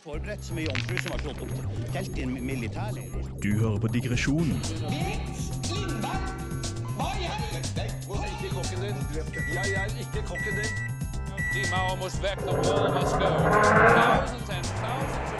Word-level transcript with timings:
Forberedt 0.00 0.44
som 0.44 0.58
ei 0.58 0.64
jomfru 0.64 0.96
som 0.98 1.12
har 1.12 1.20
slått 1.24 1.40
opp 1.44 1.50
telt 1.92 2.18
i 2.18 2.22
en 2.24 2.32
militærleir. 2.46 3.10
Du 3.42 3.50
hører 3.58 3.78
på 3.80 3.88
Digresjonen 3.92 4.62
Jeg 9.50 9.72
er 9.76 9.88
ikke 10.00 10.22
kokken 10.26 10.54
din. 10.56 10.72
Team 11.52 11.72
are 11.74 11.90
almost 11.90 12.22
back. 12.22 12.38
The 12.38 12.46
wall 12.46 12.92
must 12.94 13.14
go. 13.18 13.28
Thousands 13.28 14.50
and 14.50 14.66
thousands. 14.80 15.30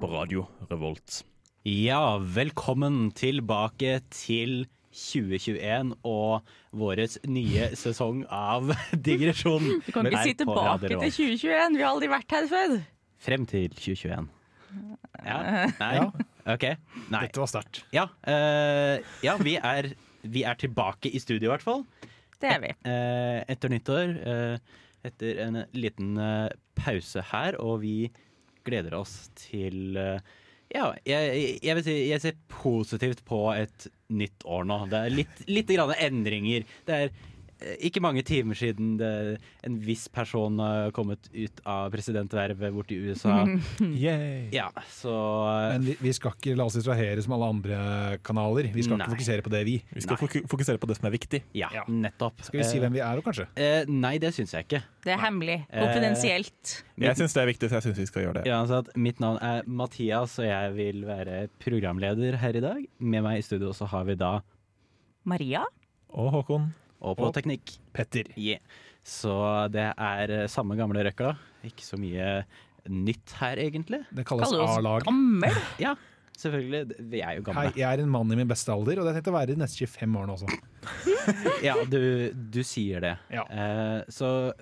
på 0.00 0.06
Radio 0.08 0.46
Revolt. 0.70 1.24
Ja, 1.64 2.16
velkommen 2.18 3.10
tilbake 3.12 4.00
til 4.10 4.66
2021 4.94 5.92
og 6.06 6.54
våres 6.74 7.18
nye 7.26 7.70
sesong 7.78 8.22
av 8.32 8.72
Digresjon. 9.08 9.66
Du 9.86 9.90
kan 9.94 10.08
ikke 10.08 10.22
si 10.28 10.36
tilbake 10.40 10.86
til 10.86 10.96
2021, 11.02 11.76
vi 11.78 11.84
har 11.84 11.90
aldri 11.90 12.10
vært 12.12 12.36
her 12.36 12.48
før. 12.50 12.78
Frem 13.24 13.46
til 13.50 13.74
2021. 13.74 14.30
Ja? 15.24 15.38
Nei? 15.80 15.92
Ja. 15.98 16.08
OK. 16.54 16.64
Nei. 17.12 17.20
Dette 17.26 17.42
var 17.42 17.50
sterkt. 17.50 17.84
Ja, 17.94 18.08
uh, 18.28 18.98
ja 19.24 19.36
vi, 19.40 19.56
er, 19.58 19.92
vi 20.22 20.42
er 20.46 20.58
tilbake 20.60 21.12
i 21.12 21.22
studio, 21.22 21.48
i 21.48 21.54
hvert 21.54 21.64
fall. 21.64 21.86
Det 22.42 22.50
er 22.50 22.60
vi. 22.62 22.74
Uh, 22.84 23.40
etter 23.50 23.72
nyttår. 23.72 24.18
Uh, 24.24 24.80
etter 25.04 25.36
en 25.44 25.58
liten 25.76 26.14
pause 26.80 27.20
her, 27.28 27.58
og 27.60 27.82
vi 27.82 28.08
gleder 28.64 28.96
oss 28.98 29.28
til 29.38 29.98
eh, 30.00 30.34
Ja, 30.74 30.88
jeg, 31.06 31.58
jeg 31.62 31.76
vil 31.78 31.84
si 31.86 31.92
jeg 32.08 32.22
ser 32.22 32.38
positivt 32.50 33.22
på 33.28 33.44
et 33.54 33.86
nytt 34.14 34.42
år 34.42 34.66
nå. 34.66 34.80
Det 34.90 34.98
er 35.04 35.14
litt, 35.14 35.44
litt 35.46 35.70
endringer. 35.70 36.66
Det 36.88 36.96
er 36.96 37.12
ikke 37.86 38.00
mange 38.04 38.22
timer 38.26 38.56
siden 38.58 38.94
det, 39.00 39.10
en 39.66 39.78
viss 39.84 40.06
person 40.12 40.58
har 40.62 40.90
kommet 40.96 41.28
ut 41.32 41.60
av 41.68 41.90
presidentvervet 41.94 42.74
borti 42.74 42.98
USA. 43.08 43.42
Ja, 44.54 44.68
så 44.90 45.12
eh, 45.48 45.68
Men 45.76 45.86
vi, 45.88 45.94
vi 46.02 46.12
skal 46.16 46.34
ikke 46.36 46.54
la 46.58 46.66
oss 46.68 46.76
distrahere 46.78 47.22
som 47.24 47.34
alle 47.36 47.48
andre 47.54 47.78
kanaler. 48.26 48.68
Vi 48.74 48.84
skal 48.86 48.98
Nei. 48.98 49.06
ikke 49.06 49.16
fokusere 49.16 49.44
på 49.46 49.52
det, 49.54 49.62
vi. 49.68 49.76
Vi 49.94 50.04
skal 50.04 50.18
nei. 50.20 50.42
fokusere 50.50 50.80
på 50.82 50.88
det 50.90 50.96
som 50.98 51.08
er 51.08 51.14
viktig. 51.16 51.42
ja, 51.56 51.68
Ja. 51.74 51.84
nettopp. 51.88 52.42
Skal 52.46 52.60
vi 52.60 52.66
si 52.68 52.80
hvem 52.82 52.94
vi 52.94 53.02
er, 53.04 53.18
òg, 53.18 53.24
kanskje? 53.26 53.46
Eh, 53.56 53.88
nei, 53.90 54.16
det 54.22 54.34
syns 54.36 54.52
jeg 54.54 54.66
ikke. 54.68 54.82
Det 55.04 55.12
er 55.16 55.20
hemmelig. 55.24 55.58
Eh, 55.70 55.82
Konfidensielt. 55.84 56.74
Jeg 57.00 57.18
syns 57.18 57.34
det 57.34 57.42
er 57.42 57.48
viktig, 57.50 57.68
så 57.70 57.78
jeg 57.80 57.88
syns 57.88 57.98
vi 58.04 58.06
skal 58.10 58.26
gjøre 58.26 58.36
det. 58.40 58.46
Ja, 58.50 58.60
altså 58.62 58.82
at 58.84 58.92
mitt 58.96 59.20
navn 59.22 59.40
er 59.44 59.62
Mathias, 59.66 60.38
og 60.42 60.46
jeg 60.48 60.74
vil 60.76 61.04
være 61.08 61.46
programleder 61.62 62.36
her 62.42 62.56
i 62.56 62.62
dag. 62.64 62.84
Med 62.98 63.24
meg 63.26 63.40
i 63.40 63.46
studio 63.46 63.72
så 63.76 63.88
har 63.90 64.04
vi 64.08 64.14
da 64.20 64.36
Maria? 65.24 65.64
Og 66.14 66.30
Håkon. 66.34 66.68
Og 67.04 67.18
på 67.20 67.28
Og- 67.28 67.34
teknikk. 67.36 67.76
Petter. 67.94 68.30
Yeah. 68.40 68.60
Så 69.04 69.34
det 69.74 69.90
er 69.92 70.30
eh, 70.32 70.46
samme 70.48 70.76
gamle 70.78 71.04
røkla. 71.04 71.34
Ikke 71.68 71.84
så 71.84 71.98
mye 72.00 72.44
nytt 72.88 73.36
her, 73.40 73.60
egentlig. 73.60 74.02
Det 74.12 74.24
kalles 74.28 74.50
A-lag. 74.52 75.04
gammel. 75.04 75.52
Ja, 75.84 75.94
selvfølgelig. 76.36 76.96
Vi 77.12 77.20
er 77.20 77.36
jo 77.38 77.44
Hei, 77.44 77.52
gamle. 77.52 77.72
jeg 77.76 77.86
er 77.88 78.02
en 78.02 78.10
mann 78.12 78.32
i 78.32 78.36
min 78.40 78.48
beste 78.50 78.72
alder, 78.72 78.98
og 79.00 79.04
det 79.06 79.12
har 79.12 79.18
jeg 79.18 79.22
tenkt 79.22 79.32
å 79.32 79.38
være 79.38 79.52
de 79.54 79.60
neste 79.62 79.86
25 79.86 80.18
årene 80.20 80.36
også. 80.38 80.60
Ja, 81.64 81.74
du, 81.88 82.32
du 82.52 82.58
sier 82.66 83.00
det. 83.00 83.14
Ja. 83.32 83.44
Eh, 83.48 84.00
så 84.12 84.52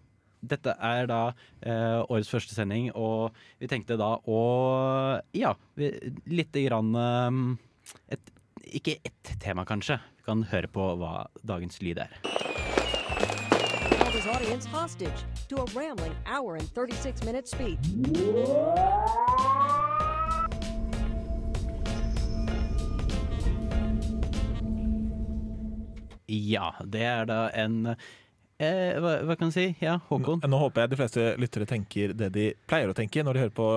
dette 0.43 0.75
er 0.83 1.07
da 1.11 1.20
eh, 1.63 2.03
årets 2.11 2.31
første 2.31 2.55
sending, 2.55 2.89
og 2.98 3.35
vi 3.63 3.67
tenkte 3.70 3.95
da 3.98 4.13
å 4.27 4.39
Ja, 5.39 5.55
vi, 5.79 5.91
lite 6.31 6.63
grann 6.67 6.95
eh, 6.98 8.15
et, 8.19 8.33
Ikke 8.73 8.97
ett 9.05 9.34
tema, 9.41 9.67
kanskje. 9.69 9.98
Vi 10.17 10.25
kan 10.25 10.47
høre 10.48 10.69
på 10.73 10.95
hva 11.01 11.27
dagens 11.45 11.83
lyd 11.84 12.01
er. 12.06 12.23
audience 14.33 14.67
hostage 14.67 15.25
to 15.48 15.56
a 15.56 15.67
rambling 15.75 16.14
hour 16.27 16.56
and 16.56 16.69
36 16.75 17.25
minute 17.25 17.48
speech. 17.48 17.79
Ja, 26.27 26.75
det 26.85 27.02
er 27.02 27.27
da 27.29 27.51
en 27.51 27.86
eh, 27.92 28.98
hva, 29.02 29.19
hva 29.27 29.36
kan 29.36 29.51
jeg 29.51 29.55
si? 29.55 29.67
Ja, 29.85 29.98
Håkon? 30.08 30.41
Nå 30.48 30.61
håper 30.63 30.86
jeg 30.86 30.92
de 30.92 31.01
fleste 31.02 31.27
lyttere 31.41 31.69
tenker 31.69 32.14
det 32.17 32.30
de 32.33 32.46
pleier 32.70 32.91
å 32.91 32.96
tenke 32.96 33.25
når 33.25 33.36
de 33.36 33.45
hører 33.45 33.57
på, 33.57 33.69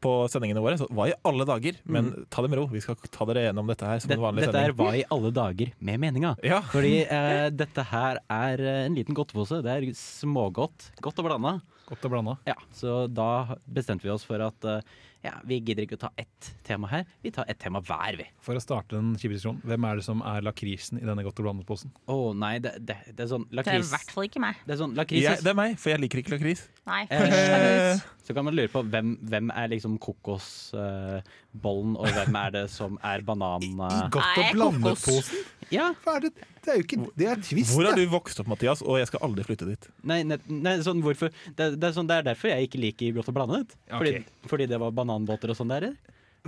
på 0.00 0.12
sendingene 0.32 0.62
våre. 0.64 0.78
Så 0.80 0.88
hva 0.90 1.08
i 1.10 1.16
alle 1.28 1.46
dager? 1.48 1.78
Men 1.84 2.10
ta 2.32 2.44
det 2.44 2.50
med 2.52 2.60
ro. 2.60 2.66
Vi 2.72 2.82
skal 2.84 2.96
ta 3.06 3.26
dere 3.28 3.46
gjennom 3.48 3.68
dette 3.70 3.88
her 3.88 4.02
som 4.02 4.12
Det, 4.12 4.16
en 4.18 4.24
vanlig 4.24 4.46
dette 4.46 4.62
er 4.68 4.74
hva 4.78 4.90
i 4.96 5.04
alle 5.12 5.32
dager 5.36 5.74
med 5.78 6.00
meninga. 6.02 6.34
Ja. 6.46 6.62
Fordi 6.72 6.94
eh, 7.18 7.48
dette 7.52 7.84
her 7.92 8.22
er 8.24 8.64
eh, 8.64 8.80
en 8.86 8.96
liten 8.98 9.16
godtepose. 9.16 9.60
Det 9.66 9.76
er 9.76 9.90
smågodt. 9.96 10.90
Godt 11.04 11.22
og 11.22 11.28
blanda. 11.28 11.58
Godt 11.90 12.06
og 12.06 12.14
blanda. 12.14 12.36
Ja, 12.48 12.56
så 12.76 13.04
da 13.10 13.58
bestemte 13.66 14.06
vi 14.06 14.14
oss 14.14 14.26
for 14.28 14.42
at 14.46 14.68
eh, 14.68 14.82
ja, 15.20 15.34
vi 15.44 15.58
gidder 15.60 15.84
ikke 15.84 15.98
å 15.98 16.02
ta 16.06 16.10
ett 16.20 16.50
tema 16.64 16.88
her. 16.88 17.04
Vi 17.20 17.32
tar 17.34 17.48
ett 17.50 17.58
tema 17.60 17.82
hver, 17.84 18.16
vi. 18.16 18.24
For 18.44 18.56
å 18.56 18.62
starte 18.62 18.96
den 18.96 19.12
kjipe 19.20 19.34
diskusjonen, 19.34 19.60
hvem 19.68 19.86
er 19.88 20.00
det 20.00 20.04
som 20.06 20.22
er 20.24 20.46
lakrisen 20.46 21.00
i 21.00 21.04
denne 21.04 21.24
godt 21.26 21.42
og 21.42 21.48
blandet-posen? 21.48 21.92
Å 22.08 22.16
nei, 22.40 22.54
det, 22.64 22.72
det, 22.88 22.96
det 23.12 23.26
er 23.26 23.32
sånn 23.34 23.44
lakris 23.52 23.68
Det 23.68 23.76
er 23.76 23.84
i 23.84 23.90
hvert 23.96 24.14
fall 24.16 24.30
ikke 24.30 24.44
meg. 24.46 24.62
Det 24.64 24.76
er 24.76 24.80
sånn 24.80 24.96
lakris 24.96 25.26
Jeg, 25.26 25.42
det 25.44 25.52
er 25.52 25.58
meg, 25.60 25.76
for 25.82 25.92
jeg 25.92 26.04
liker 26.06 26.22
ikke 26.22 26.36
lakris. 26.38 26.64
Nei. 26.88 27.02
Eh. 27.10 28.00
Så 28.30 28.34
kan 28.34 28.46
man 28.46 28.54
lure 28.54 28.70
på 28.70 28.84
hvem, 28.86 29.16
hvem 29.26 29.48
er 29.58 29.70
liksom 29.72 29.96
kokosbollen, 29.98 31.96
og 31.98 32.12
hvem 32.14 32.36
er 32.38 32.52
det 32.54 32.64
som 32.70 32.96
er 33.02 33.24
banan... 33.26 33.64
I 33.66 34.04
Godt 34.14 34.22
Nei, 34.22 34.44
og 34.44 34.54
blandet-posen? 34.54 35.40
ja, 35.74 35.90
Hva 36.04 36.16
er 36.18 36.28
det? 36.28 36.48
Det 36.60 36.72
er 36.72 36.76
jo 36.76 36.84
ikke 36.84 36.98
Det 37.16 37.26
er 37.30 37.40
twist, 37.40 37.72
Hvor 37.72 37.88
har 37.88 37.96
du 37.96 38.02
vokst 38.12 38.40
opp, 38.42 38.50
Mathias? 38.52 38.82
Og 38.84 38.98
jeg 39.00 39.08
skal 39.08 39.24
aldri 39.26 39.46
flytte 39.48 39.68
dit. 39.68 39.88
nei, 40.06 40.20
nei, 40.28 40.36
nei 40.46 40.76
sånn 40.84 41.00
hvorfor 41.04 41.32
det, 41.32 41.72
det, 41.74 41.88
er 41.88 41.94
sånn, 41.96 42.08
det 42.10 42.20
er 42.20 42.26
derfor 42.30 42.52
jeg 42.52 42.68
ikke 42.68 42.80
liker 42.84 43.16
godt 43.18 43.32
og 43.32 43.38
blandet. 43.38 43.74
Fordi, 43.90 44.14
fordi 44.50 44.68
det 44.70 44.80
var 44.82 44.94
bananbåter 45.10 45.52
og 45.52 45.58
sånn 45.58 45.74
der. 45.74 45.90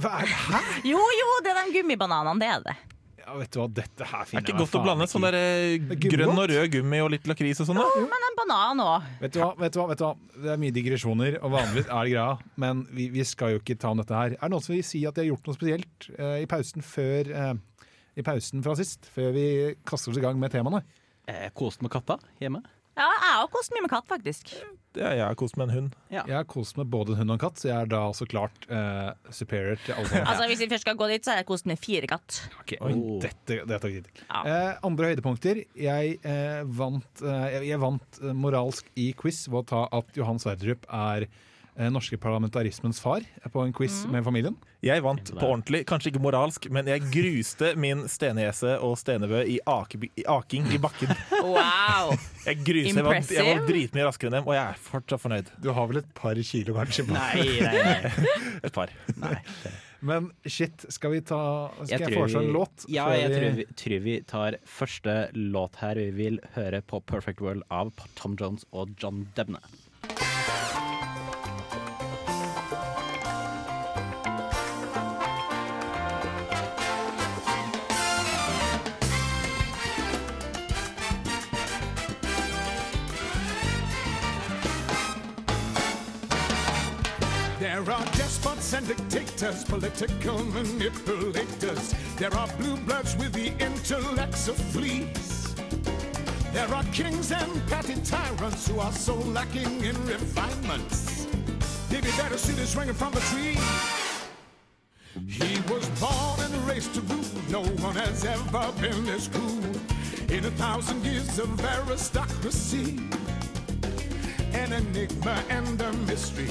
Hva 0.01 0.15
er 0.23 0.31
det? 0.31 0.41
Hæ? 0.49 0.63
Jo, 0.95 1.03
jo, 1.19 1.29
det 1.45 1.53
er 1.53 1.61
de 1.67 1.77
gummibananene, 1.81 2.41
det 2.41 2.49
er 2.49 2.65
det. 2.71 2.75
Ja, 3.23 3.37
vet 3.39 3.53
du 3.55 3.59
hva, 3.61 3.69
dette 3.71 4.07
her 4.09 4.25
Er 4.25 4.27
finner 4.27 4.43
jeg 4.43 4.51
jeg 4.51 4.57
meg 4.57 4.63
godt 4.65 4.75
å 4.75 4.81
blande 4.83 5.05
ikke 5.07 5.13
sånn 5.13 5.25
der 5.29 5.37
eh, 5.39 5.75
er 5.95 5.99
grønn 6.11 6.41
og 6.43 6.49
rød 6.51 6.65
gummi 6.73 6.99
og 7.05 7.11
litt 7.13 7.29
lakris 7.31 7.61
og 7.63 7.69
sånn? 7.69 7.79
da? 7.79 8.01
Men 8.11 8.27
en 8.27 8.39
banan 8.41 8.83
òg. 8.83 9.05
Vet 9.21 9.37
du 9.37 9.39
hva, 9.39 9.51
vet 9.61 9.77
du 9.77 9.79
hva, 9.79 9.85
vet 9.93 10.01
du 10.01 10.05
hva? 10.09 10.11
Det 10.43 10.51
er 10.57 10.59
mye 10.65 10.75
digresjoner, 10.75 11.37
og 11.39 11.55
vanligvis 11.55 11.87
er 11.87 12.09
det 12.09 12.15
greia. 12.17 12.27
Men 12.65 12.83
vi, 12.91 13.07
vi 13.15 13.27
skal 13.29 13.55
jo 13.55 13.61
ikke 13.63 13.77
ta 13.79 13.93
om 13.95 14.03
dette 14.03 14.17
her. 14.19 14.35
Er 14.35 14.43
det 14.43 14.51
noen 14.57 14.67
som 14.67 14.75
vil 14.75 14.83
si 14.89 15.05
at 15.07 15.15
de 15.15 15.23
har 15.23 15.31
gjort 15.31 15.47
noe 15.53 15.59
spesielt 15.61 16.09
eh, 16.17 16.37
i 16.43 16.49
pausen 16.51 16.83
før 16.89 17.31
eh, 17.45 17.55
I 18.19 18.27
pausen 18.27 18.67
fra 18.67 18.75
sist? 18.81 19.07
Før 19.15 19.31
vi 19.39 19.47
kaster 19.87 20.11
oss 20.11 20.19
i 20.19 20.25
gang 20.25 20.43
med 20.43 20.51
temaene? 20.57 20.83
Eh, 21.31 21.47
kost 21.55 21.85
med 21.87 21.95
katta 21.95 22.19
hjemme. 22.43 22.65
Ja, 22.99 23.07
jeg 23.07 23.37
har 23.39 23.53
kost 23.55 23.71
mye 23.77 23.87
med 23.87 23.93
katt, 23.95 24.11
faktisk. 24.11 24.51
Ja, 24.99 25.13
jeg 25.17 25.25
har 25.25 25.37
kost 25.39 25.57
med 25.57 25.69
en 25.69 25.75
hund. 25.75 25.95
Ja. 26.13 26.25
Jeg 26.29 26.37
har 26.37 26.47
kost 26.49 26.77
med 26.77 26.91
både 26.93 27.15
en 27.15 27.23
hund 27.23 27.33
og 27.33 27.39
en 27.39 27.43
katt, 27.43 27.61
så 27.61 27.71
jeg 27.71 27.77
er 27.77 27.93
da 27.93 28.03
så 28.17 28.27
klart 28.29 28.67
eh, 28.69 29.13
superior 29.33 29.81
til 29.85 29.97
alle. 29.97 30.25
Altså, 30.27 30.49
Hvis 30.51 30.65
vi 30.65 30.69
først 30.73 30.87
skal 30.87 30.99
gå 31.01 31.09
dit, 31.13 31.25
så 31.25 31.33
har 31.33 31.43
jeg 31.43 31.49
kost 31.49 31.69
med 31.71 31.81
fire 31.81 32.11
katt. 32.11 32.41
Okay. 32.61 32.81
Oi. 32.85 32.93
Dette, 33.25 33.63
dette 33.69 33.93
er. 33.93 34.11
Ja. 34.27 34.43
Eh, 34.43 34.73
andre 34.89 35.13
høydepunkter. 35.13 35.63
Jeg, 35.79 36.19
eh, 36.29 36.61
vant, 36.83 37.25
eh, 37.25 37.47
jeg, 37.57 37.71
jeg 37.73 37.83
vant 37.83 38.21
moralsk 38.37 38.93
i 39.01 39.13
quiz 39.19 39.47
ved 39.49 39.63
å 39.63 39.69
ta 39.73 39.87
at 40.01 40.19
Johan 40.19 40.43
Sverdrup 40.43 40.85
er 40.89 41.29
norske 41.93 42.19
parlamentarismens 42.21 43.01
far 43.01 43.25
eh, 43.25 43.49
på 43.51 43.63
en 43.65 43.73
quiz 43.73 44.03
med 44.13 44.25
familien. 44.25 44.57
Jeg 44.85 45.03
vant 45.05 45.31
på 45.33 45.47
ordentlig, 45.47 45.85
kanskje 45.89 46.11
ikke 46.13 46.23
moralsk, 46.23 46.67
men 46.75 46.89
jeg 46.91 47.05
gruste 47.13 47.73
min 47.81 48.05
stenese 48.11 48.75
og 48.83 48.97
stenebø 49.01 49.45
i, 49.47 49.57
i 49.59 50.27
aking 50.29 50.69
i 50.75 50.81
bakken. 50.83 51.15
Wow! 51.39 52.13
Jeg 52.45 52.61
gruste, 52.67 52.99
jeg 52.99 53.07
var, 53.07 53.21
jeg 53.23 53.47
var 53.47 53.65
dritmye 53.69 54.09
raskere 54.09 54.33
enn 54.33 54.39
dem, 54.41 54.51
og 54.51 54.59
jeg 54.59 54.65
er 54.65 54.83
fortsatt 54.91 55.23
fornøyd. 55.23 55.55
Du 55.63 55.71
har 55.77 55.89
vel 55.89 56.03
et 56.03 56.13
par 56.19 56.43
kilo, 56.51 56.77
kanskje? 56.77 57.07
Nei, 57.13 57.47
nei, 57.67 57.87
nei. 57.87 58.29
Et 58.67 58.75
par. 58.75 58.93
Men 60.03 60.29
shit, 60.51 60.85
skal 60.91 61.13
vi 61.15 61.21
ta 61.23 61.39
Skal 61.79 61.93
jeg, 61.95 62.09
jeg 62.09 62.19
foreslå 62.19 62.43
en 62.43 62.53
låt? 62.57 62.87
Ja, 62.91 63.07
jeg 63.15 63.31
tror 63.31 63.57
vi, 63.61 63.67
tror 63.79 64.03
vi 64.03 64.17
tar 64.27 64.59
første 64.67 65.15
låt 65.39 65.79
her. 65.83 66.01
Vi 66.03 66.11
vil 66.19 66.41
høre 66.57 66.83
på 66.83 66.99
'Perfect 67.07 67.43
World' 67.43 67.63
av 67.71 67.95
Tom 68.19 68.35
Jones 68.39 68.67
og 68.75 68.91
John 68.99 69.29
Debne. 69.39 69.63
Dictators, 89.63 89.65
political 89.65 90.45
manipulators. 90.45 91.95
There 92.17 92.35
are 92.35 92.49
blue 92.59 92.77
bloods 92.77 93.17
with 93.17 93.33
the 93.33 93.53
intellects 93.63 94.49
of 94.49 94.57
fleas. 94.57 95.55
There 96.53 96.69
are 96.75 96.85
kings 96.93 97.33
and 97.33 97.67
petty 97.69 97.97
tyrants 98.03 98.69
who 98.69 98.81
are 98.81 98.93
so 98.93 99.15
lacking 99.15 99.85
in 99.85 99.97
refinements. 100.07 101.27
They'd 101.89 102.05
be 102.05 102.11
better 102.13 102.39
see 102.39 102.53
this 102.53 102.77
ringing 102.77 102.95
from 102.95 103.13
the 103.13 103.21
tree. 103.21 103.57
He 105.27 105.61
was 105.73 105.89
born 106.01 106.41
and 106.41 106.69
raised 106.69 106.95
to 106.95 107.01
rule. 107.03 107.25
No 107.51 107.63
one 107.83 107.97
has 107.97 108.25
ever 108.25 108.73
been 108.81 109.05
this 109.05 109.29
cruel 109.29 109.77
in 110.31 110.45
a 110.45 110.51
thousand 110.53 111.05
years 111.05 111.39
of 111.39 111.61
aristocracy. 111.65 112.99
An 114.53 114.73
enigma 114.73 115.43
and 115.49 115.81
a 115.81 115.93
mystery 116.07 116.51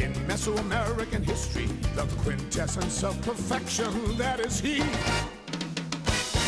in 0.00 0.12
Mesoamerican 0.26 1.24
history. 1.24 1.66
The 1.94 2.06
quintessence 2.22 3.02
of 3.02 3.20
perfection, 3.22 4.16
that 4.16 4.40
is 4.40 4.60
he. 4.60 4.82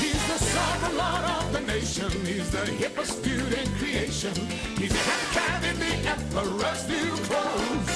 He's 0.01 0.23
the 0.29 0.39
sovereign 0.39 0.97
lord 0.97 1.25
of 1.25 1.53
the 1.53 1.61
nation. 1.61 2.11
He's 2.25 2.51
the 2.51 2.65
hippest 2.81 3.23
dude 3.23 3.53
in 3.53 3.67
creation. 3.79 4.35
He's 4.79 4.93
hat 4.93 5.23
cat 5.33 5.65
in 5.65 5.79
the 5.79 5.95
emperor's 6.09 6.89
new 6.89 7.11
clothes. 7.29 7.91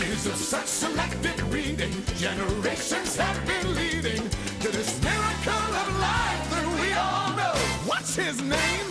Years 0.00 0.26
of 0.26 0.36
such 0.36 0.66
selective 0.66 1.52
reading, 1.52 1.92
generations 2.16 3.16
have 3.16 3.46
been 3.46 3.74
leading 3.74 4.22
to 4.60 4.68
this 4.68 5.02
miracle 5.02 5.74
of 5.82 5.88
life 6.00 6.50
that 6.50 6.66
we 6.80 6.92
all 6.94 7.36
know. 7.36 7.58
What's 7.86 8.16
his 8.16 8.40
name? 8.42 8.89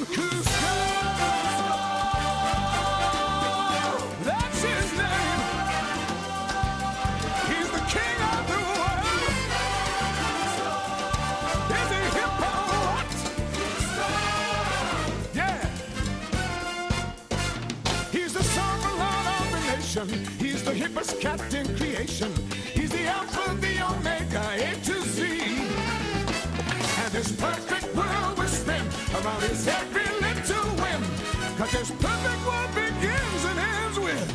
Nation. 20.06 20.26
He's 20.40 20.64
the 20.64 20.72
hippest 20.72 21.20
cat 21.20 21.54
in 21.54 21.66
creation. 21.76 22.34
He's 22.74 22.90
the 22.92 23.06
alpha, 23.08 23.56
the 23.56 23.82
omega, 23.82 24.44
A 24.54 24.76
to 24.86 25.02
Z. 25.02 25.42
And 27.02 27.14
this 27.14 27.32
perfect 27.34 27.96
world 27.96 28.38
will 28.38 28.48
spin 28.48 28.86
around 29.16 29.42
his 29.42 29.68
every 29.68 30.08
little 30.22 30.70
whim. 30.82 31.04
Cause 31.58 31.72
this 31.72 31.92
perfect 31.92 32.46
world 32.46 32.74
begins 32.74 33.46
and 33.46 33.60
ends 33.60 34.00
with 34.00 34.32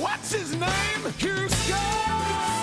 what's 0.00 0.32
his 0.32 0.52
name? 0.52 1.02
Cusco! 1.18 1.76
That's 1.76 2.61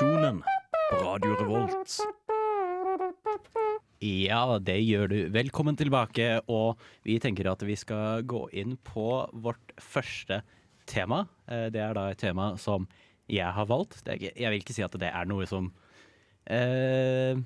hører 0.00 0.38
på 0.90 0.96
Radio 1.04 1.34
Revolt. 1.38 1.92
Ja, 4.02 4.58
det 4.58 4.76
gjør 4.82 5.08
du. 5.08 5.16
Velkommen 5.32 5.76
tilbake. 5.78 6.40
Og 6.50 6.80
vi 7.06 7.18
tenker 7.22 7.46
at 7.52 7.62
vi 7.62 7.76
skal 7.78 8.24
gå 8.26 8.48
inn 8.52 8.76
på 8.84 9.24
vårt 9.32 9.74
første 9.80 10.40
tema. 10.90 11.26
Eh, 11.48 11.70
Det 11.70 11.80
er 11.80 11.94
da 11.94 12.10
et 12.10 12.18
tema 12.18 12.56
som 12.58 12.88
jeg 13.28 13.46
har 13.46 13.66
valgt. 13.66 14.02
Jeg 14.06 14.34
vil 14.34 14.60
ikke 14.60 14.74
si 14.74 14.82
at 14.82 14.92
det 14.98 15.10
er 15.14 15.24
noe 15.26 15.46
som 15.46 15.70
eh, 16.50 17.38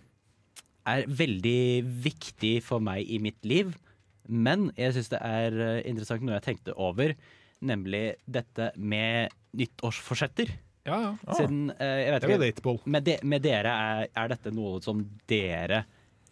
er 0.86 1.04
veldig 1.06 1.84
viktig 1.84 2.62
for 2.62 2.80
meg 2.80 3.04
i 3.06 3.18
mitt 3.18 3.44
liv. 3.44 3.76
Men 4.28 4.72
jeg 4.76 4.94
syns 4.96 5.12
det 5.12 5.20
er 5.20 5.52
eh, 5.52 5.82
interessant 5.84 6.22
noe 6.24 6.38
jeg 6.40 6.48
tenkte 6.48 6.74
over, 6.76 7.14
nemlig 7.60 8.16
dette 8.26 8.72
med 8.76 9.28
nyttårsforsetter. 9.52 10.56
Ja, 10.88 10.98
ja. 11.04 11.36
Siden, 11.38 11.68
eh, 11.76 11.94
jeg 12.06 12.16
vet 12.16 12.26
ikke, 12.28 12.74
med, 12.88 13.06
de, 13.06 13.18
med 13.28 13.44
dere, 13.44 13.76
er, 13.92 14.10
er 14.16 14.34
dette 14.34 14.52
noe 14.54 14.82
som 14.84 15.04
dere 15.30 15.84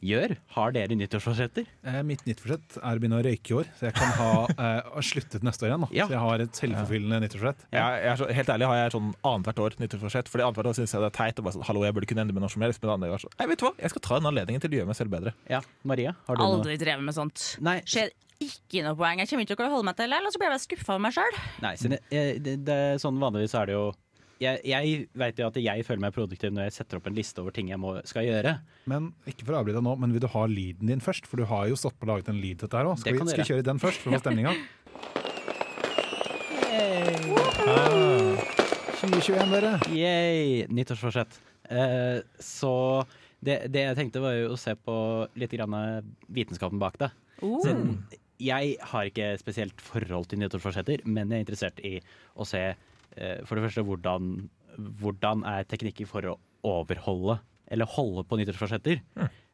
gjør? 0.04 0.34
Har 0.56 0.74
dere 0.74 0.96
nyttårsforsetter? 0.98 1.66
Eh, 1.86 1.98
mitt 2.06 2.22
nyttårsforsett 2.26 2.78
er 2.80 2.98
å 2.98 3.02
begynne 3.02 3.18
å 3.20 3.24
røyke 3.24 3.52
i 3.52 3.56
år, 3.60 3.70
så 3.78 3.88
jeg 3.88 3.96
kan 3.96 4.12
ha 4.18 4.30
eh, 4.66 4.98
sluttet 5.06 5.46
neste 5.46 5.66
år 5.66 5.72
igjen. 5.72 5.86
Da. 5.86 5.90
Ja. 5.96 6.08
Så 6.08 6.16
jeg 6.16 6.22
har 6.24 6.44
et 6.44 6.60
selvforfyllende 6.60 7.20
nyttårsforsett. 7.24 7.64
Jeg, 7.76 8.02
jeg 8.06 8.20
så, 8.20 8.28
helt 8.38 8.52
ærlig 8.56 8.70
har 8.72 8.80
jeg 8.80 8.94
sånn 8.96 9.14
annethvert 9.32 9.62
år 9.66 9.78
nyttårsforsett. 9.82 10.30
Fordi 10.32 10.46
annethvert 10.46 10.70
år 10.72 10.78
syns 10.80 10.96
jeg 10.96 11.04
det 11.06 11.10
er 11.10 11.16
teit. 11.16 11.40
Og 11.40 11.48
bare 11.48 11.56
sånn, 11.56 11.66
Hallo, 11.70 11.86
jeg 11.86 11.96
burde 11.96 12.10
kunne 12.12 12.26
endre 12.26 12.36
med 12.36 12.46
når 12.46 12.54
som 12.56 12.66
helst. 12.66 12.84
Men 12.84 12.94
andre 12.98 13.16
år 13.16 13.24
så 13.24 13.32
Nei, 13.36 13.48
vet 13.52 13.62
du 13.62 13.66
hva? 13.68 13.72
Jeg 13.80 13.94
skal 13.94 14.06
ta 14.08 14.20
den 14.20 14.30
anledningen 14.32 14.64
til 14.64 14.76
å 14.76 14.80
gjøre 14.80 14.92
meg 14.92 15.00
selv 15.00 15.16
bedre. 15.16 15.34
Ja, 15.50 15.62
Maria? 15.88 16.14
Har 16.28 16.38
du 16.38 16.44
noe? 16.44 16.60
Aldri 16.60 16.78
drevet 16.82 17.08
med 17.08 17.16
sånt. 17.16 17.48
Nei, 17.64 17.78
Skjer 17.88 18.12
ikke 18.42 18.82
noe 18.84 18.96
poeng. 18.98 19.22
Jeg 19.22 19.30
kommer 19.30 19.46
ikke 19.46 19.56
til 19.56 19.64
å 19.70 19.72
holde 19.72 19.88
meg 19.88 19.96
til 19.96 20.12
det, 20.12 20.18
eller 20.20 20.34
så 20.34 20.40
blir 20.42 20.52
jeg 20.52 20.64
skuffa 20.66 20.92
over 20.96 21.04
meg 21.06 21.14
sjøl. 21.16 21.38
eh, 22.12 22.34
det, 22.42 22.58
det 22.66 22.76
er 22.90 23.00
sånn 23.00 23.16
vanligvis 23.22 23.56
er 23.56 23.70
det 23.70 23.78
jo 23.78 23.86
Jeg, 24.42 24.60
jeg 24.68 25.06
vet 25.16 25.38
jo 25.40 25.46
at 25.48 25.56
jeg 25.56 25.84
føler 25.86 26.02
meg 26.04 26.12
produktiv 26.12 26.50
når 26.52 26.66
jeg 26.66 26.74
setter 26.76 26.98
opp 26.98 27.06
en 27.08 27.14
liste 27.16 27.40
over 27.40 27.54
ting 27.56 27.70
jeg 27.72 27.80
må, 27.80 27.94
skal 28.04 28.26
gjøre. 28.26 28.58
Men 28.90 29.10
ikke 29.30 29.46
for 29.48 29.56
å 29.56 29.62
avbryte 29.62 29.78
deg 29.78 29.86
nå, 29.86 29.94
men 30.02 30.12
vil 30.12 30.20
du 30.20 30.28
ha 30.34 30.42
lyden 30.50 30.90
din 30.92 31.00
først? 31.00 31.24
For 31.30 31.40
du 31.40 31.46
har 31.48 31.70
jo 31.70 31.78
stått 31.80 31.96
på 31.96 32.04
og 32.04 32.12
laget 32.12 32.28
en 32.34 32.40
lyd 32.42 32.58
til 32.60 32.66
dette 32.68 32.76
her 32.82 32.90
òg. 32.90 32.98
Skal, 33.00 33.16
vi- 33.16 33.30
skal 33.32 33.44
vi 33.44 33.48
kjøre 33.54 33.64
den 33.70 33.80
først 33.80 34.04
for 34.04 34.12
å 34.12 34.18
få 34.18 34.24
stemninga? 34.26 34.52
2021, 39.00 39.50
dere. 39.52 39.72
Yay! 39.92 40.66
Nyttårsforsett. 40.72 41.40
Eh, 41.68 42.20
så 42.40 42.72
det, 43.44 43.58
det 43.72 43.82
jeg 43.88 43.98
tenkte 43.98 44.22
var 44.24 44.36
jo 44.38 44.52
å 44.54 44.60
se 44.60 44.72
på 44.78 44.94
litt 45.38 45.52
grann 45.56 45.74
vitenskapen 46.32 46.80
bak 46.82 46.96
det. 47.02 47.10
Siden 47.40 47.98
jeg 48.40 48.74
har 48.90 49.08
ikke 49.08 49.30
spesielt 49.40 49.80
forhold 49.80 50.26
til 50.30 50.40
nyttårsforsetter, 50.42 51.04
men 51.08 51.30
jeg 51.32 51.38
er 51.40 51.44
interessert 51.46 51.80
i 51.84 51.94
å 52.36 52.44
se 52.48 52.62
for 53.48 53.56
det 53.56 53.64
første 53.64 53.84
hvordan, 53.86 54.32
hvordan 55.00 55.44
er 55.48 55.66
teknikker 55.70 56.08
for 56.10 56.26
å 56.28 56.38
overholde 56.66 57.38
eller 57.72 57.88
holde 57.88 58.22
på 58.28 58.38
nyttårsforsetter. 58.38 59.00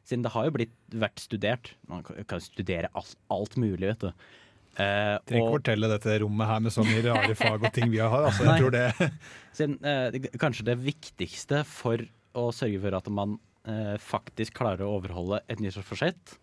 Siden 0.03 0.25
det 0.25 0.33
har 0.33 0.47
jo 0.47 0.53
blitt 0.57 0.73
vært 0.99 1.21
studert. 1.23 1.71
Man 1.89 2.03
kan 2.03 2.43
studere 2.43 2.91
alt, 2.93 3.15
alt 3.31 3.55
mulig, 3.57 3.93
vet 3.93 4.03
du. 4.03 4.27
Uh, 4.73 5.21
Trenger 5.29 5.45
ikke 5.45 5.55
fortelle 5.59 5.89
dette 5.91 6.15
rommet 6.23 6.49
her 6.49 6.61
med 6.65 6.73
så 6.73 6.83
mye 6.85 7.01
rare 7.05 7.35
fag 7.37 7.61
og 7.61 7.73
ting 7.75 7.91
vi 7.93 8.01
har. 8.01 8.25
Altså, 8.25 8.47
jeg 8.47 8.63
tror 8.63 8.73
det 8.73 9.09
Siden, 9.57 9.75
uh, 9.85 10.37
kanskje 10.41 10.65
det 10.71 10.79
viktigste 10.81 11.61
for 11.69 12.01
å 12.33 12.47
sørge 12.55 12.81
for 12.81 12.97
at 12.97 13.09
man 13.13 13.37
uh, 13.69 13.95
faktisk 14.01 14.57
klarer 14.57 14.83
å 14.85 14.95
overholde 14.97 15.43
et 15.45 15.61
nyttårsforsett, 15.61 16.37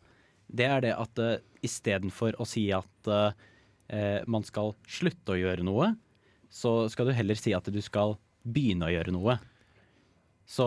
det 0.51 0.67
er 0.67 0.85
det 0.85 0.95
at 0.99 1.23
uh, 1.23 1.37
istedenfor 1.67 2.39
å 2.41 2.47
si 2.49 2.67
at 2.75 3.11
eh, 3.11 3.41
eh, 3.93 4.21
man 4.31 4.45
skal 4.47 4.75
slutte 4.89 5.35
å 5.35 5.39
gjøre 5.39 5.67
noe, 5.67 5.91
så 6.51 6.75
skal 6.91 7.09
du 7.09 7.15
heller 7.17 7.39
si 7.39 7.55
at 7.57 7.71
du 7.71 7.81
skal 7.85 8.17
begynne 8.43 8.89
å 8.89 8.93
gjøre 8.93 9.15
noe. 9.15 9.39
Så 10.51 10.67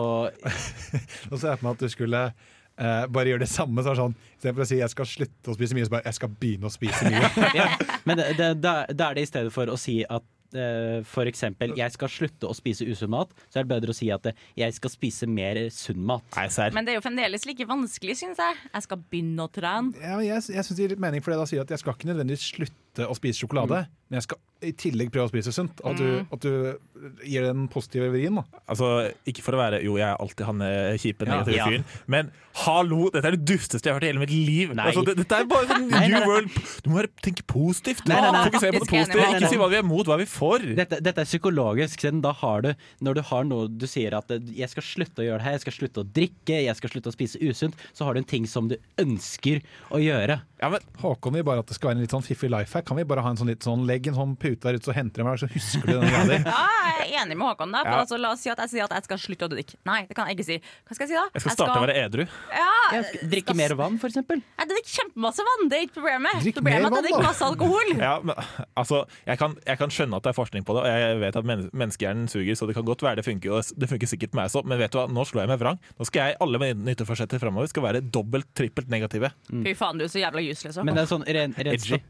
Nå 1.28 1.36
ser 1.36 1.52
jeg 1.52 1.60
for 1.60 1.66
meg 1.66 1.74
at 1.74 1.82
du 1.84 1.92
skulle 1.92 2.20
eh, 2.30 3.06
bare 3.12 3.34
gjøre 3.34 3.44
det 3.44 3.50
samme. 3.52 3.82
Så 3.82 3.92
er 3.92 3.98
det 3.98 4.02
sånn, 4.04 4.14
Istedenfor 4.38 4.64
å 4.64 4.68
si 4.70 4.80
jeg 4.80 4.94
skal 4.94 5.10
slutte 5.10 5.52
å 5.52 5.56
spise 5.58 5.76
mye, 5.76 5.88
så 5.88 5.96
bare 5.96 6.08
jeg 6.08 6.20
skal 6.20 6.38
begynne 6.44 6.70
å 6.70 6.72
spise 6.72 7.10
mye. 7.10 7.32
ja, 7.58 7.68
Men 8.08 8.22
da 8.62 8.78
er 8.88 9.18
det 9.18 9.26
i 9.26 9.28
stedet 9.28 9.52
for 9.54 9.72
å 9.72 9.76
si 9.80 9.98
at 10.04 10.56
eh, 10.56 11.02
for 11.08 11.28
eksempel 11.28 11.74
jeg 11.76 11.96
skal 11.96 12.12
slutte 12.12 12.48
å 12.48 12.56
spise 12.56 12.86
usunn 12.88 13.12
mat, 13.12 13.34
så 13.50 13.60
er 13.60 13.66
det 13.66 13.74
bedre 13.74 13.92
å 13.92 13.98
si 13.98 14.08
at 14.14 14.30
eh, 14.30 14.46
jeg 14.64 14.78
skal 14.78 14.94
spise 14.94 15.28
mer 15.28 15.60
sunn 15.74 16.00
mat. 16.00 16.24
Nei. 16.38 16.70
Men 16.76 16.86
det 16.88 16.94
er 16.94 17.00
jo 17.00 17.04
fremdeles 17.04 17.44
like 17.50 17.68
vanskelig, 17.68 18.16
syns 18.22 18.40
jeg. 18.40 18.62
Jeg 18.70 18.88
skal 18.88 19.04
begynne 19.04 19.44
å 19.44 19.52
trene. 19.52 19.92
Ja, 20.00 20.16
jeg 20.24 20.40
jeg 20.54 20.64
syns 20.64 20.72
det 20.78 20.86
gir 20.86 20.96
litt 20.96 21.04
mening, 21.04 21.24
for 21.24 21.34
det 21.34 21.42
da 21.42 21.50
sier 21.50 21.66
at 21.66 21.76
jeg 21.76 21.84
skal 21.84 21.98
ikke 21.98 22.12
nødvendigvis 22.14 22.48
slutte 22.54 22.80
å 23.02 23.14
spise 23.18 23.40
sjokolade, 23.42 23.86
men 24.10 24.20
jeg 24.20 24.22
skal 24.28 24.38
i 24.64 24.70
tillegg 24.72 25.10
prøve 25.12 25.26
å 25.28 25.32
spise 25.32 25.52
sunt. 25.52 25.80
At 25.84 25.98
du, 25.98 26.22
at 26.32 26.40
du 26.40 26.78
gir 27.26 27.42
den 27.44 27.66
positive 27.68 28.06
vrien. 28.14 28.34
da. 28.38 28.44
Altså, 28.70 29.10
ikke 29.28 29.42
for 29.44 29.52
å 29.52 29.58
være 29.60 29.82
Jo, 29.84 29.98
jeg 30.00 30.06
er 30.08 30.16
alltid 30.22 30.46
han 30.46 30.62
eh, 30.64 30.94
kjipe, 30.96 31.26
negative 31.28 31.56
Ja. 31.58 31.66
fyren, 31.68 31.84
men 32.08 32.30
hallo! 32.64 33.10
Dette 33.12 33.28
er 33.28 33.36
det 33.36 33.44
dusteste 33.44 33.84
jeg 33.84 33.92
har 33.92 33.98
hørt 33.98 34.06
i 34.06 34.12
hele 34.12 34.22
mitt 34.22 34.32
liv. 34.32 34.72
Nei. 34.72 34.86
Altså, 34.88 35.02
det, 35.04 35.16
dette 35.18 35.36
er 35.42 35.44
bare 35.50 35.68
sånn 35.68 35.84
new 35.90 36.14
nei. 36.14 36.22
world 36.24 36.48
Du 36.84 36.88
må 36.88 36.96
bare 37.02 37.10
tenke 37.26 37.44
positivt. 37.50 38.06
Nei, 38.08 38.20
nei, 38.22 38.30
nei. 38.32 38.44
Fokusere 38.48 38.72
på 38.78 38.84
det 38.86 38.90
positive. 38.94 39.26
Ikke 39.36 39.50
si 39.52 39.60
hva 39.60 39.68
vi 39.74 39.76
er 39.82 39.84
mot, 39.90 40.06
hva 40.08 40.16
vi 40.22 40.24
er 40.24 40.32
for. 40.32 40.64
Dette, 40.80 41.00
dette 41.04 41.20
er 41.26 41.28
psykologisk. 41.28 42.00
Siden 42.00 42.22
da 42.24 42.32
har 42.32 42.64
du, 42.64 42.70
når 43.04 43.20
du 43.20 43.22
har 43.34 43.44
noe 43.50 43.68
du 43.68 43.86
sier 43.90 44.16
at 44.16 44.30
eh, 44.32 44.40
'jeg 44.62 44.70
skal 44.72 44.82
slutte 44.86 45.20
å 45.20 45.26
gjøre 45.28 45.42
det 45.42 45.48
her, 45.50 45.58
jeg 45.58 45.64
skal 45.66 45.76
slutte 45.80 46.00
å 46.00 46.08
drikke, 46.08 46.62
jeg 46.64 46.76
skal 46.80 46.88
slutte 46.94 47.12
å 47.12 47.16
spise 47.18 47.36
usunt', 47.42 47.76
så 47.92 48.04
har 48.08 48.14
du 48.14 48.22
en 48.24 48.30
ting 48.32 48.46
som 48.48 48.68
du 48.72 48.78
ønsker 49.02 49.60
å 49.92 50.00
gjøre. 50.00 50.40
Ja, 50.62 50.70
men 50.72 50.80
Håkon 51.02 51.34
vil 51.36 51.44
bare 51.44 51.60
at 51.60 51.68
det 51.68 51.76
skal 51.76 51.90
være 51.92 51.98
en 52.00 52.06
litt 52.06 52.14
sånn 52.14 52.24
fiffig 52.24 52.48
life 52.48 52.72
hack. 52.72 52.83
Kan 52.86 52.98
vi 53.00 53.04
bare 53.08 53.22
ha 53.24 53.30
en 53.32 53.38
sånn 53.40 53.48
litt 53.50 53.64
sånn 53.64 53.86
legg 53.88 54.06
en 54.10 54.14
sånn 54.18 54.34
pute 54.40 54.60
der 54.66 54.78
ute, 54.78 54.84
så 54.88 54.94
henter 54.96 55.22
de 55.22 55.26
meg, 55.28 55.38
så 55.40 55.48
husker 55.50 55.86
du 55.88 55.92
den 56.00 56.08
greia 56.10 56.24
di. 56.28 56.38
Ja, 56.54 57.00
jeg 57.00 57.14
er 57.14 57.24
enig 57.24 57.36
med 57.40 57.46
Håkon. 57.48 57.72
der 57.72 57.82
for 57.86 57.94
Ja. 57.94 58.00
altså, 58.04 58.18
La 58.20 58.30
oss 58.34 58.40
si 58.44 58.50
at 58.52 58.58
jeg 58.62 58.70
sier 58.74 58.84
at 58.84 58.92
jeg 58.98 59.04
skal 59.08 59.18
slutte 59.18 59.46
å 59.48 59.50
drikke. 59.52 59.76
Nei, 59.88 60.00
det 60.08 60.14
kan 60.16 60.28
jeg 60.28 60.36
ikke 60.38 60.46
si. 60.46 60.56
Hva 60.86 60.94
skal 60.96 61.04
jeg 61.06 61.10
si 61.12 61.16
da? 61.18 61.24
jeg 61.34 61.42
skal 61.44 61.54
starte 61.56 61.78
å 61.80 61.84
være 61.86 61.96
edru. 62.04 62.24
ja, 62.52 62.70
Jeg 62.92 63.04
skal 63.08 63.28
drikke 63.32 63.56
mer 63.56 63.74
vann, 63.80 63.96
eksempel. 63.98 64.42
Jeg 64.60 64.68
drikker 64.70 64.92
kjempemasse 65.00 65.46
vann, 65.48 65.68
det 65.72 65.78
er 65.78 65.86
ikke 65.88 65.96
problemet. 65.98 66.38
Drikk 66.44 66.58
problemet 66.60 66.82
mer 66.84 66.84
er 66.84 66.86
at 66.90 66.98
jeg 67.00 67.06
drikker 67.08 67.26
masse 67.28 67.48
alkohol. 67.48 67.92
Ja, 68.04 68.14
men, 68.20 68.34
altså, 68.76 69.04
jeg, 69.26 69.38
kan, 69.40 69.56
jeg 69.66 69.78
kan 69.80 69.90
skjønne 69.96 70.18
at 70.20 70.26
det 70.26 70.32
er 70.34 70.36
forskning 70.36 70.64
på 70.68 70.76
det, 70.76 70.82
og 70.84 71.00
jeg 71.04 71.18
vet 71.24 71.36
at 71.40 71.48
men 71.48 71.64
menneskehjernen 71.72 72.28
suger, 72.28 72.54
så 72.58 72.66
det 72.68 72.74
kan 72.76 72.84
godt 72.84 73.02
være 73.06 73.20
det 73.22 73.24
funker, 73.26 73.54
og 73.56 73.72
det 73.80 73.88
funker 73.90 74.10
sikkert 74.10 74.34
med 74.34 74.42
meg 74.44 74.50
også, 74.52 74.64
men 74.68 74.78
vet 74.82 74.92
du 74.92 74.98
hva, 75.00 75.06
nå 75.08 75.24
slår 75.28 75.44
jeg 75.46 75.52
meg 75.54 75.60
vrang. 75.62 75.78
Nå 75.98 76.08
skal 76.08 76.28
jeg, 76.30 76.36
alle 76.44 76.60
mine 76.60 76.84
nytteforsetter 76.90 77.40
framover 77.42 77.70
skal 77.70 77.86
være 77.86 78.02
dobbelt, 78.12 78.50
trippelt 78.58 78.90
negative. 78.92 79.30
Fy 79.48 79.72
faen, 79.78 79.98
du 80.00 80.04
er 80.04 80.12
så 80.12 80.20
jævla 80.20 80.44
useless. 80.44 80.78
Men 80.84 80.94
det 80.98 81.06
er 81.06 81.10
sånn 81.14 81.24
ren, 81.26 81.54
ren 81.56 81.72
Edgy. 81.74 82.00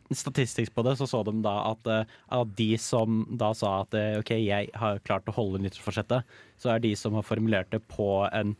Statistikk 0.64 0.74
på 0.74 0.84
det, 0.84 0.96
så 0.96 1.06
så 1.06 1.22
de 1.24 1.42
da 1.42 1.72
at 1.72 1.86
eh, 1.86 2.04
av 2.32 2.48
de 2.54 2.76
som 2.78 3.24
da 3.30 3.52
sa 3.54 3.82
at 3.82 3.94
eh, 3.94 4.18
OK, 4.18 4.30
jeg 4.30 4.70
har 4.74 5.02
klart 5.04 5.28
å 5.28 5.34
holde 5.34 5.62
nyttårsforsettet, 5.62 6.24
så 6.58 6.74
er 6.74 6.80
de 6.80 6.94
som 6.96 7.14
har 7.14 7.22
formulert 7.22 7.70
det 7.70 7.82
på 7.88 8.28
en 8.32 8.56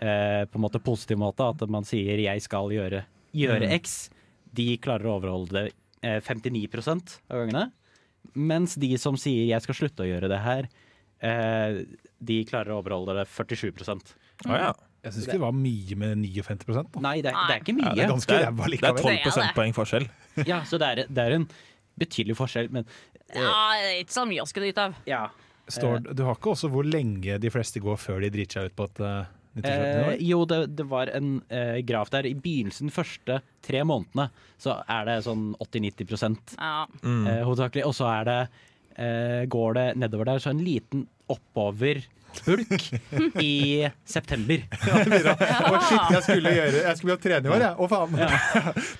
eh, 0.00 0.46
på 0.46 0.58
en 0.58 0.64
måte 0.64 0.80
positiv 0.80 1.18
måte, 1.18 1.42
at 1.42 1.68
man 1.68 1.84
sier 1.84 2.18
'jeg 2.18 2.42
skal 2.42 2.70
gjøre, 2.70 3.04
gjøre 3.34 3.70
X', 3.80 4.10
de 4.54 4.76
klarer 4.78 5.06
å 5.06 5.18
overholde 5.18 5.52
det 5.52 5.72
eh, 6.02 6.20
59% 6.20 7.20
av 7.30 7.44
gangene. 7.44 7.72
Mens 8.34 8.74
de 8.74 8.96
som 8.98 9.16
sier 9.16 9.46
'jeg 9.46 9.62
skal 9.62 9.74
slutte 9.74 10.04
å 10.04 10.08
gjøre 10.08 10.28
det 10.28 10.40
her', 10.40 10.68
eh, 11.20 11.84
de 12.20 12.44
klarer 12.44 12.72
å 12.72 12.82
overholde 12.82 13.14
det 13.14 13.26
47 13.26 13.72
Å 14.46 14.54
ja. 14.54 14.74
Jeg 15.08 15.16
syns 15.16 15.26
ikke 15.28 15.38
det 15.38 15.44
var 15.46 15.56
mye 15.56 15.98
med 16.02 16.22
59 16.22 16.78
da. 16.78 16.84
Nei, 17.04 17.16
det 17.24 17.32
er, 17.32 17.40
det 17.48 17.56
er 17.56 17.64
ikke 17.64 17.76
mye. 17.78 17.88
Ja, 17.88 17.94
det 17.96 18.04
er 18.06 18.12
ganske 18.14 18.38
ræva 18.44 18.70
likevel. 18.74 19.02
12 19.02 19.02
Det 19.02 19.10
er 19.10 19.18
12 19.18 19.26
prosentpoeng 19.26 19.76
forskjell. 19.76 20.08
Ja, 20.46 20.62
så 20.68 20.80
det 20.80 20.88
er, 20.92 21.04
det 21.08 21.24
er 21.24 21.36
en 21.40 21.48
betydelig 21.98 22.38
forskjell, 22.38 22.70
men 22.74 22.86
Ja, 23.34 23.50
det 23.76 23.90
er 23.90 23.98
ikke 24.04 24.14
så 24.20 24.24
mye 24.28 24.44
å 24.44 24.48
skryte 24.48 24.88
av. 24.88 24.98
ja. 25.08 25.26
Står, 25.68 25.98
du 26.16 26.22
har 26.24 26.32
ikke 26.38 26.54
også 26.54 26.70
hvor 26.72 26.86
lenge 26.88 27.34
de 27.42 27.50
fleste 27.52 27.76
går 27.84 27.98
før 28.00 28.22
de 28.24 28.30
driter 28.32 28.56
seg 28.56 28.70
ut 28.70 28.76
på 28.78 28.86
et 28.88 29.00
uh, 29.04 29.26
Eh, 29.64 30.16
jo, 30.22 30.44
det, 30.46 30.58
det 30.78 30.86
var 30.88 31.10
en 31.14 31.38
eh, 31.50 31.80
graf 31.86 32.10
der. 32.14 32.26
I 32.28 32.34
begynnelsen, 32.38 32.90
de 32.90 32.94
første 32.94 33.40
tre 33.64 33.82
månedene, 33.86 34.28
så 34.60 34.78
er 34.86 35.08
det 35.08 35.16
sånn 35.26 35.50
80-90 35.64 36.54
Ja. 36.58 36.86
eh, 37.02 37.42
hovedsakelig. 37.46 37.86
Og 37.88 37.96
så 37.96 38.06
er 38.12 38.28
det 38.28 38.38
eh, 38.98 39.42
går 39.50 39.74
det 39.78 39.86
nedover 39.98 40.30
der, 40.32 40.42
så 40.44 40.52
en 40.52 40.62
liten 40.64 41.06
oppover 41.28 42.04
bulk 42.46 42.88
i 43.42 43.88
september. 44.08 44.62
Ja, 44.88 45.58
Å, 45.68 45.78
shit, 45.84 46.12
jeg 46.14 46.22
skulle, 46.24 46.50
gjøre, 46.54 46.80
jeg 46.86 46.98
skulle 47.00 47.16
trene 47.20 47.48
i 47.48 47.52
år, 47.52 47.62
jeg. 47.64 47.74
Å, 47.78 47.88
faen. 47.90 48.14
Ja. 48.18 48.28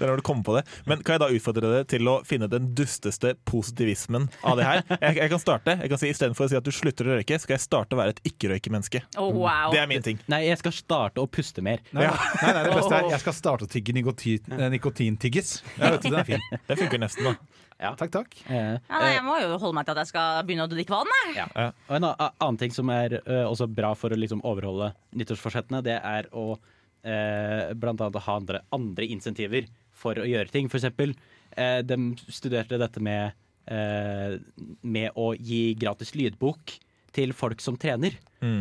Der 0.00 0.10
har 0.10 0.20
du 0.20 0.22
kommet 0.26 0.44
på 0.46 0.54
det. 0.56 0.62
Men 0.90 1.02
kan 1.06 1.16
jeg 1.16 1.22
da 1.22 1.28
utfordre 1.38 1.70
deg 1.76 1.88
til 1.90 2.10
å 2.10 2.16
finne 2.28 2.48
den 2.50 2.70
dusteste 2.78 3.32
positivismen 3.48 4.28
av 4.46 4.58
det 4.60 4.66
her? 4.68 4.82
Jeg, 4.98 5.18
jeg 5.22 5.32
kan 5.32 5.42
starte. 5.42 5.76
Jeg 5.82 5.92
kan 5.92 6.00
si 6.02 6.10
Istedenfor 6.12 6.48
å 6.48 6.50
si 6.52 6.58
at 6.58 6.66
du 6.66 6.72
slutter 6.74 7.08
å 7.12 7.18
røyke, 7.18 7.38
skal 7.42 7.56
jeg 7.56 7.64
starte 7.64 7.96
å 7.96 8.00
være 8.00 8.16
et 8.16 8.22
ikke-røykemenneske. 8.32 9.02
Oh, 9.20 9.30
wow. 9.44 9.70
Det 9.74 9.82
er 9.82 9.90
min 9.90 10.04
ting. 10.04 10.20
Nei, 10.30 10.44
jeg 10.48 10.60
skal 10.62 10.74
starte 10.76 11.22
å 11.24 11.28
puste 11.30 11.64
mer. 11.64 11.82
Nei, 11.92 12.06
nei, 12.08 12.52
nei, 12.56 12.64
det 12.68 12.74
beste 12.76 12.98
er 13.00 13.10
jeg 13.14 13.22
skal 13.24 13.36
starte 13.38 13.68
å 13.68 13.70
tygge 13.72 13.94
nikotin, 13.96 14.52
eh, 14.58 14.68
nikotintyggis. 14.76 15.58
Ja, 15.78 15.94
vet 15.96 16.04
du, 16.04 16.10
den 16.12 16.20
er 16.22 16.28
fin. 16.28 16.44
Det 16.68 16.78
funker 16.80 17.02
nesten, 17.02 17.30
da. 17.32 17.38
Takk, 17.78 18.10
takk. 18.10 18.32
Eh, 18.50 18.56
Ja, 18.90 18.98
nei, 18.98 19.12
jeg 19.14 19.22
må 19.22 19.36
jo 19.38 19.52
holde 19.62 19.76
meg 19.76 19.86
til 19.86 19.94
at 19.94 20.00
jeg 20.02 20.10
skal 20.10 20.40
begynne 20.48 20.64
å 20.66 20.70
drikke 20.72 20.90
vann. 20.90 21.12
Ja. 21.36 21.44
Og 21.86 21.94
en 22.00 22.06
annen 22.10 22.58
ting 22.58 22.72
som 22.74 22.90
er 22.90 23.14
også 23.28 23.68
bra 23.68 23.92
for 23.98 24.14
å 24.14 24.18
liksom 24.18 24.40
overholde 24.46 24.92
nyttårsforsettene, 25.18 25.82
det 25.84 25.98
er 26.00 26.28
å 26.32 26.54
eh, 27.04 27.74
annet 27.74 28.22
ha 28.24 28.36
andre, 28.36 28.62
andre 28.74 29.08
insentiver 29.08 29.68
for 29.92 30.18
å 30.18 30.26
gjøre 30.28 30.52
ting. 30.52 30.68
For 30.70 30.80
eksempel, 30.80 31.14
eh, 31.56 31.80
de 31.82 31.98
studerte 32.28 32.78
dette 32.78 33.00
med, 33.00 33.32
eh, 33.66 34.38
med 34.82 35.10
å 35.16 35.34
gi 35.36 35.74
gratis 35.74 36.14
lydbok 36.14 36.78
til 37.12 37.32
folk 37.32 37.60
som 37.60 37.76
trener. 37.76 38.16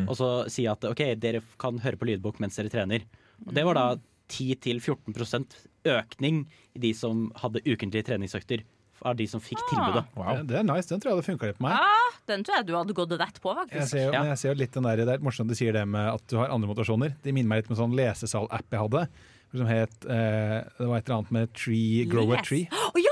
Og 0.07 0.15
så 0.17 0.49
si 0.49 0.65
at 0.65 0.83
OK, 0.83 1.15
dere 1.15 1.43
kan 1.59 1.77
høre 1.79 1.97
på 1.97 2.07
lydbok 2.09 2.39
mens 2.39 2.55
dere 2.55 2.69
trener. 2.69 3.03
Og 3.45 3.53
det 3.53 3.65
var 3.67 3.75
da 3.75 3.87
10-14% 4.29 5.67
økning 5.85 6.47
i 6.75 6.79
de 6.79 6.93
som 6.93 7.31
hadde 7.35 7.63
ukentlige 7.67 8.07
treningsøkter. 8.09 8.63
Av 9.05 9.15
de 9.15 9.27
som 9.29 9.39
fikk 9.39 9.59
tilbudet. 9.69 10.05
Det 10.49 10.55
er 10.57 10.63
nice, 10.65 10.87
den 10.89 10.99
tror 10.99 11.11
jeg 11.11 11.17
hadde 11.19 11.27
funka 11.27 11.45
litt 11.51 11.57
på 11.59 11.67
meg. 11.67 11.77
Ja, 11.77 12.07
den 12.31 12.43
tror 12.43 12.55
jeg 12.57 12.65
du 12.65 12.73
hadde 12.75 12.93
gått 12.97 13.11
rett 13.19 13.37
på, 13.43 13.53
Jeg 13.71 13.87
ser, 13.87 14.05
jo, 14.07 14.11
Ja. 14.11 14.21
men 14.23 14.29
jeg 14.33 14.37
ser 14.41 14.49
jo 14.53 14.57
litt 14.57 14.71
den 14.73 14.83
der, 14.83 14.95
Det 14.97 15.07
er 15.13 15.19
morsomt 15.23 15.47
du 15.49 15.55
sier 15.55 15.71
det 15.73 15.85
med 15.87 16.13
at 16.15 16.23
du 16.27 16.37
har 16.37 16.49
andre 16.49 16.67
motivasjoner. 16.67 17.13
Det 17.21 17.33
minner 17.33 17.47
meg 17.49 17.61
litt 17.63 17.69
om 17.71 17.77
en 17.77 17.83
sånn 17.83 17.95
lesesal-app 17.95 18.65
jeg 18.71 18.79
hadde. 18.79 19.07
Som 19.55 19.65
het 19.69 20.03
eh, 20.09 20.59
Det 20.77 20.87
var 20.89 20.97
et 20.97 21.05
eller 21.07 21.17
annet 21.21 21.31
med 21.31 21.53
Tree, 21.53 22.03
Grow 22.09 22.33
a 22.33 22.41
Tree. 22.43 22.67
Oh, 22.73 22.97
ja! 22.99 23.06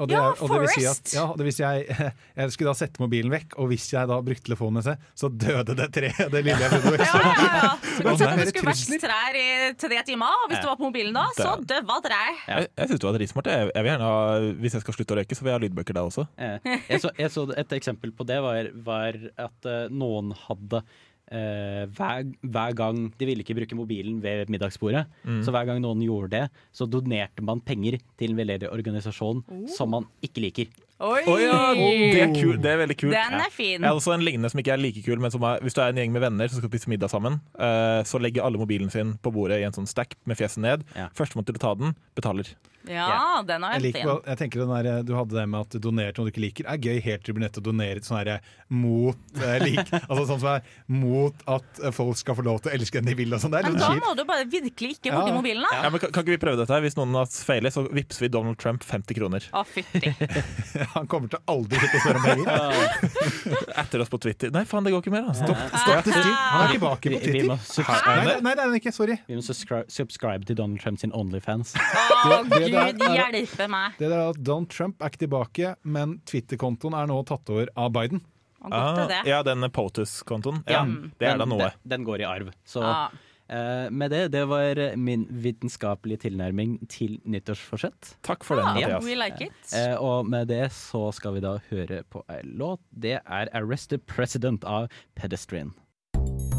Og 0.00 0.08
det, 0.08 0.16
Ja, 0.16 0.30
og 0.32 0.48
det 0.50 0.60
vil 0.64 0.72
si 0.72 0.84
at 0.88 1.12
ja, 1.14 1.24
det 1.36 1.46
vil 1.46 1.54
si 1.54 1.62
jeg, 1.62 2.10
jeg 2.40 2.54
skulle 2.54 2.72
da 2.72 2.78
sette 2.78 3.02
mobilen 3.02 3.32
vekk, 3.32 3.56
og 3.60 3.70
hvis 3.70 3.86
jeg 3.92 4.08
da 4.10 4.18
brukte 4.24 4.46
telefonen 4.48 4.80
min, 4.80 5.02
så 5.22 5.28
døde 5.28 5.76
det 5.76 5.88
treet. 5.94 6.22
Det 6.32 6.42
lille 6.46 6.56
jeg 6.56 6.80
å 6.80 6.94
Ja, 7.00 7.20
ja, 7.20 7.50
ja. 7.60 7.72
Du 8.00 8.06
kan 8.06 8.14
det 8.14 8.20
si 8.20 8.26
at 8.26 8.38
mer 8.38 8.48
du 8.48 8.52
skulle 8.54 8.72
vært 8.72 9.04
trær 9.04 9.38
i 9.40 9.46
tre 9.80 10.00
timer, 10.08 10.38
og 10.44 10.52
hvis 10.52 10.62
du 10.62 10.68
var 10.70 10.78
på 10.80 10.86
mobilen 10.88 11.16
da, 11.16 11.26
så 11.36 11.52
døva 11.60 11.98
treet. 12.04 12.40
Jeg, 12.48 12.70
jeg 12.80 12.90
syns 12.92 13.02
du 13.02 13.06
var 13.08 13.18
dritsmart. 13.18 13.50
Jeg, 13.52 13.68
jeg 13.74 13.84
vil 13.84 13.92
gjerne 13.92 14.08
ha, 14.08 14.48
Hvis 14.64 14.76
jeg 14.78 14.84
skal 14.86 14.96
slutte 14.96 15.16
å 15.16 15.20
røyke, 15.20 15.36
så 15.38 15.44
vil 15.44 15.52
jeg 15.52 15.58
ha 15.58 15.64
lydbøker 15.66 15.98
da 15.98 16.06
også. 16.08 16.26
Eh, 16.40 16.72
jeg, 16.88 17.02
så, 17.04 17.12
jeg 17.20 17.34
så 17.34 17.46
et 17.60 17.76
eksempel 17.80 18.14
på 18.16 18.26
det 18.28 18.40
var, 18.44 18.70
var 18.86 19.20
at 19.48 19.68
eh, 19.68 19.86
noen 19.92 20.32
hadde 20.46 20.82
eh, 21.30 21.86
hver, 21.96 22.28
hver 22.42 22.76
gang 22.78 23.00
De 23.18 23.28
ville 23.28 23.44
ikke 23.44 23.56
bruke 23.58 23.78
mobilen 23.78 24.20
ved 24.22 24.50
middagsbordet. 24.52 25.06
Så 25.44 25.54
hver 25.54 25.68
gang 25.68 25.80
noen 25.82 26.02
gjorde 26.04 26.32
det, 26.34 26.44
så 26.74 26.88
donerte 26.90 27.44
man 27.46 27.62
penger 27.64 27.98
til 28.18 28.32
en 28.32 28.40
veldedig 28.40 28.70
organisasjon 28.70 29.42
som 29.70 29.92
man 29.94 30.08
ikke 30.24 30.44
liker. 30.46 30.70
Oi! 31.00 31.22
Oh, 31.24 31.38
ja, 31.40 31.72
det 31.72 32.20
er, 32.20 32.32
kul, 32.36 32.58
det 32.60 32.68
er 32.74 32.80
veldig 32.82 32.96
kult. 33.00 33.14
Den 33.16 33.40
er 33.40 33.52
fin. 33.54 33.78
Jeg 33.78 33.86
har 33.86 33.96
også 33.96 34.12
en 34.12 34.24
lignende 34.24 34.50
som 34.52 34.60
ikke 34.60 34.74
er 34.74 34.82
like 34.82 35.00
kul, 35.06 35.16
men 35.22 35.32
som 35.32 35.46
er, 35.48 35.62
hvis 35.64 35.76
du 35.76 35.80
er 35.80 35.94
en 35.94 36.00
gjeng 36.02 36.12
med 36.12 36.20
venner 36.26 36.50
som 36.52 36.60
skal 36.60 36.68
spise 36.68 36.92
middag 36.92 37.08
sammen, 37.08 37.38
uh, 37.56 38.02
så 38.04 38.20
legger 38.20 38.44
alle 38.44 38.60
mobilen 38.60 38.92
sin 38.92 39.14
på 39.24 39.32
bordet 39.32 39.62
i 39.62 39.64
en 39.64 39.76
sånn 39.76 39.88
stack 39.88 40.18
med 40.28 40.36
fjeset 40.36 40.60
ned. 40.60 40.84
Ja. 40.92 41.08
Førstemann 41.16 41.48
til 41.48 41.56
å 41.56 41.62
ta 41.62 41.72
den, 41.80 41.96
betaler. 42.18 42.52
Ja, 42.90 43.42
den 43.46 43.62
har 43.66 43.76
Jeg, 43.78 43.82
jeg 43.82 43.94
liker, 43.94 44.22
jeg 44.26 44.40
tenker 44.40 44.64
den 44.64 44.72
der, 44.74 45.02
Du 45.06 45.14
hadde 45.16 45.36
det 45.36 45.46
med 45.48 45.60
at 45.60 45.76
du 45.76 45.78
donerte 45.88 46.20
noe 46.20 46.28
du 46.28 46.32
ikke 46.34 46.44
liker. 46.44 46.68
er 46.70 46.80
gøy 46.80 47.00
helt 47.04 47.24
til 47.24 47.30
du 47.30 47.38
blir 47.38 47.46
nødt 47.46 47.54
til 47.56 47.62
å 47.62 47.68
donere 47.70 48.02
sånn 48.04 48.18
her 48.20 48.30
mot 48.70 49.40
eh, 49.42 49.56
lik, 49.62 49.90
altså 50.08 50.24
sånn 50.28 50.40
som 50.42 50.48
er 50.56 50.66
mot 50.90 51.44
at 51.50 51.80
eh, 51.82 51.92
folk 51.94 52.18
skal 52.18 52.36
få 52.38 52.44
lov 52.46 52.60
til 52.62 52.70
å 52.70 52.74
elske 52.76 53.00
den 53.00 53.10
de 53.10 53.16
vil. 53.18 53.34
Og 53.34 53.42
sånn. 53.42 53.54
Det 53.54 53.62
er 53.62 53.70
Men 53.70 53.80
da 53.80 53.90
må 53.98 54.14
du 54.18 54.24
bare 54.28 54.46
virkelig 54.50 54.98
ikke 54.98 55.14
borti 55.14 55.30
Ja. 55.30 55.36
mobilen, 55.36 55.64
da. 55.66 55.80
Ja, 55.84 55.90
men 55.90 56.02
kan, 56.02 56.12
kan 56.14 56.24
ikke 56.24 56.34
vi 56.36 56.40
prøve 56.42 56.60
dette 56.60 56.74
her? 56.74 56.82
Hvis 56.84 56.96
noen 56.98 57.14
av 57.14 57.26
oss 57.26 57.40
feiler, 57.46 57.72
så 57.74 57.84
vippser 57.90 58.26
vi 58.26 58.30
Donald 58.34 58.58
Trump 58.62 58.84
50 58.86 59.18
kroner. 59.18 59.46
Å, 59.54 59.64
fytti. 59.66 60.12
Han 60.96 61.06
kommer 61.10 61.30
til 61.32 61.42
aldri 61.50 61.78
å 61.80 61.90
spørre 62.00 62.20
om 62.20 62.26
penger. 62.26 63.74
Etter 63.84 64.04
oss 64.04 64.10
på 64.12 64.20
Twitter. 64.22 64.52
Nei, 64.54 64.64
faen, 64.68 64.86
det 64.86 64.94
går 64.94 65.04
ikke 65.04 65.14
mer. 65.14 65.28
Altså. 65.30 65.46
Stopp, 65.46 65.62
stopp 65.84 66.06
til 66.06 66.14
styr. 66.16 66.30
Han 66.30 66.64
er 66.66 66.74
tilbake 66.76 67.04
på 67.06 67.14
vi, 67.14 67.20
Twitter. 67.26 67.50
Nei, 67.50 68.16
nei, 68.30 68.36
nei, 68.46 68.54
det 68.54 68.64
er 68.64 68.66
han 68.66 68.78
ikke. 68.80 68.94
Sorry. 68.94 69.16
vi 69.28 69.38
må 69.38 69.44
subscribe, 69.46 69.86
subscribe 69.92 70.46
til 70.48 70.58
Donald 70.58 70.82
Trump 70.82 71.00
sin 71.02 71.14
Onlyfans. 71.16 71.74
Å, 71.78 72.40
det 72.50 72.70
der 72.86 72.92
gud 72.98 73.06
er- 73.08 73.32
hjelpe 73.32 73.68
meg. 73.70 73.92
Det 73.98 74.08
der 74.10 74.18
er 74.18 74.30
at 74.30 74.42
Donald 74.44 74.68
Trump 74.70 75.00
er 75.02 75.10
ikke 75.12 75.24
tilbake, 75.26 75.74
men 75.84 76.20
Twitter-kontoen 76.26 76.94
er 76.94 77.06
nå 77.10 77.22
tatt 77.28 77.48
over 77.50 77.68
av 77.76 77.92
Biden. 77.92 78.20
Godt 78.60 78.72
Ah, 78.76 79.22
ja, 79.24 79.42
den 79.42 79.64
POTUS-kontoen. 79.72 80.62
Ja, 80.68 80.84
det 80.84 81.26
er 81.28 81.38
da 81.38 81.44
Den- 81.46 81.48
noe. 81.48 81.58
Den, 81.58 81.88
den 81.88 82.04
går 82.04 82.20
i 82.20 82.24
arv. 82.28 82.50
Så 82.68 82.82
ah. 82.84 83.08
uh, 83.50 83.88
med 83.90 84.10
det, 84.10 84.30
det 84.32 84.42
var 84.48 84.96
min 85.00 85.24
vitenskapelige 85.30 86.18
tilnærming 86.28 86.74
til 86.92 87.18
nyttårsforsett. 87.24 88.16
Takk 88.22 88.44
for 88.44 88.56
den, 88.60 88.66
Ja, 88.82 88.98
Mathias. 88.98 89.04
we 89.04 89.14
like 89.16 89.40
it. 89.40 89.72
Eh, 89.74 89.96
og 89.96 90.26
med 90.28 90.48
det 90.48 90.70
så 90.76 91.10
skal 91.14 91.32
vi 91.34 91.40
da 91.40 91.56
høre 91.70 92.02
på 92.12 92.22
ei 92.28 92.42
låt. 92.44 92.80
Det 92.92 93.20
er 93.24 93.48
'Arrested 93.54 94.04
President' 94.06 94.64
av 94.64 94.88
Pedestrian. 95.16 95.72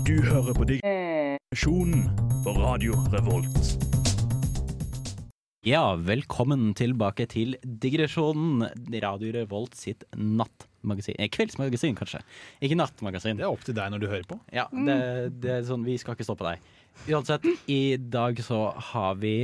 Du 0.03 0.21
hører 0.23 0.53
på 0.57 0.65
Digresjonen 0.65 2.09
på 2.43 2.51
Radio 2.57 2.93
Revolt. 3.13 4.00
Ja, 5.61 5.93
velkommen 5.93 6.71
tilbake 6.73 7.27
til 7.29 7.51
Digresjonen, 7.61 8.63
Radio 9.03 9.29
Revolt 9.35 9.75
sitt 9.77 10.07
nattmagasin. 10.17 11.19
Eh, 11.21 11.29
kveldsmagasin, 11.29 11.93
kanskje. 11.99 12.23
Ikke 12.65 12.79
nattmagasin. 12.79 13.37
Det 13.37 13.45
er 13.45 13.53
opp 13.53 13.61
til 13.67 13.75
deg 13.77 13.91
når 13.93 14.01
du 14.01 14.07
hører 14.09 14.25
på. 14.25 14.39
Ja, 14.49 14.63
det, 14.73 14.95
det 15.43 15.51
er 15.59 15.67
sånn, 15.67 15.85
Vi 15.85 15.99
skal 16.01 16.17
ikke 16.17 16.25
stoppe 16.25 16.47
deg. 16.47 16.65
Uansett, 17.13 17.45
i 17.69 17.93
dag 18.01 18.41
så 18.41 18.63
har 18.87 19.21
vi 19.21 19.35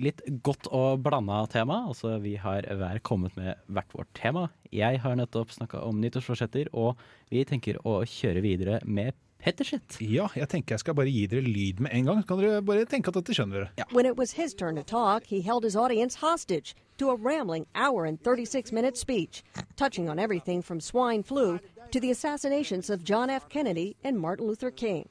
litt 0.00 0.24
godt 0.48 0.70
og 0.72 1.04
blanda 1.04 1.42
tema. 1.52 1.82
Altså, 1.90 2.14
vi 2.24 2.38
har 2.40 2.64
hver 2.64 3.04
kommet 3.04 3.36
med 3.36 3.60
hvert 3.68 3.92
vårt 3.92 4.08
tema. 4.16 4.46
Jeg 4.72 5.04
har 5.04 5.20
nettopp 5.20 5.52
snakka 5.58 5.84
om 5.84 6.00
nyttårsforsetter, 6.00 6.72
og 6.72 6.96
vi 7.28 7.44
tenker 7.44 7.82
å 7.84 7.98
kjøre 8.08 8.40
videre 8.48 8.80
med 8.88 9.12
Pettershit. 9.46 9.96
Ja, 10.02 10.26
jeg 10.34 10.48
tenker 10.50 10.74
jeg 10.74 10.82
skal 10.82 10.94
bare 10.98 11.10
gi 11.12 11.26
dere 11.30 11.46
lyd 11.46 11.78
med 11.86 11.92
en 11.94 12.08
gang. 12.08 12.22
Så 12.24 12.26
kan 12.32 12.40
dere 12.42 12.62
bare 12.66 12.84
tenke 12.90 13.12
at 13.12 13.18
dette 13.20 13.36
skjønner 13.36 13.68
dere. 13.68 13.86
When 13.94 14.06
it 14.10 14.16
was 14.18 14.32
his 14.34 14.54
turn 14.58 14.74
to 14.76 14.82
talk, 14.82 15.26
he 15.30 15.40
held 15.40 15.62
his 15.64 15.76
audience 15.76 16.16
hostage 16.18 16.74
to 16.98 17.10
a 17.10 17.16
rambling 17.16 17.66
hour 17.74 18.04
and 18.06 18.18
36 18.24 18.72
minute 18.72 18.96
speech, 18.98 19.44
touching 19.76 20.08
on 20.10 20.18
everything 20.18 20.62
from 20.62 20.80
swine 20.80 21.22
flu 21.22 21.60
to 21.92 22.00
the 22.00 22.10
assassinations 22.10 22.90
of 22.90 23.04
John 23.04 23.30
F. 23.30 23.48
Kennedy 23.48 23.94
and 24.02 24.18
Martin 24.18 24.46
Luther 24.48 24.70
King. 24.70 25.06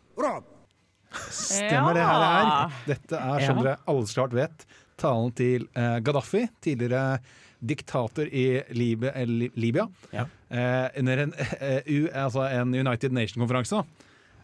Stemmer 1.31 1.93
det 1.95 2.03
her 2.03 2.23
er. 2.27 2.71
Dette 2.89 3.15
er, 3.15 3.39
som 3.45 3.57
Ja. 3.57 3.63
dere 3.63 3.77
alle 3.87 4.05
klart 4.11 4.33
vet, 4.35 4.65
talen 4.99 5.31
til 5.31 5.67
eh, 5.75 5.99
Gaddafi, 6.03 6.47
tidligere 6.61 7.19
diktator 7.65 8.27
i 8.27 8.61
Libya. 8.75 9.11
eh, 9.15 9.25
Libya 9.55 9.87
Ja. 10.11 10.25
eh, 10.51 10.89
under 10.99 11.17
en, 11.23 11.33
eh, 11.61 11.81
U, 11.87 12.09
altså 12.13 12.43
en 12.51 12.73
United 12.75 13.11
Nation-konferanse. 13.11 13.85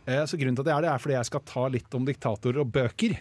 Eh, 0.09 0.23
så 0.25 0.37
grunnen 0.39 0.55
til 0.57 0.63
at 0.65 0.69
jeg 0.71 0.77
er 0.79 0.81
det, 0.85 0.89
er 0.95 1.01
fordi 1.03 1.13
jeg 1.13 1.27
skal 1.29 1.41
ta 1.45 1.63
litt 1.69 1.93
om 1.97 2.05
diktatorer 2.07 2.61
og 2.63 2.71
bøker. 2.73 3.11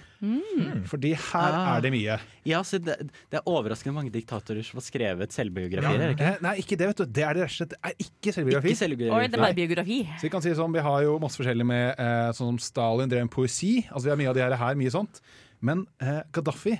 Fordi 0.88 1.10
her 1.12 1.52
Ah. 1.56 1.76
er 1.76 1.82
det 1.84 1.90
mye. 1.92 2.16
Ja, 2.48 2.62
så 2.64 2.78
det, 2.80 2.96
det 3.30 3.36
er 3.40 3.44
overraskende 3.48 3.92
mange 3.96 4.12
diktatorer 4.14 4.64
som 4.64 4.80
har 4.80 4.84
skrevet 4.86 5.32
selvbiografier. 5.36 6.00
Ja. 6.00 6.08
ikke? 6.14 6.30
Eh, 6.30 6.38
nei, 6.46 6.54
ikke 6.62 6.78
det, 6.80 6.88
vet 6.90 7.02
du. 7.02 7.04
Det 7.20 7.24
er 7.26 7.36
det 7.36 7.42
rett 7.44 7.52
og 7.52 7.58
slett. 7.58 7.74
Er 7.84 7.94
ikke 8.00 8.32
selvbiografi. 8.36 8.72
Ikke 8.72 9.10
Oi, 9.12 9.26
det 9.28 9.36
er 9.38 9.44
bare 9.44 9.58
biografi. 9.60 9.98
Så 10.16 10.24
vi 10.28 10.32
kan 10.32 10.44
si 10.44 10.54
sånn, 10.56 10.72
vi 10.72 10.84
har 10.88 11.02
jo 11.04 11.18
masse 11.20 11.36
forskjellig 11.40 11.66
med 11.68 12.00
eh, 12.00 12.30
sånn 12.36 12.54
som 12.54 12.62
Stalin 12.64 13.12
drev 13.12 13.26
med 13.28 13.34
poesi. 13.34 13.74
Altså 13.90 14.08
Vi 14.08 14.14
har 14.14 14.20
mye 14.22 14.32
av 14.32 14.38
de 14.40 14.44
her, 14.46 14.56
her 14.64 14.80
mye 14.80 14.92
sånt. 14.96 15.20
Men 15.60 15.84
eh, 16.00 16.22
Gaddafi, 16.32 16.78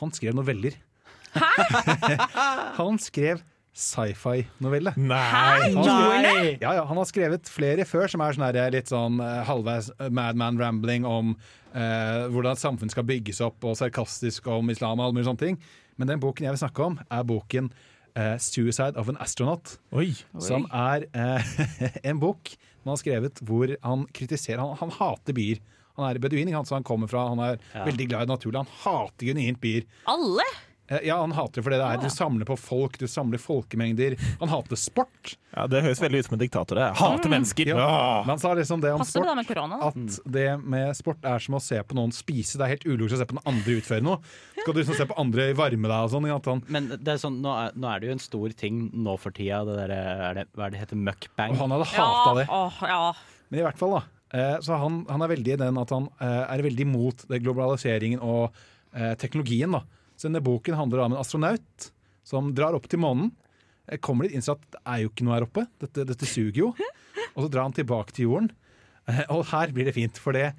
han 0.00 0.12
skrev 0.16 0.32
noveller. 0.36 0.80
Hæ?! 1.36 1.44
Han 2.80 2.96
skrev 3.00 3.42
sci-fi-novelle. 3.76 4.92
Nei! 4.96 5.72
Han, 5.74 5.84
skrev- 5.84 6.62
ja, 6.62 6.72
ja, 6.78 6.84
han 6.88 6.96
har 7.00 7.08
skrevet 7.08 7.50
flere 7.52 7.84
før 7.88 8.08
som 8.10 8.22
er 8.24 8.36
sånn 8.36 8.72
litt 8.74 8.92
sånn 8.92 9.20
eh, 9.20 9.42
halvveis 9.48 9.90
madman 10.08 10.58
rambling 10.60 11.04
om 11.08 11.34
eh, 11.74 12.24
hvordan 12.32 12.56
et 12.56 12.62
samfunn 12.62 12.92
skal 12.92 13.06
bygges 13.08 13.42
opp, 13.44 13.60
og 13.68 13.76
sarkastisk 13.78 14.48
om 14.52 14.72
islam 14.72 14.98
og 15.00 15.08
alle 15.10 15.18
mulige 15.18 15.28
sånne 15.30 15.44
ting. 15.44 15.60
Men 16.00 16.08
den 16.12 16.22
boken 16.24 16.48
jeg 16.48 16.56
vil 16.56 16.62
snakke 16.64 16.88
om, 16.90 16.98
er 17.12 17.24
boken 17.28 17.70
eh, 18.16 18.36
'Suicide 18.40 18.96
of 19.00 19.08
an 19.12 19.20
Astronaut'. 19.20 19.76
Oi. 19.92 20.10
Som 20.40 20.66
er 20.72 21.06
eh, 21.12 21.54
en 22.10 22.20
bok 22.22 22.56
han 22.86 22.92
har 22.94 23.00
skrevet 23.00 23.40
hvor 23.42 23.72
han 23.82 24.04
kritiserer 24.14 24.60
Han, 24.62 24.76
han 24.78 24.92
hater 24.94 25.34
bier. 25.34 25.58
Han 25.96 26.06
er 26.06 26.20
beduin, 26.22 26.52
han, 26.54 26.64
så 26.68 26.76
han 26.76 26.84
kommer 26.86 27.08
fra 27.10 27.24
Han 27.32 27.40
er 27.42 27.56
veldig 27.74 28.06
glad 28.12 28.28
i 28.28 28.30
naturen. 28.30 28.60
Han 28.62 28.68
hater 28.84 29.26
genuint 29.32 29.58
bier. 29.58 29.82
Alle? 30.06 30.44
Eh, 30.88 31.00
Ja, 31.08 31.16
han 31.20 31.32
hater 31.34 31.58
det 31.60 31.64
fordi 31.66 31.78
det 31.80 31.86
er 31.86 32.02
Du 32.02 32.08
samler 32.14 32.46
på 32.46 32.56
folk, 32.58 32.98
du 32.98 33.06
samler 33.10 33.38
folkemengder. 33.42 34.14
Han 34.40 34.48
hater 34.52 34.76
sport. 34.78 35.36
Ja, 35.56 35.66
Det 35.66 35.80
høres 35.82 35.98
veldig 36.00 36.18
ut 36.20 36.26
som 36.28 36.34
en 36.36 36.42
diktator. 36.42 36.78
Jeg 36.78 36.94
hater 37.00 37.32
mennesker. 37.32 37.66
Ja. 37.72 37.76
Ja. 37.76 38.20
Men 38.22 38.34
han 38.36 38.38
sa 38.42 38.52
liksom 38.54 38.80
det 38.84 38.92
om 38.92 39.00
Passer 39.02 39.20
det 39.20 39.26
sport 39.26 39.36
med 39.40 39.48
korona? 39.48 39.78
at 39.88 40.18
det 40.36 40.46
med 40.62 40.96
sport 40.96 41.24
er 41.24 41.38
som 41.42 41.54
å 41.58 41.62
se 41.64 41.80
på 41.82 41.96
noen 41.98 42.12
spise. 42.14 42.58
Det 42.60 42.66
er 42.66 42.74
helt 42.76 42.86
ulogisk 42.86 43.16
å 43.16 43.22
se 43.24 43.28
på 43.32 43.38
den 43.38 43.46
andre 43.50 43.78
utføre 43.80 44.02
noe. 44.06 44.18
Skal 44.60 44.74
du 44.74 44.80
liksom 44.82 44.98
se 45.00 45.06
på 45.10 45.18
andre 45.18 45.48
varme 45.58 45.88
deg 45.90 46.06
og 46.06 46.44
sånn? 46.44 46.62
Men 46.68 46.88
det 46.94 47.08
er 47.16 47.18
sånn, 47.22 47.40
nå, 47.42 47.50
er, 47.66 47.72
nå 47.74 47.88
er 47.90 48.00
det 48.00 48.06
jo 48.12 48.16
en 48.18 48.22
stor 48.26 48.54
ting 48.58 48.84
nå 48.94 49.16
for 49.18 49.34
tida, 49.34 49.64
det 49.66 49.76
der, 49.80 49.90
er 49.96 50.44
hva 50.54 50.66
er 50.68 50.70
det 50.76 50.84
heter, 50.84 50.96
mukbang. 50.96 51.56
og 51.56 51.64
han 51.66 51.74
hadde 51.78 51.90
hata 51.96 52.34
det. 52.38 52.46
Åh, 52.50 52.78
ja. 52.86 53.12
Men 53.50 53.60
i 53.60 53.66
hvert 53.66 53.78
fall, 53.78 53.98
da. 53.98 54.04
Eh, 54.36 54.56
så 54.60 54.76
han, 54.78 55.04
han 55.08 55.22
er 55.22 55.28
veldig 55.34 55.52
i 55.54 55.60
den 55.64 55.78
at 55.78 55.90
han 55.94 56.08
eh, 56.20 56.44
er 56.54 56.62
veldig 56.66 56.86
mot 56.90 57.26
globaliseringen 57.30 58.20
og 58.22 58.52
teknologien. 59.20 59.72
da. 59.76 59.82
Så 60.16 60.28
denne 60.28 60.42
boken 60.44 60.78
handler 60.78 61.04
om 61.04 61.14
en 61.14 61.22
astronaut 61.22 61.90
som 62.26 62.52
drar 62.56 62.76
opp 62.76 62.88
til 62.90 63.00
månen. 63.02 63.30
Eh, 63.86 64.00
kommer 64.02 64.26
dit, 64.26 64.36
innser 64.36 64.56
at 64.56 64.64
det 64.74 64.82
er 64.82 65.02
jo 65.04 65.12
ikke 65.12 65.26
noe 65.26 65.36
her 65.36 65.46
oppe. 65.46 65.66
Dette, 65.82 66.06
dette 66.08 66.28
suger 66.28 66.62
jo. 66.64 66.72
Og 67.34 67.44
så 67.44 67.50
drar 67.52 67.68
han 67.68 67.76
tilbake 67.76 68.16
til 68.16 68.30
jorden. 68.30 68.50
Eh, 69.06 69.24
og 69.30 69.46
her 69.52 69.74
blir 69.76 69.88
det 69.88 69.96
fint, 69.96 70.18
for 70.20 70.36
det 70.36 70.50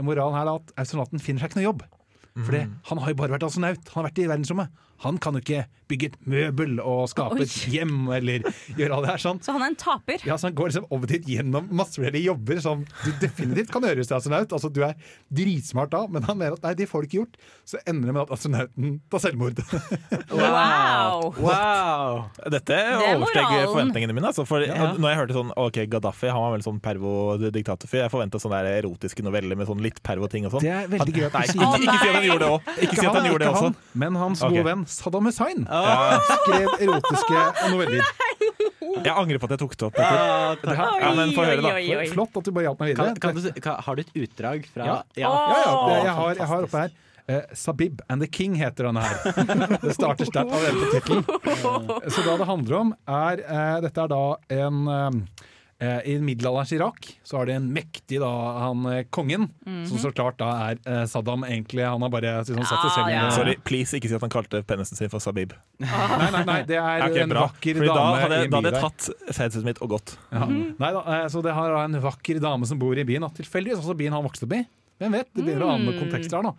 moralen 0.00 0.38
her 0.38 0.46
er 0.46 0.60
at 0.60 0.76
astronauten 0.80 1.22
finner 1.22 1.42
seg 1.42 1.50
ikke 1.50 1.60
noe 1.60 1.68
jobb. 1.72 1.86
For 2.36 2.54
det, 2.54 2.66
han 2.90 2.98
har 3.02 3.10
jo 3.12 3.18
bare 3.18 3.34
vært 3.36 3.48
astronaut. 3.48 3.82
Han 3.94 4.02
har 4.04 4.10
vært 4.10 4.22
i 4.22 4.28
verdensrommet. 4.30 4.86
Han 5.00 5.16
kan 5.16 5.32
jo 5.32 5.40
ikke 5.40 5.62
bygge 5.88 6.10
et 6.10 6.16
møbel 6.28 6.74
og 6.84 7.06
skape 7.08 7.38
et 7.40 7.52
hjem 7.72 8.10
eller 8.12 8.42
gjøre 8.76 8.92
alt 8.98 9.06
det 9.06 9.12
her 9.14 9.22
sånn. 9.22 9.38
Så 9.42 9.54
han 9.56 9.62
er 9.64 9.70
en 9.72 9.76
taper? 9.80 10.20
Ja, 10.28 10.36
så 10.38 10.50
Han 10.50 10.56
går 10.58 10.68
liksom 10.68 10.84
over 10.92 11.08
dit 11.08 11.24
gjennom 11.32 11.70
masse 11.72 11.96
forskjellige 11.96 12.26
jobber 12.28 12.60
som 12.60 12.82
du 12.84 13.08
definitivt 13.22 13.72
kan 13.72 13.86
gjøre 13.88 13.96
hvis 14.02 14.10
du 14.10 14.12
er 14.12 14.18
astronaut. 14.18 14.52
Altså, 14.52 14.68
du 14.76 14.82
er 14.84 14.92
dritsmart 15.32 15.90
da, 15.94 16.02
men 16.12 16.26
han 16.28 16.36
mener 16.36 16.58
at 16.58 16.66
nei, 16.68 16.74
det 16.76 16.86
får 16.90 17.00
du 17.00 17.08
ikke 17.08 17.18
gjort. 17.22 17.40
Så 17.72 17.80
ender 17.88 18.10
det 18.10 18.14
med 18.18 18.22
at 18.26 18.34
astronauten 18.36 18.98
tar 19.10 19.24
selvmord. 19.24 19.64
Wow! 20.30 21.32
Wow! 21.40 22.20
Dette 22.52 22.76
er 22.76 23.00
oversteg 23.16 23.48
forventningene 23.72 24.14
mine. 24.16 24.28
Altså, 24.30 24.44
for 24.48 24.62
Ja. 24.62 24.92
Når 25.00 25.10
jeg 25.14 25.18
hørte 25.22 25.36
sånn 25.36 25.50
OK, 25.58 25.80
Gaddafi 25.90 26.30
han 26.30 26.44
var 26.44 26.54
vel 26.54 26.64
sånn 26.64 26.78
pervo-diktatorfyr. 26.84 28.04
Jeg 28.04 28.12
forventa 28.12 28.40
sånne 28.42 28.60
der 28.64 28.78
erotiske 28.82 29.24
noveller 29.26 29.58
med 29.58 29.68
sånn 29.70 29.82
litt 29.84 29.98
pervo-ting 30.06 30.46
og 30.48 30.54
sånn. 30.54 30.64
Det 30.66 30.72
er 30.76 30.92
veldig 30.92 31.16
gøy 31.16 31.26
at 31.28 31.34
du 31.34 31.52
sier 31.56 31.88
ikke, 31.88 32.12
ikke 32.20 32.29
gjorde 32.30 32.46
det 32.46 32.50
òg. 32.54 32.70
Ikke 32.86 32.96
si 32.98 33.06
at 33.06 33.18
han 33.18 33.28
gjorde 33.28 33.44
det 33.44 33.50
også. 33.52 33.72
men 34.04 34.18
hans 34.20 34.44
gode 34.46 34.64
venn 34.70 34.86
Saddam 34.90 35.28
Hussein 35.30 35.66
skrev 35.66 36.68
erotiske 36.86 37.44
noveller. 37.74 38.14
Jeg 38.90 39.12
angrer 39.14 39.38
på 39.38 39.46
at 39.46 39.52
jeg 39.54 39.60
tok 39.62 39.76
det 39.76 39.86
opp. 39.86 39.98
Petter. 40.00 40.72
Ah. 40.74 40.96
Ja, 41.00 41.10
men 41.14 41.34
få 41.36 41.44
høre, 41.46 41.60
da. 41.62 41.74
Oi, 41.76 41.84
oi, 41.84 42.00
oi. 42.02 42.08
Flott 42.10 42.40
at 42.40 42.48
du 42.48 42.50
bare 42.56 42.66
hjalp 42.66 42.80
meg 42.82 42.90
videre. 42.94 43.14
kan 43.22 43.36
du, 43.36 43.46
kan, 43.62 43.78
har 43.86 43.98
du 43.98 44.02
et 44.02 44.10
utdrag 44.24 44.66
fra 44.72 44.88
Ja. 44.88 44.96
ja. 45.20 45.30
Ja, 45.30 45.60
ja, 45.60 45.70
det, 45.86 46.00
jeg, 46.08 46.16
har, 46.18 46.34
jeg 46.40 46.48
har 46.50 46.66
oppe 46.66 46.82
her. 46.84 46.98
Eh, 47.30 47.42
Sabib 47.54 48.00
and 48.08 48.24
the 48.24 48.26
King 48.26 48.56
heter 48.58 48.88
denne 48.88 49.04
her. 49.04 49.78
Det 49.84 49.94
starter 49.94 50.26
sterkt 50.26 50.50
allerede 50.50 50.80
på 50.80 50.90
tittelen. 50.96 51.24
Så 52.14 52.24
da 52.26 52.34
det 52.40 52.48
handler 52.48 52.78
om, 52.80 52.92
er 53.06 53.44
eh, 53.44 53.76
Dette 53.86 54.02
er 54.06 54.10
da 54.10 54.24
en 54.64 54.80
eh, 54.90 55.46
I 55.80 56.18
middelalderens 56.20 56.72
Irak 56.76 57.06
så 57.24 57.38
har 57.38 57.48
det 57.48 57.54
en 57.56 57.68
mektig 57.72 58.18
da, 58.20 58.28
han 58.66 58.84
eh, 58.90 59.04
kongen, 59.08 59.46
som 59.88 60.00
så 60.02 60.10
klart 60.12 60.36
da 60.40 60.50
er 60.68 60.80
eh, 60.84 61.04
Saddam 61.08 61.46
egentlig. 61.48 61.86
Han 61.88 62.04
har 62.04 62.12
bare 62.12 62.34
liksom, 62.42 62.60
satt 62.68 62.84
seg 62.84 62.92
selv 62.98 63.06
Ah, 63.06 63.12
ja. 63.14 63.22
Sorry, 63.32 63.54
please 63.64 63.96
ikke 63.96 64.10
si 64.10 64.16
at 64.18 64.24
han 64.26 64.32
kalte 64.32 64.60
penisen 64.68 64.98
sin 64.98 65.08
for 65.12 65.24
Sabib. 65.24 65.54
Nei, 65.80 66.28
nei, 66.34 66.42
nei, 66.44 66.58
det 66.68 66.76
er 66.76 67.04
okay, 67.06 67.22
en 67.24 67.32
bra. 67.32 67.46
vakker 67.48 67.80
Fordi 67.80 67.88
da 67.88 68.04
hadde, 68.20 68.40
i 68.42 68.48
en 68.48 68.52
da 68.52 68.60
by 68.60 68.68
hadde 68.68 68.74
jeg 68.74 68.84
tatt 68.84 69.38
fedset 69.38 69.64
mitt 69.70 69.80
og 69.80 69.94
gått. 69.96 70.16
Ja. 70.34 70.50
Nei 70.50 70.92
da, 70.98 71.04
eh, 71.16 71.24
så 71.32 71.40
det 71.46 71.56
har 71.56 71.72
da 71.72 71.86
en 71.88 72.00
vakker 72.04 72.42
dame 72.44 72.68
som 72.68 72.82
bor 72.82 73.00
i 73.00 73.06
byen, 73.08 73.24
da. 73.24 73.32
tilfeldigvis 73.40 73.80
også 73.80 73.96
byen 74.02 74.18
han 74.18 74.26
vokste 74.26 74.48
opp 74.48 74.58
i. 74.58 74.60
Hvem 75.00 75.16
vet, 75.16 75.30
det 75.32 75.46
begynner 75.46 75.64
å 75.64 75.72
ane 75.78 75.96
kontekster 75.96 76.36
her 76.42 76.44
nå. 76.50 76.52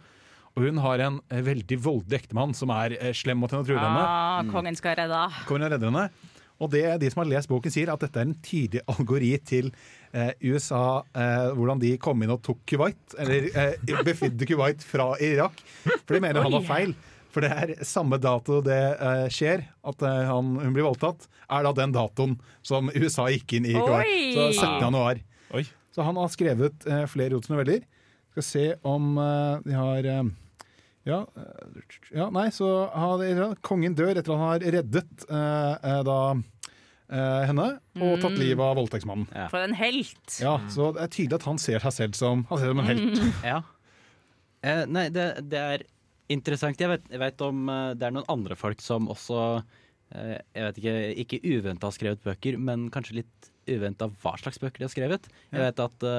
Og 0.58 0.66
hun 0.68 0.82
har 0.84 1.00
en 1.06 1.22
eh, 1.32 1.40
veldig 1.46 1.78
voldelig 1.80 2.24
ektemann 2.26 2.56
som 2.58 2.74
er 2.76 2.98
eh, 2.98 3.14
slem 3.16 3.40
mot 3.40 3.52
henne 3.54 3.64
og 3.64 3.70
truer 3.70 3.80
henne. 3.80 4.04
Ah, 4.04 4.42
kongen 4.52 4.76
skal 4.76 4.98
redde. 5.00 5.22
Kongen 5.48 5.68
og 5.68 5.76
redder 5.76 5.92
henne. 5.94 6.10
Og 6.62 6.72
det 6.74 6.86
de 7.02 7.10
som 7.12 7.24
har 7.24 7.32
lest 7.32 7.50
boken 7.52 7.74
sier, 7.74 7.92
at 7.92 8.04
dette 8.04 8.22
er 8.22 8.28
en 8.30 8.36
tydelig 8.46 8.84
algori 8.94 9.32
til 9.48 9.72
eh, 10.14 10.34
USA, 10.46 11.02
eh, 11.18 11.48
hvordan 11.58 11.82
de 11.82 11.96
kom 12.02 12.22
inn 12.24 12.34
og 12.34 12.44
tok 12.46 12.62
Kuwait, 12.70 13.00
eller 13.22 13.50
eh, 13.52 13.96
befridde 14.06 14.48
Kuwait 14.50 14.86
fra 14.86 15.14
Irak. 15.24 15.64
For 16.06 16.16
de 16.16 16.24
mener 16.24 16.46
han 16.46 16.60
var 16.60 16.68
feil. 16.68 16.96
For 17.32 17.44
det 17.46 17.52
er 17.56 17.86
samme 17.88 18.20
dato 18.20 18.60
det 18.66 18.80
eh, 18.94 19.28
skjer, 19.32 19.64
at 19.88 20.04
eh, 20.04 20.24
han, 20.28 20.56
hun 20.60 20.76
blir 20.76 20.88
voldtatt, 20.90 21.30
er 21.52 21.68
da 21.68 21.72
den 21.76 21.96
datoen 21.96 22.38
som 22.64 22.92
USA 22.94 23.30
gikk 23.32 23.58
inn 23.58 23.70
i 23.72 23.76
Kuwait. 23.78 24.12
Oi! 24.12 24.34
Så 24.36 24.50
17. 24.60 24.84
januar. 24.84 25.24
Oi. 25.56 25.66
Så 25.92 26.04
han 26.08 26.20
har 26.20 26.32
skrevet 26.32 26.86
eh, 26.88 27.06
flere 27.12 27.36
rotsnoveller. 27.36 27.82
noveller. 27.82 28.00
Skal 28.32 28.48
se 28.48 28.66
om 28.88 29.18
eh, 29.20 29.58
de 29.66 29.76
har 29.76 30.08
eh, 30.08 30.24
ja, 31.08 31.20
eh, 31.36 31.82
ja, 32.14 32.30
nei, 32.34 32.48
så 32.54 32.68
har 32.94 33.56
kongen 33.66 33.96
dør 33.98 34.12
etter 34.14 34.32
at 34.32 34.38
han 34.38 34.48
har 34.52 34.66
reddet 34.78 35.26
eh, 35.28 35.76
eh, 35.92 36.02
da 36.08 36.18
eh, 37.12 37.44
henne 37.50 37.68
og 37.98 38.22
tatt 38.22 38.38
livet 38.40 38.64
av 38.66 38.78
voldtektsmannen. 38.80 39.28
For 39.52 39.62
en 39.66 39.74
helt. 39.80 40.38
Ja, 40.44 40.60
Så 40.72 40.92
det 40.96 41.06
er 41.08 41.14
tydelig 41.16 41.40
at 41.42 41.48
han 41.50 41.62
ser 41.62 41.84
seg 41.84 41.96
selv 41.98 42.20
som, 42.20 42.46
han 42.52 42.62
ser 42.62 42.74
som 42.74 42.84
en 42.84 42.92
helt. 42.92 43.24
Ja. 43.48 43.62
Eh, 44.62 44.84
nei, 44.86 45.08
det, 45.10 45.28
det 45.50 45.62
er 45.76 45.84
interessant. 46.32 46.80
Jeg 46.80 46.92
vet, 46.92 47.08
jeg 47.10 47.22
vet 47.24 47.42
om 47.48 47.64
eh, 47.74 47.94
det 47.98 48.08
er 48.08 48.14
noen 48.16 48.30
andre 48.32 48.58
folk 48.60 48.82
som 48.84 49.10
også 49.12 49.40
eh, 50.14 50.38
Jeg 50.54 50.68
vet 50.68 50.78
ikke, 50.84 50.94
ikke 51.26 51.42
uventa 51.56 51.90
har 51.90 51.96
skrevet 51.98 52.22
bøker, 52.24 52.60
men 52.62 52.90
kanskje 52.94 53.24
litt 53.24 53.50
uventa 53.80 54.06
hva 54.22 54.34
slags 54.42 54.60
bøker 54.62 54.78
de 54.82 54.86
har 54.88 54.94
skrevet. 54.94 55.24
Jeg 55.52 55.60
vet 55.64 55.78
at 55.86 55.98
uh, 56.06 56.10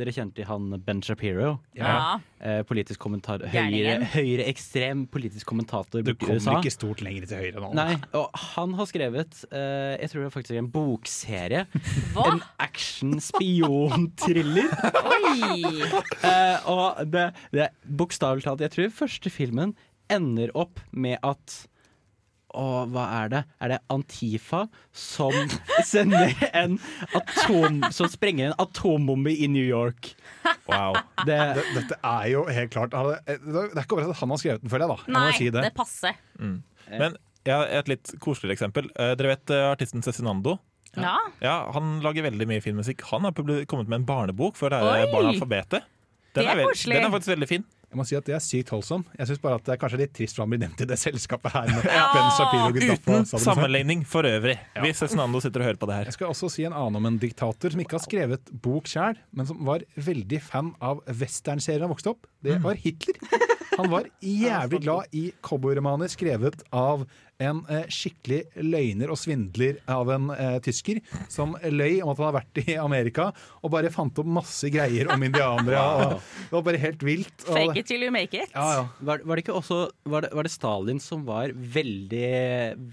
dere 0.00 0.12
kjenner 0.14 0.34
til 0.36 0.46
han 0.48 0.62
Ben 0.86 1.00
Shapiro. 1.04 1.50
Ja. 1.76 1.92
Uh, 2.40 2.62
politisk 2.68 2.98
kommentar 3.00 3.38
Høyre, 3.48 4.04
høyreekstrem 4.12 5.06
politisk 5.12 5.46
kommentator 5.48 6.02
Du 6.04 6.10
USA. 6.12 6.18
Du 6.18 6.24
kommer 6.26 6.58
ikke 6.60 6.74
stort 6.74 7.00
lenger 7.04 7.22
til 7.30 7.36
høyre 7.40 7.58
nå. 7.62 7.68
Nei, 7.76 7.94
og 8.18 8.26
han 8.54 8.70
har 8.78 8.86
skrevet 8.90 9.32
uh, 9.50 9.94
Jeg 9.96 10.08
tror 10.12 10.20
det 10.20 10.26
er 10.28 10.34
faktisk 10.34 10.56
en 10.60 10.72
bokserie. 10.72 11.62
Hva? 12.16 12.24
En 12.32 12.40
action-spion-thriller. 12.66 14.68
Eh, 15.36 16.58
og 16.70 17.00
det, 17.12 17.26
det 17.54 17.66
bokstavelig 17.98 18.44
talt 18.46 18.62
Jeg 18.64 18.72
tror 18.72 18.88
første 18.94 19.28
filmen 19.32 19.70
ender 20.12 20.48
opp 20.58 20.80
med 20.92 21.16
at 21.26 21.66
og 22.56 22.88
hva 22.94 23.04
er 23.22 23.28
det? 23.32 23.40
Er 23.62 23.72
det 23.74 23.78
Antifa 23.92 24.62
som 24.96 25.34
sender 25.92 26.32
en 26.56 26.78
atom 27.14 27.82
Som 27.94 28.08
sprenger 28.12 28.50
en 28.50 28.56
atombombe 28.64 29.32
i 29.34 29.46
New 29.52 29.64
York? 29.66 30.14
Wow. 30.70 30.96
Det, 31.26 31.36
Det- 31.58 31.66
Dette 31.76 31.98
er 32.02 32.28
jo 32.32 32.44
helt 32.50 32.72
klart 32.74 32.96
Det 32.96 33.36
er 33.36 33.82
ikke 33.84 33.98
overraskende 33.98 34.16
at 34.16 34.22
han 34.24 34.34
har 34.34 34.42
skrevet 34.42 34.62
den, 34.64 34.70
føler 34.72 34.86
jeg. 34.88 34.96
da 35.06 35.18
Nei, 35.18 35.26
si 35.38 35.50
det 35.50 35.62
det. 35.68 35.74
passer. 35.76 36.16
Men 36.40 37.16
jeg 37.46 37.54
har 37.54 37.68
et 37.78 37.88
litt 37.92 38.14
koseligere 38.18 38.56
eksempel. 38.58 38.88
Eh, 38.98 39.12
Dere 39.18 39.36
vet 39.36 39.50
eh, 39.54 39.66
artisten 39.70 40.02
Cezinando? 40.02 40.56
Ja. 40.96 41.12
Ja, 41.44 41.56
Han 41.76 42.00
lager 42.02 42.24
veldig 42.26 42.46
mye 42.48 42.62
fin 42.64 42.74
musikk. 42.78 43.02
Han 43.12 43.22
har 43.28 43.34
kommet 43.36 43.86
med 43.90 44.00
en 44.00 44.06
barnebok 44.08 44.56
for 44.58 44.72
å 44.72 44.80
lære 44.82 45.12
barn 45.12 45.28
alfabetet. 45.34 45.84
Den 46.36 46.48
er. 46.50 46.58
Den 46.64 47.04
er 47.04 47.10
faktisk 47.12 47.30
veldig 47.32 47.48
fin. 47.48 47.62
Jeg 47.96 48.00
må 48.02 48.04
si 48.04 48.16
at 48.18 48.26
Det 48.28 48.34
er 48.36 48.42
sykt 48.44 48.70
holdsom. 48.74 49.06
Jeg 49.16 49.30
syns 49.30 49.38
bare 49.40 49.56
at 49.56 49.64
det 49.64 49.72
er 49.72 49.78
kanskje 49.80 49.98
litt 50.02 50.10
trist 50.12 50.36
for 50.36 50.44
han 50.44 50.50
blir 50.52 50.60
nevnt 50.60 50.82
i 50.84 50.88
det 50.90 50.98
selskapet 51.00 51.54
her. 51.54 51.70
Ja. 51.96 52.10
Uten 52.12 53.24
sammenligning 53.40 54.02
for 54.04 54.26
øvrig. 54.28 54.58
Hvis 54.82 55.00
Cezinando 55.00 55.40
sitter 55.40 55.62
og 55.62 55.68
hører 55.70 55.78
på 55.80 55.88
det 55.88 55.96
her. 55.96 56.10
Jeg 56.10 56.16
skal 56.18 56.28
også 56.34 56.50
si 56.52 56.66
en 56.68 56.74
annen 56.76 56.98
om 57.00 57.08
en 57.08 57.16
diktator 57.22 57.72
som 57.72 57.80
ikke 57.80 57.96
har 57.96 58.04
skrevet 58.04 58.52
bok 58.66 58.90
sjøl, 58.90 59.16
men 59.32 59.48
som 59.48 59.62
var 59.64 59.84
veldig 59.96 60.40
fan 60.44 60.74
av 60.84 61.00
westernserien 61.08 61.86
han 61.86 61.92
vokste 61.94 62.12
opp. 62.12 62.28
Det 62.44 62.58
var 62.64 62.76
Hitler. 62.82 63.16
Han 63.78 63.88
var 63.92 64.10
jævlig 64.44 64.82
glad 64.84 65.16
i 65.16 65.24
cowboyromaner 65.46 66.12
skrevet 66.12 66.66
av 66.76 67.06
en 67.42 67.60
eh, 67.68 67.84
skikkelig 67.92 68.40
løgner 68.64 69.12
og 69.12 69.18
svindler 69.20 69.80
av 69.92 70.08
en 70.12 70.30
eh, 70.32 70.56
tysker 70.64 71.02
som 71.32 71.54
løy 71.60 72.00
om 72.00 72.12
at 72.12 72.20
han 72.20 72.28
har 72.30 72.36
vært 72.38 72.60
i 72.62 72.76
Amerika 72.80 73.28
og 73.60 73.72
bare 73.74 73.90
fant 73.92 74.16
opp 74.22 74.28
masse 74.38 74.70
greier 74.72 75.10
om 75.12 75.22
indianere. 75.26 75.76
Og, 75.96 76.20
det 76.46 76.52
var 76.52 76.64
bare 76.66 76.80
helt 76.80 77.02
vilt. 77.04 77.34
Og, 77.46 77.56
Fake 77.56 77.80
it 77.80 77.88
till 77.88 78.02
you 78.04 78.12
make 78.12 78.36
it. 78.36 78.52
ja, 78.54 78.66
ja. 78.78 78.84
var, 79.06 79.22
var 79.26 79.38
det 79.38 79.44
ikke 79.44 79.56
også 79.56 79.78
var 80.08 80.24
det, 80.24 80.30
var 80.36 80.46
det 80.46 80.52
Stalin 80.52 81.00
som 81.02 81.24
var 81.26 81.52
veldig, 81.52 82.30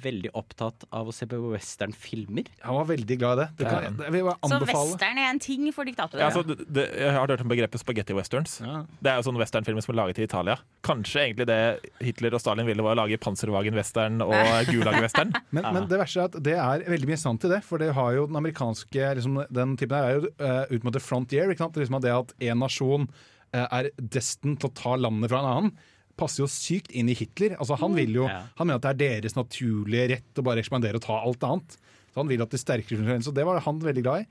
veldig 0.04 0.32
opptatt 0.38 0.86
av 0.94 1.10
å 1.10 1.16
se 1.16 1.28
på 1.30 1.40
westernfilmer? 1.54 2.50
Han 2.66 2.80
var 2.80 2.90
veldig 2.92 3.18
glad 3.20 3.40
i 3.40 3.44
det. 3.44 3.48
det, 3.60 3.70
kan, 3.70 4.00
det 4.00 4.12
vil 4.16 4.24
jeg 4.24 4.52
Så 4.52 4.60
western 4.68 5.22
er 5.22 5.30
en 5.30 5.42
ting 5.44 5.68
for 5.76 5.88
diktatorer. 5.88 6.26
Ja, 6.26 6.32
altså, 6.32 6.58
jeg 6.84 7.14
har 7.14 7.22
hørt 7.22 7.44
om 7.46 7.52
begrepet 7.52 7.84
spaghetti 7.84 8.18
westerns. 8.18 8.60
Ja. 8.64 8.84
Det 9.00 9.14
er 9.14 9.22
jo 9.22 9.28
sånne 9.30 9.44
westernfilmer 9.44 9.86
som 9.86 9.96
er 9.96 10.00
laget 10.02 10.22
i 10.22 10.28
Italia. 10.28 10.58
Kanskje 10.86 11.28
egentlig 11.28 11.50
det 11.50 11.62
Hitler 12.04 12.38
og 12.38 12.44
Stalin 12.44 12.68
ville, 12.70 12.86
var 12.86 12.98
å 12.98 13.04
lage 13.04 13.20
panservagen 13.22 13.78
western. 13.78 14.22
og 14.26 14.33
Gulag-western. 14.72 15.34
Men, 15.56 15.68
men 15.76 15.88
det 15.92 16.00
verste 16.02 16.22
er 16.24 16.30
at 16.32 16.38
det 16.46 16.56
er 16.58 16.86
veldig 16.94 17.10
mye 17.10 17.20
sant 17.22 17.46
i 17.48 17.52
det. 17.52 17.62
For 17.68 17.82
det 17.82 17.92
har 17.98 18.14
jo 18.18 18.28
den 18.30 18.40
amerikanske 18.40 19.14
liksom, 19.20 19.42
Den 19.54 19.78
typen 19.80 19.98
her 19.98 20.10
er 20.10 20.20
jo 20.20 20.34
uh, 20.42 20.74
ut 20.74 20.86
mot 20.88 20.96
the 20.96 21.02
frontier. 21.04 21.50
Ikke 21.52 21.66
sant? 21.66 21.80
Liksom 21.80 22.00
at 22.00 22.06
det 22.06 22.14
at 22.16 22.36
en 22.50 22.62
nasjon 22.64 23.08
uh, 23.10 23.66
er 23.66 23.90
destined 23.98 24.62
til 24.62 24.72
å 24.72 24.78
ta 24.78 24.96
landet 25.00 25.32
fra 25.34 25.42
en 25.44 25.50
annen, 25.52 25.74
passer 26.20 26.44
jo 26.44 26.50
sykt 26.52 26.92
inn 26.94 27.10
i 27.10 27.18
Hitler. 27.18 27.56
Altså 27.58 27.78
Han 27.82 27.96
vil 27.98 28.14
jo, 28.22 28.28
Ja. 28.30 28.44
han 28.60 28.70
mener 28.70 28.82
at 28.82 29.00
det 29.00 29.08
er 29.10 29.22
deres 29.22 29.38
naturlige 29.38 30.10
rett 30.14 30.42
å 30.42 30.46
bare 30.46 30.62
ekspandere 30.62 31.00
og 31.02 31.06
ta 31.06 31.18
alt 31.20 31.46
annet. 31.48 31.78
Så 32.14 32.22
Han 32.22 32.30
vil 32.30 32.44
at 32.46 32.54
de 32.54 32.60
sterkere 32.62 33.22
Så 33.26 33.34
det 33.34 33.46
var 33.46 33.60
han 33.66 33.80
veldig 33.82 34.04
glad 34.06 34.22
i. 34.22 34.28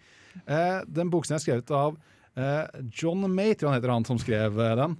Eh, 0.46 0.80
den 0.86 1.10
boken 1.10 1.34
er 1.34 1.42
skrevet 1.42 1.70
av 1.74 1.96
John 2.34 3.26
May, 3.34 3.52
han 3.60 3.74
heter 3.76 3.92
han 3.92 4.06
som 4.08 4.20
skrev 4.20 4.56
eh, 4.60 4.74
den. 4.78 4.94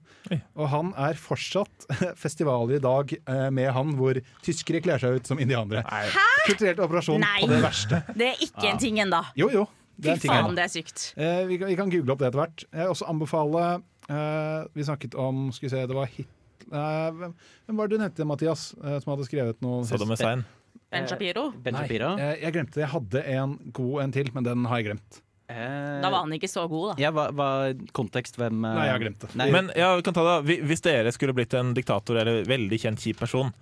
Og 0.59 0.67
han 0.73 0.91
er 1.01 1.19
fortsatt 1.21 1.87
festivaler 2.23 2.77
i 2.77 2.83
dag 2.83 3.15
eh, 3.19 3.47
med 3.55 3.71
han 3.73 3.95
hvor 3.99 4.21
tyskere 4.45 4.83
kler 4.85 5.01
seg 5.03 5.21
ut 5.21 5.31
som 5.31 5.41
indianere. 5.43 5.85
Hæ? 5.89 6.27
Kulturelt 6.51 6.83
operasjon 6.85 7.23
Nei. 7.25 7.39
på 7.45 7.53
det 7.53 7.63
verste. 7.65 8.03
Det 8.17 8.35
er 8.35 8.45
ikke 8.49 8.69
en 8.75 8.83
ting 8.83 9.01
ennå. 9.05 9.23
Jo, 9.39 9.49
jo. 9.53 9.65
Er 10.03 10.03
Fy 10.03 10.13
en 10.17 10.23
ting 10.23 10.33
faen, 10.33 10.55
det 10.59 10.67
er 10.67 10.71
sykt. 10.73 11.09
Eh, 11.17 11.43
vi, 11.49 11.59
kan, 11.61 11.71
vi 11.71 11.79
kan 11.79 11.91
google 11.93 12.15
opp 12.15 12.23
det 12.23 12.31
etter 12.33 12.43
hvert. 12.43 12.65
Jeg 12.69 12.85
vil 12.85 12.95
også 12.97 13.09
anbefale 13.13 13.65
eh, 14.09 14.63
Vi 14.75 14.87
snakket 14.89 15.15
om 15.21 15.45
Skal 15.55 15.69
vi 15.69 15.75
se, 15.77 15.83
det 15.87 15.97
var 15.97 16.09
Hitler 16.11 16.39
hvem, 16.73 17.35
hvem 17.67 17.77
var 17.77 17.89
det 17.89 17.97
du 17.99 18.03
nevnte, 18.03 18.27
Mathias, 18.29 18.63
eh, 18.81 18.99
som 19.03 19.13
hadde 19.15 19.27
skrevet 19.29 19.59
noe? 19.65 19.83
Saddam 19.89 20.13
Hussein. 20.15 20.45
Ben 20.93 21.09
Shapiro. 21.09 21.51
Ben 21.65 21.77
Nei, 21.77 21.85
Shapiro. 21.87 22.15
eh, 22.21 22.39
jeg 22.43 22.55
glemte 22.57 22.79
det. 22.79 22.85
Jeg 22.87 22.93
hadde 22.95 23.23
en 23.35 23.55
god 23.73 24.03
en 24.05 24.13
til, 24.13 24.31
men 24.35 24.47
den 24.47 24.65
har 24.69 24.81
jeg 24.81 24.91
glemt. 24.91 25.21
Eh, 25.53 26.01
Da 26.03 26.11
var 26.11 26.25
han 26.25 26.33
ikke 26.37 26.49
så 26.51 26.65
god, 26.71 26.93
da. 26.93 26.97
Ja, 27.05 27.11
hva, 27.15 27.29
hva 27.37 27.49
kontekst? 27.97 28.39
Hvem 28.41 28.65
eh, 28.65 28.75
Nei, 28.79 28.87
jeg 28.89 28.95
har 28.97 29.03
glemt 29.05 29.25
det. 29.27 29.31
Nei, 29.39 29.49
Men 29.55 29.71
ja, 29.79 29.93
vi 29.99 30.05
kan 30.07 30.17
ta 30.17 30.25
det. 30.29 30.59
Hvis 30.69 30.83
dere 30.85 31.13
skulle 31.15 31.35
blitt 31.37 31.55
en 31.59 31.75
diktator 31.77 32.19
eller 32.23 32.43
veldig 32.49 32.79
kjent 32.87 33.03
kjip 33.05 33.21
person, 33.23 33.53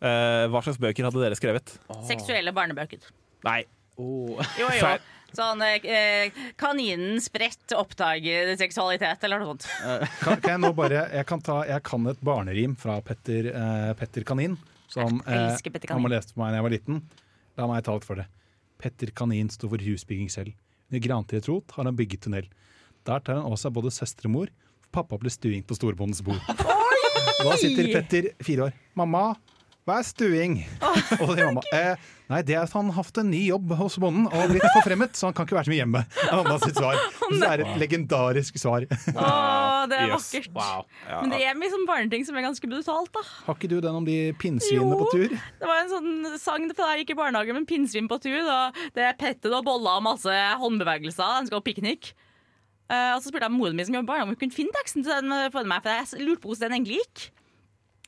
eh, 0.00 0.46
hva 0.52 0.62
slags 0.64 0.80
bøker 0.82 1.08
hadde 1.08 1.22
dere 1.24 1.38
skrevet? 1.38 1.76
Seksuelle 2.08 2.52
barnebøker. 2.56 3.08
Nei. 3.48 3.62
oh. 3.96 4.36
Jo, 4.60 4.68
jo. 4.78 4.96
Sånn 5.36 5.60
eh, 5.60 6.32
Kaninen 6.56 7.18
spredt 7.20 7.74
oppdager 7.76 8.54
seksualitet, 8.56 9.20
eller 9.28 9.42
noe 9.42 9.50
sånt. 9.52 9.66
Kan, 10.24 10.38
kan 10.40 10.54
jeg 10.54 10.62
nå 10.62 10.70
bare 10.72 11.02
Jeg 11.12 11.26
kan, 11.28 11.42
ta, 11.44 11.58
jeg 11.68 11.84
kan 11.84 12.06
et 12.08 12.22
barnerim 12.24 12.72
fra 12.80 12.96
Petter, 13.04 13.50
eh, 13.52 13.90
Petter 13.98 14.24
Kanin, 14.24 14.56
som 14.88 15.20
eh, 15.28 15.52
Petter 15.68 15.84
Kanin. 15.90 16.06
han 16.06 16.14
leste 16.14 16.32
på 16.32 16.38
for 16.38 16.46
meg 16.46 16.54
da 16.56 16.62
jeg 16.62 16.66
var 16.68 16.74
liten. 16.78 17.02
La 17.60 17.68
meg 17.68 17.84
ta 17.84 17.98
litt 17.98 18.08
for 18.08 18.16
det. 18.22 18.24
Petter 18.80 19.12
Kanin 19.12 19.52
sto 19.52 19.68
for 19.68 19.84
husbygging 19.84 20.32
selv. 20.32 20.56
Under 20.88 21.02
grantreet 21.04 21.48
rot 21.48 21.70
har 21.76 21.84
han 21.84 21.96
bygget 21.96 22.22
tunnel. 22.24 22.46
Der 23.04 23.20
tar 23.20 23.36
han 23.40 23.44
også 23.52 23.70
både 23.70 23.92
søstre 23.92 24.28
og 24.28 24.32
mor. 24.32 24.52
Pappa 24.92 25.18
blir 25.20 25.32
stuing 25.32 25.64
på 25.68 25.76
storbondens 25.76 26.22
bord. 26.24 26.40
Da 26.48 27.56
sitter 27.60 27.90
Petter 27.92 28.30
fire 28.42 28.68
år. 28.70 28.78
Mamma, 28.96 29.34
hva 29.84 29.98
er 30.00 30.06
stuing? 30.08 30.56
Og 31.20 31.26
så 31.26 31.34
sier 31.34 31.50
mamma 31.50 31.62
eh, 31.76 32.08
Nei, 32.28 32.42
det 32.44 32.54
er 32.58 32.66
at 32.66 32.72
han 32.76 32.90
har 32.92 33.02
hatt 33.06 33.18
en 33.22 33.30
ny 33.32 33.38
jobb 33.48 33.70
hos 33.78 33.94
bonden 34.02 34.26
og 34.28 34.50
blitt 34.50 34.64
forfremmet, 34.74 35.14
så 35.16 35.30
han 35.30 35.34
kan 35.36 35.46
ikke 35.48 35.56
være 35.56 35.68
så 35.68 35.72
mye 35.72 35.78
hjemme. 35.80 36.02
Det 36.12 36.34
mamma 36.36 36.56
sitt 36.60 36.76
svar. 36.76 36.98
Det 37.32 37.46
er 37.48 37.62
et 37.64 37.78
legendarisk 37.80 38.58
svar. 38.60 38.84
Å, 38.84 39.30
det 39.88 39.96
er 39.96 40.10
Yes. 40.10 40.26
vakkert. 40.28 40.50
Wow. 40.58 40.82
Ja. 41.08 41.20
Men 41.22 41.32
det 41.32 41.40
er 41.48 41.56
mye 41.56 41.72
sånn 41.72 41.86
barneting 41.88 42.26
som 42.28 42.36
er 42.36 42.44
ganske 42.44 42.68
brutalt, 42.68 43.08
da. 43.16 43.22
Har 43.46 43.56
ikke 43.56 43.70
du 43.72 43.78
den 43.80 43.96
om 44.02 44.04
de 44.04 44.18
pinnsvinene 44.40 44.98
på 45.00 45.08
tur? 45.14 45.32
Det 45.32 45.70
var 45.72 45.80
en 45.86 45.92
sånn 45.94 46.38
sang 46.42 46.68
fra 46.74 46.82
da 46.84 46.90
jeg 46.92 47.06
gikk 47.06 47.14
i 47.16 47.18
barnehage 47.22 47.56
med 47.56 47.66
pinnsvin 47.70 48.08
på 48.12 48.20
tur. 48.20 48.38
Og 48.44 48.76
Det 48.96 49.08
er 49.08 49.16
Petter 49.20 49.56
og 49.56 49.64
boller 49.64 49.96
og 49.96 50.04
masse 50.10 50.36
håndbevegelser. 50.60 51.40
De 51.40 51.48
skal 51.52 51.62
ha 51.62 51.64
piknik. 51.64 52.12
Uh, 52.88 53.16
og 53.16 53.20
så 53.24 53.28
spurte 53.32 53.44
jeg 53.48 53.52
moren 53.56 53.76
min 53.76 53.84
som 53.88 53.96
jobber 53.98 54.12
barnehage 54.12 54.28
om 54.28 54.36
hun 54.36 54.40
kunne 54.44 54.56
finne 54.56 54.72
teksten 54.76 55.04
til 55.04 55.12
den 55.16 55.32
for 55.52 55.64
meg, 55.68 55.80
for 55.84 55.92
jeg 55.92 56.24
lurte 56.28 56.40
på 56.44 56.52
hvordan 56.52 56.68
den 56.72 56.76
egentlig 56.78 57.00
gikk. 57.02 57.26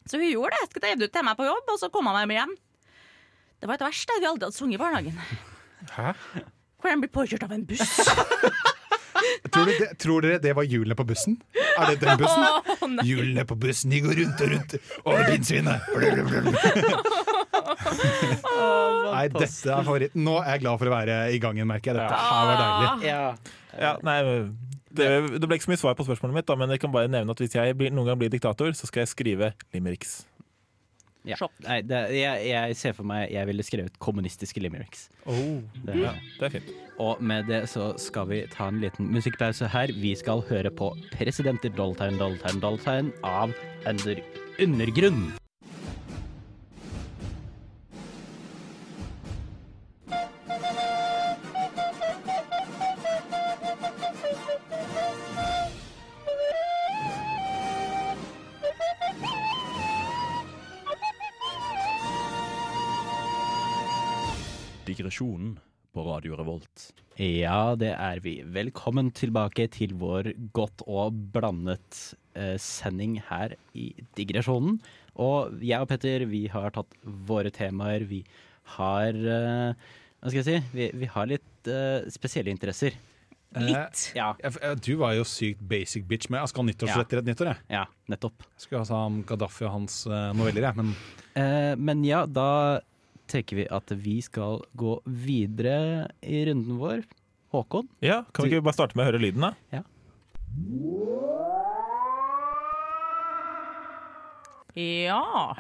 Så 0.09 0.17
hun 0.21 0.29
gjorde 0.29 0.57
det. 0.57 0.61
Jeg 0.77 0.83
drev 0.85 1.01
det 1.01 1.09
ut 1.11 1.17
til 1.17 1.27
meg 1.29 1.37
på 1.41 1.49
jobb, 1.49 1.73
og 1.73 1.81
så 1.81 1.91
kom 1.93 2.09
han 2.13 2.29
med 2.29 2.37
hjem. 2.41 2.55
Det 3.61 3.69
var 3.69 3.77
et 3.77 3.85
verste 3.85 4.17
vi 4.21 4.29
aldri 4.29 4.47
hadde 4.49 4.57
sunget 4.57 4.79
i 4.79 4.81
barnehagen. 4.81 5.17
Hæ? 5.93 6.13
Hvor 6.81 6.89
han 6.89 7.03
blir 7.03 7.13
påkjørt 7.13 7.45
av 7.45 7.53
en 7.53 7.67
buss. 7.69 7.99
Tror, 9.53 9.67
du 9.69 9.73
det, 9.77 9.89
tror 10.01 10.25
dere 10.25 10.39
det 10.41 10.55
var 10.57 10.65
hjulene 10.65 10.97
på 10.97 11.05
bussen? 11.05 11.35
Er 11.77 11.91
det 11.91 12.01
den 12.01 12.17
bussen? 12.21 12.95
Hjulene 13.05 13.45
på 13.45 13.57
bussen, 13.61 13.93
de 13.93 14.01
går 14.05 14.17
rundt 14.21 14.41
og 14.41 14.53
rundt 14.55 14.75
over 15.05 15.29
pinnsvinet. 15.29 15.79
Nei, 19.11 19.27
dette 19.35 19.45
er 19.45 19.85
favoritten. 19.85 20.25
Nå 20.25 20.39
er 20.41 20.55
jeg 20.55 20.65
glad 20.65 20.81
for 20.81 20.89
å 20.89 20.95
være 20.95 21.19
i 21.35 21.41
gangen, 21.43 21.69
merker 21.69 21.93
jeg. 21.93 22.01
Dette 22.01 22.25
her 22.25 22.49
var 22.49 22.63
deilig. 22.63 23.11
Ja. 23.11 23.23
Ja, 23.81 23.93
nei, 24.07 24.19
det, 24.91 25.11
det 25.37 25.47
ble 25.47 25.61
ikke 25.61 25.69
så 25.69 25.75
mye 25.75 25.83
svar 25.85 25.99
på 25.99 26.09
spørsmålet 26.09 26.41
mitt, 26.41 26.49
da, 26.49 26.57
men 26.59 26.73
jeg 26.75 26.83
kan 26.83 26.95
bare 26.95 27.13
nevne 27.13 27.37
at 27.37 27.45
hvis 27.45 27.55
jeg 27.61 27.77
blir, 27.79 27.93
noen 27.95 28.09
gang 28.09 28.19
blir 28.21 28.33
diktator, 28.33 28.73
så 28.77 28.89
skal 28.89 29.05
jeg 29.05 29.13
skrive 29.13 29.53
limericks. 29.77 30.23
Ja. 31.29 31.37
Sjokk. 31.37 31.53
Nei, 31.67 31.81
det, 31.85 31.99
jeg, 32.17 32.45
jeg 32.49 32.77
ser 32.81 32.95
for 32.97 33.09
meg 33.09 33.27
jeg 33.35 33.49
ville 33.51 33.65
skrevet 33.67 33.99
kommunistiske 34.01 34.63
limericks. 34.63 35.09
Det, 35.27 35.97
Ja, 36.01 36.15
det 36.39 36.47
er 36.49 36.55
fint. 36.55 36.71
Og 37.01 37.21
med 37.25 37.49
det 37.49 37.63
så 37.73 37.91
skal 38.01 38.29
vi 38.31 38.41
ta 38.53 38.69
en 38.69 38.81
liten 38.81 39.11
musikkpause 39.13 39.69
her. 39.73 39.93
Vi 40.01 40.15
skal 40.17 40.45
høre 40.49 40.73
på 40.73 40.93
'Presidenter 41.13 41.73
Dollartegn, 41.77 42.19
Dollartegn, 42.21 42.61
Dollartegn' 42.65 43.13
av 43.25 43.53
Under 43.89 44.21
Undergrunn. 44.61 45.33
Digresjonen 64.91 65.55
på 65.95 66.03
Radio 66.07 66.35
Revolt. 66.39 66.89
Ja, 67.21 67.77
det 67.79 67.93
er 67.95 68.21
vi. 68.25 68.41
Velkommen 68.43 69.13
tilbake 69.15 69.69
til 69.71 69.95
vår 70.01 70.33
godt 70.57 70.83
og 70.91 71.15
blandet 71.35 72.01
eh, 72.35 72.57
sending 72.59 73.19
her 73.29 73.55
i 73.79 73.93
Digresjonen. 74.19 74.81
Og 75.21 75.63
jeg 75.63 75.79
og 75.79 75.91
Petter, 75.91 76.25
vi 76.31 76.47
har 76.51 76.75
tatt 76.75 76.97
våre 77.05 77.53
temaer. 77.55 78.07
Vi 78.11 78.25
har 78.79 79.15
eh, 79.15 79.87
Hva 80.19 80.33
skal 80.33 80.41
jeg 80.41 80.49
si? 80.49 80.59
Vi, 80.75 80.91
vi 81.05 81.11
har 81.15 81.31
litt 81.31 81.71
eh, 81.71 82.11
spesielle 82.11 82.51
interesser. 82.51 82.99
Litt. 83.61 84.05
Eh, 84.15 84.19
ja. 84.19 84.75
Du 84.79 84.93
var 85.01 85.15
jo 85.19 85.27
sykt 85.27 85.63
basic 85.71 86.07
bitch, 86.11 86.31
men 86.31 86.43
jeg 86.43 86.51
skal 86.53 86.65
ha 86.65 86.71
nyttårsrett 86.71 87.19
rett 87.19 87.31
nyttår. 87.31 87.55
Jeg. 87.55 87.67
ja 87.79 87.87
nettopp. 88.11 88.47
jeg 88.57 88.67
skulle 88.67 88.85
ha 88.85 88.91
sånn 88.91 89.23
Gaddafi 89.27 89.67
og 89.67 89.75
hans 89.79 90.05
eh, 90.11 90.31
noveller, 90.39 90.71
jeg. 90.71 90.83
Men 90.83 90.95
Eh, 91.39 91.77
men 91.79 92.05
ja, 92.05 92.25
da 92.27 92.81
tenker 93.31 93.63
vi 93.63 93.69
at 93.71 93.93
vi 93.97 94.19
skal 94.25 94.61
gå 94.79 94.99
videre 95.07 96.09
i 96.23 96.45
runden 96.49 96.81
vår. 96.81 97.07
Håkon? 97.55 97.89
Ja, 98.05 98.23
Kan 98.31 98.47
vi 98.47 98.55
ikke 98.55 98.67
bare 98.69 98.79
starte 98.79 98.99
med 98.99 99.07
å 99.07 99.11
høre 99.11 99.23
lyden, 99.23 99.49
da? 99.49 99.55
Ja. 99.75 99.83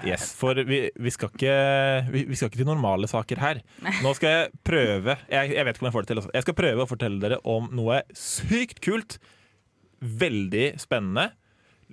Yes, 0.07 0.31
For 0.39 0.55
vi, 0.55 0.85
vi, 0.95 1.11
skal 1.11 1.33
ikke, 1.33 1.55
vi, 2.13 2.23
vi 2.29 2.39
skal 2.39 2.51
ikke 2.51 2.61
til 2.63 2.69
normale 2.69 3.09
saker 3.11 3.43
her. 3.43 3.61
Nå 4.05 4.13
skal 4.17 4.35
jeg 4.37 4.53
prøve 4.67 5.17
Jeg, 5.33 5.51
jeg 5.57 5.67
vet 5.67 5.77
ikke 5.77 5.85
om 5.85 5.89
jeg 5.91 5.97
får 5.97 6.07
det 6.07 6.11
til. 6.13 6.21
Også. 6.23 6.33
Jeg 6.37 6.47
skal 6.47 6.59
prøve 6.61 6.85
å 6.85 6.91
fortelle 6.91 7.23
dere 7.23 7.41
om 7.49 7.67
noe 7.75 8.03
sykt 8.17 8.83
kult. 8.85 9.19
Veldig 10.01 10.67
spennende. 10.81 11.31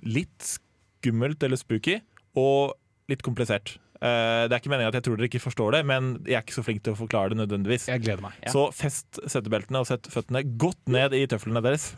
Litt 0.06 0.46
skummelt 0.46 1.42
eller 1.42 1.60
spooky. 1.60 1.98
Og 2.38 2.76
litt 3.10 3.24
komplisert. 3.26 3.76
Eh, 3.98 4.44
det 4.46 4.54
er 4.54 4.60
ikke 4.60 4.70
meningen 4.70 4.92
at 4.92 4.98
jeg 5.00 5.06
tror 5.08 5.18
dere 5.18 5.26
ikke 5.26 5.42
forstår 5.42 5.74
det, 5.74 5.80
men 5.90 6.10
jeg 6.22 6.38
er 6.38 6.44
ikke 6.44 6.54
så 6.54 6.64
flink 6.66 6.84
til 6.86 6.94
å 6.94 6.98
forklare 6.98 7.32
det 7.32 7.40
nødvendigvis. 7.40 7.88
jeg 7.90 8.04
gleder 8.04 8.22
meg. 8.22 8.36
Ja. 8.44 8.52
Så 8.54 8.68
fest 8.76 9.18
setebeltene 9.26 9.82
og 9.82 9.88
sett 9.90 10.06
føttene 10.12 10.44
godt 10.60 10.80
ned 10.92 11.16
i 11.18 11.24
tøflene 11.30 11.62
deres. 11.64 11.90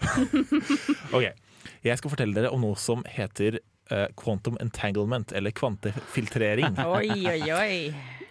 ok, 1.16 1.28
Jeg 1.84 2.00
skal 2.00 2.12
fortelle 2.12 2.36
dere 2.36 2.52
om 2.52 2.62
noe 2.64 2.76
som 2.80 3.02
heter 3.08 3.58
uh, 3.92 4.06
quantum 4.16 4.56
entanglement, 4.60 5.32
eller 5.36 5.52
kvantefiltrering. 5.52 6.78
Oi, 6.96 7.10
oi, 7.28 7.52
oi. 7.52 7.74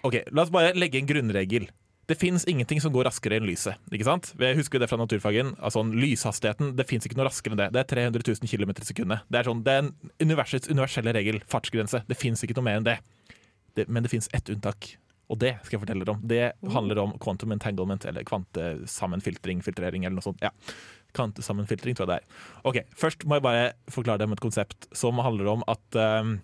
Ok, 0.05 0.23
La 0.33 0.45
oss 0.45 0.53
bare 0.53 0.73
legge 0.77 0.97
en 1.01 1.09
grunnregel. 1.09 1.67
Det 2.09 2.17
fins 2.17 2.41
ingenting 2.49 2.79
som 2.81 2.89
går 2.89 3.05
raskere 3.05 3.37
enn 3.37 3.45
lyset. 3.45 3.77
ikke 3.93 4.07
sant? 4.07 4.31
Vi 4.39 4.47
husker 4.57 4.81
det 4.81 4.87
fra 4.89 4.97
naturfagen. 4.97 5.51
Altså, 5.61 5.83
Lyshastigheten 5.85 6.71
det 6.73 6.87
fins 6.89 7.05
ikke 7.05 7.19
noe 7.19 7.27
raskere 7.27 7.53
enn 7.53 7.61
det. 7.61 7.67
Det 7.75 7.83
er 7.83 7.89
300 7.91 8.25
000 8.41 8.49
km 8.49 8.71
i 8.73 8.87
sekundet. 8.87 9.27
Det 9.29 9.37
er, 9.37 9.45
sånn, 9.45 9.61
det 9.61 9.75
er 9.75 9.83
en 9.83 9.91
universets 10.25 10.71
universelle 10.73 11.13
regel. 11.13 11.37
Fartsgrense. 11.51 12.01
Det 12.09 12.17
fins 12.17 12.41
ikke 12.41 12.57
noe 12.57 12.65
mer 12.65 12.79
enn 12.81 12.87
det. 12.87 12.97
Det 13.77 13.87
men 13.89 14.03
det 14.05 14.11
fins 14.11 14.29
ett 14.33 14.49
unntak. 14.49 14.95
Og 15.29 15.37
det 15.37 15.51
skal 15.61 15.75
jeg 15.77 15.83
fortelle 15.83 16.05
dere 16.05 16.15
om. 16.15 16.21
Det 16.25 16.71
handler 16.73 16.99
om 17.03 17.11
quantum 17.21 17.51
entanglement, 17.53 18.05
eller 18.09 18.23
kvantesammenfiltring, 18.25 19.59
filtrering, 19.61 20.05
eller 20.07 20.17
noe 20.17 20.25
sånt. 20.25 20.41
Ja. 20.41 20.49
Kvantesammenfiltring, 21.13 21.97
tror 21.97 22.07
jeg 22.07 22.11
det 22.11 22.19
er. 22.21 22.45
Ok, 22.69 22.79
Først 22.97 23.25
må 23.29 23.37
jeg 23.37 23.45
bare 23.45 23.67
forklare 23.93 24.21
dem 24.23 24.33
et 24.33 24.41
konsept 24.43 24.87
som 24.97 25.21
handler 25.21 25.51
om 25.53 25.65
at 25.69 25.99
um, 26.23 26.35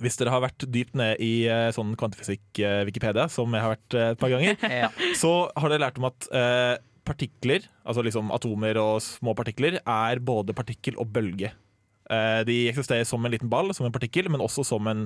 hvis 0.00 0.18
dere 0.20 0.30
har 0.34 0.44
vært 0.44 0.66
dypt 0.70 0.94
ned 0.98 1.18
i 1.22 1.32
uh, 1.50 1.70
sånn 1.74 1.96
kvantefysikk-Wikipedia, 1.98 3.26
som 3.32 3.50
jeg 3.54 3.64
har 3.66 3.74
vært 3.74 3.96
uh, 3.98 4.04
et 4.14 4.22
par 4.22 4.32
ganger, 4.34 4.60
Ja. 4.84 4.90
så 5.18 5.32
har 5.56 5.72
dere 5.74 5.84
lært 5.88 5.98
om 6.00 6.06
at 6.10 6.28
eh, 6.30 6.76
partikler, 7.06 7.66
altså 7.82 8.04
liksom 8.06 8.30
atomer 8.34 8.78
og 8.78 9.00
små 9.02 9.34
partikler, 9.38 9.80
er 9.82 10.22
både 10.22 10.54
partikkel 10.54 10.98
og 11.00 11.10
bølge. 11.14 11.50
Eh, 12.10 12.40
de 12.48 12.56
eksisterer 12.72 13.06
som 13.06 13.22
en 13.24 13.30
liten 13.30 13.50
ball, 13.52 13.70
som 13.76 13.86
en 13.86 13.94
partikkel, 13.94 14.26
men 14.32 14.42
også 14.42 14.64
som 14.66 14.86
en, 14.90 15.04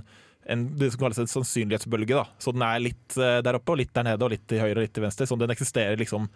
en 0.49 0.65
det 0.79 0.93
som 0.95 1.03
kalles 1.03 1.21
en 1.21 1.29
sannsynlighetsbølge. 1.29 2.17
Da. 2.17 2.25
Så 2.41 2.55
den 2.57 2.65
er 2.65 2.81
litt 2.81 3.19
eh, 3.21 3.41
der 3.45 3.59
oppe 3.59 3.75
og 3.75 3.83
litt 3.83 3.93
der 3.97 4.09
nede, 4.09 4.25
og 4.25 4.33
litt 4.33 4.47
til 4.49 4.63
høyre 4.63 4.79
og 4.79 4.87
litt 4.87 4.95
til 4.97 5.05
venstre. 5.05 5.29
Så 5.29 5.37
den 5.41 5.53
eksisterer 5.53 6.01
liksom 6.01 6.31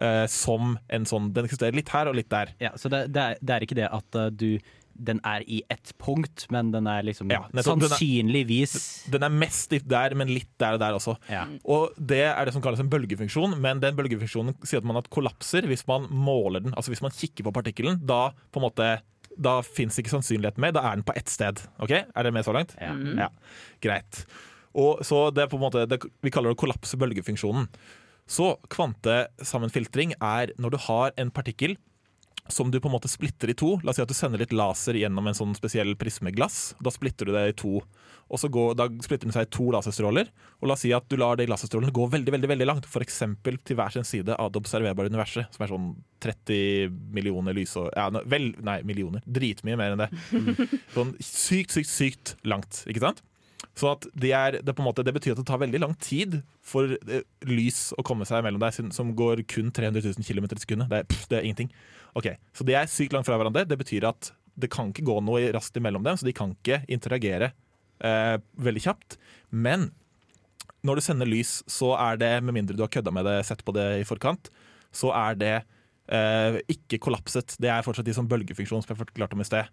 uh, 0.00 0.26
som 0.30 0.76
en 0.92 1.08
sånn 1.08 1.30
Den 1.36 1.48
eksisterer 1.48 1.76
litt 1.76 1.90
her 1.94 2.10
og 2.10 2.18
litt 2.18 2.30
der. 2.32 2.52
Ja, 2.62 2.74
så 2.76 2.92
det, 2.92 3.06
det, 3.14 3.24
er, 3.24 3.40
det 3.40 3.56
er 3.56 3.66
ikke 3.66 3.80
det 3.80 3.88
at 3.88 4.20
uh, 4.20 4.28
du 4.28 4.60
den 5.00 5.20
er 5.24 5.40
i 5.48 5.62
ett 5.72 5.94
punkt, 6.02 6.44
men 6.52 6.72
den 6.74 6.84
er 6.90 7.04
liksom 7.06 7.30
Ja, 7.32 7.46
nettopp. 7.54 7.78
Den 7.80 7.86
er- 7.86 7.92
sannsynligvis 7.94 8.74
Den 9.08 9.22
er 9.24 9.32
mest 9.32 9.72
der, 9.88 10.14
men 10.18 10.28
litt 10.28 10.50
der 10.60 10.76
og 10.76 10.80
der 10.82 10.96
også. 10.98 11.14
Ja. 11.30 11.46
Og 11.64 11.94
det 11.96 12.26
er 12.26 12.44
det 12.44 12.52
som 12.52 12.60
kalles 12.60 12.82
en 12.82 12.90
bølgefunksjon, 12.92 13.56
men 13.62 13.80
den 13.80 13.96
bølgefunksjonen 13.96 14.58
sier 14.60 14.82
at 14.82 14.88
man 14.90 15.00
at 15.00 15.08
kollapser 15.08 15.64
hvis 15.70 15.86
man 15.88 16.04
måler 16.10 16.60
den. 16.66 16.74
Altså 16.74 16.92
hvis 16.92 17.00
man 17.00 17.14
kikker 17.16 17.48
på 17.48 17.54
partikkelen, 17.54 18.02
da 18.04 18.34
på 18.52 18.60
en 18.60 18.66
måte 18.66 18.90
da 19.38 19.60
fins 19.66 19.98
ikke 20.00 20.12
sannsynligheten 20.12 20.62
mer, 20.62 20.74
da 20.74 20.82
er 20.88 20.98
den 20.98 21.06
på 21.06 21.14
ett 21.18 21.30
sted. 21.30 21.62
Ok? 21.82 21.92
Er 21.92 22.26
det 22.26 22.32
med 22.34 22.46
så 22.46 22.54
langt? 22.56 22.74
Ja. 22.80 22.94
Ja, 23.26 23.28
Greit. 23.84 24.24
Og 24.78 25.02
så 25.06 25.28
det 25.34 25.44
er 25.44 25.50
på 25.50 25.58
en 25.58 25.64
måte, 25.64 25.86
det, 25.90 25.98
Vi 26.22 26.30
kaller 26.30 26.52
det 26.52 26.58
å 26.58 26.62
kollapse 26.62 26.98
bølgefunksjonen. 27.00 27.66
Så 28.30 28.52
kvantesammenfiltring 28.70 30.14
er 30.22 30.52
når 30.60 30.74
du 30.76 30.78
har 30.86 31.14
en 31.18 31.32
partikkel 31.34 31.74
som 32.54 32.70
du 32.70 32.80
på 32.80 32.90
en 32.90 32.94
måte 32.94 33.10
splitter 33.10 33.52
i 33.52 33.56
to. 33.58 33.76
La 33.84 33.92
oss 33.92 33.98
si 34.00 34.04
at 34.04 34.10
du 34.10 34.16
sender 34.16 34.42
litt 34.42 34.54
laser 34.54 34.98
gjennom 34.98 35.26
en 35.30 35.36
sånn 35.36 35.56
spesiell 35.58 35.94
prismeglass. 35.98 36.74
Da 36.82 36.92
splitter 36.94 37.28
du 37.28 37.34
det 37.34 37.44
i 37.50 37.56
to. 37.56 37.80
Og 38.30 38.38
så 38.38 38.50
går, 38.52 38.76
Da 38.78 38.86
splitter 39.02 39.26
den 39.26 39.34
seg 39.34 39.48
i 39.48 39.50
to 39.50 39.70
laserstråler. 39.74 40.30
Og 40.60 40.68
la 40.68 40.76
oss 40.76 40.84
si 40.84 40.92
at 40.94 41.08
du 41.10 41.16
lar 41.18 41.38
de 41.40 41.48
laserstrålene 41.50 41.94
gå 41.94 42.06
veldig 42.12 42.34
veldig, 42.36 42.50
veldig 42.52 42.68
langt. 42.68 42.86
F.eks. 42.86 43.22
til 43.42 43.78
hver 43.78 43.94
sin 43.94 44.06
side 44.06 44.36
av 44.36 44.52
det 44.52 44.62
observerbare 44.62 45.10
universet, 45.10 45.50
som 45.54 45.64
er 45.64 45.72
sånn 45.72 45.90
30 46.20 46.94
millioner 47.16 47.56
lysår 47.56 47.90
ja, 47.96 48.06
vel, 48.28 48.52
Nei, 48.62 48.80
millioner. 48.86 49.24
Dritmye 49.26 49.78
mer 49.80 49.96
enn 49.96 50.04
det. 50.04 50.10
Sånn 50.94 51.14
sykt, 51.24 51.74
sykt, 51.74 51.90
sykt 51.90 52.36
langt. 52.44 52.84
Ikke 52.90 53.02
sant? 53.02 53.24
Så 53.76 53.92
det, 54.16 54.30
er, 54.32 54.58
det, 54.64 54.74
måte, 54.80 55.04
det 55.04 55.12
betyr 55.14 55.34
at 55.34 55.40
det 55.42 55.46
tar 55.48 55.60
veldig 55.60 55.80
lang 55.82 55.94
tid 56.00 56.38
for 56.64 56.94
eh, 56.96 57.22
lys 57.48 57.90
å 57.98 58.04
komme 58.06 58.26
seg 58.28 58.44
mellom 58.44 58.60
deg, 58.62 58.76
som- 58.94 59.14
går 59.16 59.42
kun 59.50 59.70
300 59.74 60.02
000 60.04 60.24
km 60.26 60.48
i 60.50 60.62
sekundet. 60.62 60.88
Det 60.90 61.00
er, 61.02 61.24
det 61.30 61.38
er 61.38 61.46
ingenting. 61.48 61.72
Okay, 62.16 62.36
Så 62.56 62.64
de 62.66 62.74
er 62.74 62.88
sykt 62.90 63.12
langt 63.14 63.28
fra 63.28 63.36
hverandre. 63.38 63.66
Det 63.68 63.78
betyr 63.80 64.08
at 64.08 64.32
det 64.60 64.70
kan 64.72 64.90
ikke 64.90 65.06
gå 65.06 65.18
noe 65.24 65.52
raskt 65.54 65.76
imellom 65.78 66.04
dem, 66.04 66.16
så 66.18 66.26
de 66.26 66.34
kan 66.36 66.52
ikke 66.56 66.82
interagere 66.92 67.52
eh, 68.04 68.36
veldig 68.60 68.82
kjapt. 68.84 69.16
Men 69.52 69.90
når 70.86 70.96
du 70.98 71.04
sender 71.04 71.28
lys, 71.28 71.60
så 71.70 71.92
er 72.00 72.20
det, 72.20 72.32
med 72.44 72.56
mindre 72.56 72.76
du 72.76 72.82
har 72.84 72.92
kødda 72.92 73.12
med 73.12 73.28
det, 73.28 73.38
sett 73.48 73.64
på 73.64 73.74
det 73.76 73.86
i 74.00 74.06
forkant, 74.08 74.48
så 74.92 75.12
er 75.14 75.36
det 75.38 75.54
eh, 76.10 76.60
ikke 76.72 77.00
kollapset. 77.04 77.56
Det 77.60 77.70
er 77.70 77.84
fortsatt 77.86 78.08
de 78.08 78.16
som 78.16 78.28
bølgefunksjon 78.28 78.82
som 78.84 78.94
jeg 78.94 79.02
forklarte 79.04 79.36
om 79.36 79.44
i 79.44 79.48
sted. 79.48 79.68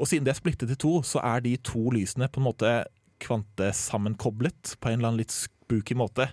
Og 0.00 0.08
siden 0.10 0.26
de 0.26 0.32
er 0.32 0.38
splittet 0.38 0.72
i 0.74 0.78
to, 0.80 0.98
så 1.06 1.22
er 1.22 1.44
de 1.44 1.54
to 1.62 1.86
lysene 1.94 2.28
på 2.32 2.42
en 2.42 2.48
måte 2.50 2.72
kvantesammenkoblet 3.22 4.76
på 4.80 4.90
en 4.90 4.98
eller 4.98 5.12
annen 5.12 5.22
litt 5.22 5.34
spooky 5.34 5.96
måte. 5.98 6.28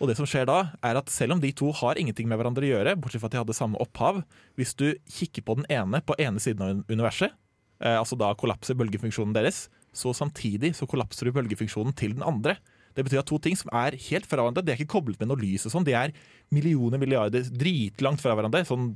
Og 0.00 0.08
det 0.08 0.16
som 0.16 0.28
skjer 0.28 0.46
da, 0.48 0.72
er 0.86 0.96
at 0.96 1.12
selv 1.12 1.36
om 1.36 1.42
de 1.42 1.50
to 1.52 1.68
har 1.76 1.98
ingenting 2.00 2.28
med 2.30 2.40
hverandre 2.40 2.64
å 2.64 2.70
gjøre, 2.70 2.96
bortsett 2.96 3.20
fra 3.20 3.28
at 3.28 3.34
de 3.34 3.42
hadde 3.42 3.56
samme 3.56 3.80
opphav, 3.82 4.22
hvis 4.56 4.72
du 4.80 4.88
kikker 5.12 5.44
på 5.44 5.58
den 5.58 5.68
ene 5.72 6.00
på 6.00 6.16
ene 6.22 6.40
siden 6.40 6.64
av 6.64 6.92
universet, 6.92 7.36
eh, 7.84 7.98
altså 7.98 8.16
da 8.20 8.32
kollapser 8.40 8.78
bølgefunksjonen 8.80 9.36
deres, 9.36 9.66
så 9.92 10.14
samtidig 10.16 10.72
så 10.78 10.88
kollapser 10.88 11.28
du 11.28 11.34
bølgefunksjonen 11.36 11.92
til 11.98 12.16
den 12.16 12.24
andre. 12.24 12.56
Det 12.96 13.04
betyr 13.04 13.20
at 13.20 13.28
to 13.28 13.38
ting 13.42 13.58
som 13.58 13.70
er 13.76 13.98
helt 14.08 14.26
fra 14.26 14.40
hverandre, 14.40 14.64
de 14.64 14.72
er 14.72 14.80
ikke 14.80 14.96
koblet 14.96 15.20
med 15.20 15.30
noe 15.30 15.40
lys 15.42 15.68
og 15.68 15.76
sånn, 15.76 15.86
de 15.86 15.94
er 15.98 16.16
millioner, 16.54 17.00
milliarder, 17.02 17.44
dritlangt 17.52 18.24
fra 18.24 18.34
hverandre. 18.38 18.64
Sånn, 18.66 18.94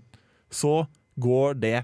så 0.49 0.87
går 1.21 1.61
det 1.61 1.79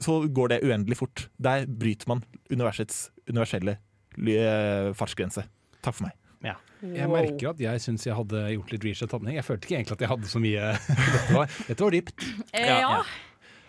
så 0.00 0.22
går 0.32 0.48
det 0.48 0.62
uendelig 0.64 0.96
fort. 0.96 1.26
Der 1.36 1.66
bryter 1.68 2.08
man 2.08 2.22
universets 2.48 3.10
universelle 3.28 3.76
fartsgrense. 4.98 5.44
Takk 5.82 5.94
for 5.96 6.06
meg. 6.08 6.16
Ja. 6.44 6.54
Jeg 6.80 7.08
merker 7.12 7.50
at 7.50 7.58
jeg 7.60 7.80
syns 7.84 8.06
jeg 8.06 8.14
hadde 8.16 8.38
gjort 8.54 8.70
litt 8.72 8.84
research. 8.84 9.12
Jeg 9.28 9.44
følte 9.44 9.66
ikke 9.68 9.76
egentlig 9.76 9.96
at 9.98 10.00
jeg 10.06 10.08
hadde 10.08 10.30
så 10.32 10.40
mye 10.40 10.70
Dette 11.14 11.34
var, 11.36 11.50
dette 11.68 11.84
var 11.84 11.90
dypt. 11.96 12.24
Eh, 12.52 12.66
Ja, 12.66 12.78
ja. 12.80 13.02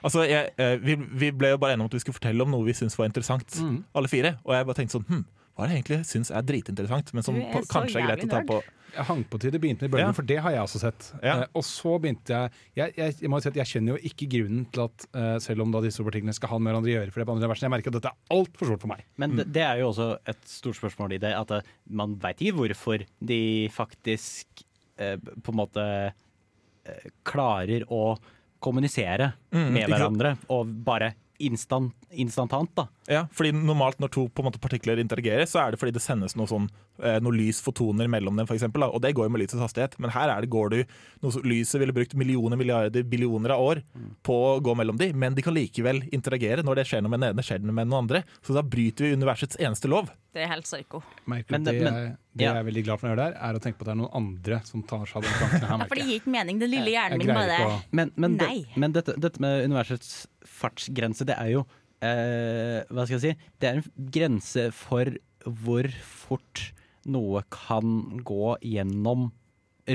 Altså, 0.02 0.24
jeg, 0.26 0.50
eh, 0.58 0.78
vi, 0.82 0.96
vi 0.98 1.28
ble 1.32 1.52
jo 1.52 1.58
bare 1.62 1.76
enige 1.76 1.84
om 1.86 1.90
at 1.92 1.94
vi 1.94 2.00
skulle 2.02 2.18
fortelle 2.18 2.42
om 2.42 2.50
noe 2.50 2.66
vi 2.66 2.74
syntes 2.74 2.96
var 2.98 3.06
interessant, 3.12 3.54
Mm. 3.62 3.84
alle 3.94 4.08
fire. 4.10 4.32
Og 4.48 4.56
jeg 4.56 4.66
bare 4.66 4.78
tenkte 4.80 4.96
sånn 4.98 5.06
hm, 5.12 5.26
Hva 5.56 5.66
er 5.66 5.72
det 5.74 5.80
egentlig 5.82 5.98
syns 6.08 6.32
er 6.32 6.46
dritinteressant, 6.48 7.12
men 7.14 7.24
som 7.26 7.36
er 7.36 7.66
kanskje 7.70 8.00
er 8.02 8.08
greit 8.08 8.24
å 8.26 8.30
ta 8.32 8.40
på 8.48 8.62
Jeg 8.92 9.06
hang 9.08 9.22
på 9.24 9.40
til 9.40 9.52
det 9.54 9.60
begynte 9.64 9.86
med 9.86 9.92
bølgen, 9.94 10.10
Ja. 10.10 10.16
for 10.18 10.28
det 10.28 10.38
har 10.44 10.52
jeg 10.52 10.62
også 10.66 10.80
sett. 10.82 11.06
Ja. 11.24 11.34
Eh, 11.42 11.48
og 11.56 11.64
så 11.64 11.94
begynte 12.04 12.28
jeg 12.28 12.52
jeg, 12.76 12.94
jeg 12.98 13.14
jeg 13.22 13.30
må 13.32 13.40
si 13.42 13.48
at 13.48 13.56
jeg 13.62 13.70
kjenner 13.70 13.96
jo 13.96 14.10
ikke 14.10 14.28
grunnen 14.34 14.66
til 14.72 14.84
at 14.84 15.06
eh, 15.16 15.38
selv 15.40 15.62
om 15.64 15.72
da 15.72 15.80
disse 15.86 16.04
partiklene 16.04 16.34
skal 16.36 16.50
ha 16.52 16.58
med 16.60 16.74
hverandre 16.74 16.92
å 16.92 16.96
gjøre, 16.98 17.12
for 17.14 17.20
det 17.22 17.24
er 17.24 17.30
på 17.32 17.36
andre 17.38 17.50
versen, 17.54 17.68
jeg 17.70 17.72
merker 17.76 17.88
at 17.94 17.98
dette 18.02 18.12
er 18.12 18.36
altfor 18.36 18.68
stort 18.72 18.82
for 18.84 18.92
meg. 18.92 19.06
Men 19.16 19.38
det, 19.40 19.46
det 19.56 19.64
er 19.64 19.80
jo 19.80 19.88
også 19.94 20.10
et 20.28 20.44
stort 20.44 20.76
spørsmål 20.82 21.16
i 21.16 21.22
det, 21.24 21.32
at 21.40 21.52
eh, 21.56 21.72
man 21.88 22.18
veit 22.20 22.44
ikke 22.44 22.58
hvorfor 22.60 23.06
de 23.32 23.42
faktisk 23.72 24.66
eh, 25.00 25.16
på 25.24 25.56
en 25.56 25.62
måte 25.64 25.88
eh, 26.12 27.10
klarer 27.24 27.88
å 27.92 28.18
kommunisere 28.62 29.34
Mm, 29.52 29.72
med 29.74 29.88
hverandre, 29.90 30.36
og 30.54 30.68
bare 30.86 31.14
instant, 31.48 31.94
instantant, 32.12 32.70
da. 32.76 32.86
Ja, 33.10 33.26
fordi 33.36 33.52
normalt 33.56 34.00
når 34.00 34.12
to 34.14 34.28
på 34.30 34.44
en 34.44 34.48
måte, 34.50 34.60
partikler 34.62 35.00
interagerer, 35.02 35.44
så 35.50 35.62
er 35.66 35.72
det 35.72 35.80
fordi 35.82 35.94
det 35.96 36.02
sendes 36.04 36.36
noe, 36.38 36.48
sånn, 36.48 36.70
eh, 37.02 37.20
noe 37.24 37.34
lys, 37.36 37.62
fotoner 37.66 38.08
mellom 38.12 38.38
dem, 38.38 38.48
for 38.48 38.56
eksempel, 38.56 38.82
da. 38.86 38.90
Og 38.94 39.02
det 39.02 39.14
går 39.18 39.26
jo 39.28 39.34
med 39.36 39.42
lysets 39.44 39.62
hastighet. 39.64 39.98
Men 40.00 40.12
her 40.16 40.30
er 40.30 40.42
det, 40.46 40.50
går 40.54 40.70
du 40.70 40.80
noe 41.24 41.32
som 41.32 41.42
Lyset 41.44 41.80
ville 41.82 41.94
brukt 41.94 42.14
millioner, 42.16 42.58
milliarder, 42.58 43.04
billioner 43.04 43.52
av 43.56 43.60
år 43.62 43.84
på 44.24 44.34
å 44.34 44.62
gå 44.62 44.76
mellom 44.78 44.98
dem, 44.98 45.18
men 45.18 45.34
de 45.36 45.42
kan 45.42 45.54
likevel 45.54 46.04
interagere. 46.14 46.64
Når 46.64 46.76
det 46.76 46.88
skjer 46.88 47.02
noe 47.02 47.10
med 47.16 47.22
den 47.22 47.34
ene, 47.34 47.44
skjer 47.44 47.60
det 47.64 47.74
med 47.74 47.88
den 47.88 47.94
andre. 47.98 48.24
Så 48.46 48.54
da 48.54 48.62
bryter 48.62 49.08
vi 49.10 49.16
universets 49.18 49.58
eneste 49.60 49.90
lov. 49.92 50.10
Det 50.34 50.44
er 50.46 50.48
helt 50.54 50.64
psyko. 50.64 51.02
Merker 51.28 51.52
Men 51.52 51.64
det, 51.64 51.74
det- 51.74 51.84
men- 51.84 51.94
jeg- 52.04 52.18
det 52.32 52.46
ja. 52.46 52.54
jeg 52.54 52.62
er 52.62 52.68
veldig 52.70 52.82
glad 52.88 53.00
for 53.02 53.08
å 53.08 53.12
gjøre 53.12 53.24
gjør 53.26 53.34
der, 53.34 53.34
er 53.44 53.58
å 53.58 53.62
tenke 53.64 53.78
på 53.78 53.84
at 53.84 53.90
det 53.90 53.94
er 53.94 54.00
noen 54.00 54.14
andre 54.22 54.58
som 54.64 54.84
tar 54.88 55.02
seg 55.10 55.18
av 55.20 55.26
den 55.26 55.34
flanken 55.36 55.66
her. 55.68 55.72
Ja, 55.82 55.88
for 55.90 56.00
det 56.00 56.06
gir 56.08 56.20
ikke 56.22 56.32
mening. 56.32 56.62
Den 56.62 56.72
lille 56.72 56.94
hjernen 56.94 57.20
min 57.20 57.32
bare 57.36 57.58
å 57.66 57.72
Men, 57.92 58.12
men, 58.16 58.38
det, 58.40 58.50
men 58.80 58.96
dette, 58.96 59.16
dette 59.20 59.44
med 59.44 59.66
universets 59.68 60.14
fartsgrense, 60.48 61.28
det 61.28 61.36
er 61.36 61.50
jo 61.58 61.66
eh, 62.00 62.78
Hva 62.88 63.04
skal 63.04 63.18
jeg 63.18 63.24
si? 63.26 63.50
Det 63.60 63.68
er 63.68 63.82
en 63.82 64.08
grense 64.16 64.64
for 64.78 65.12
hvor 65.44 65.90
fort 66.06 66.64
noe 67.12 67.42
kan 67.52 68.22
gå 68.24 68.56
gjennom 68.64 69.28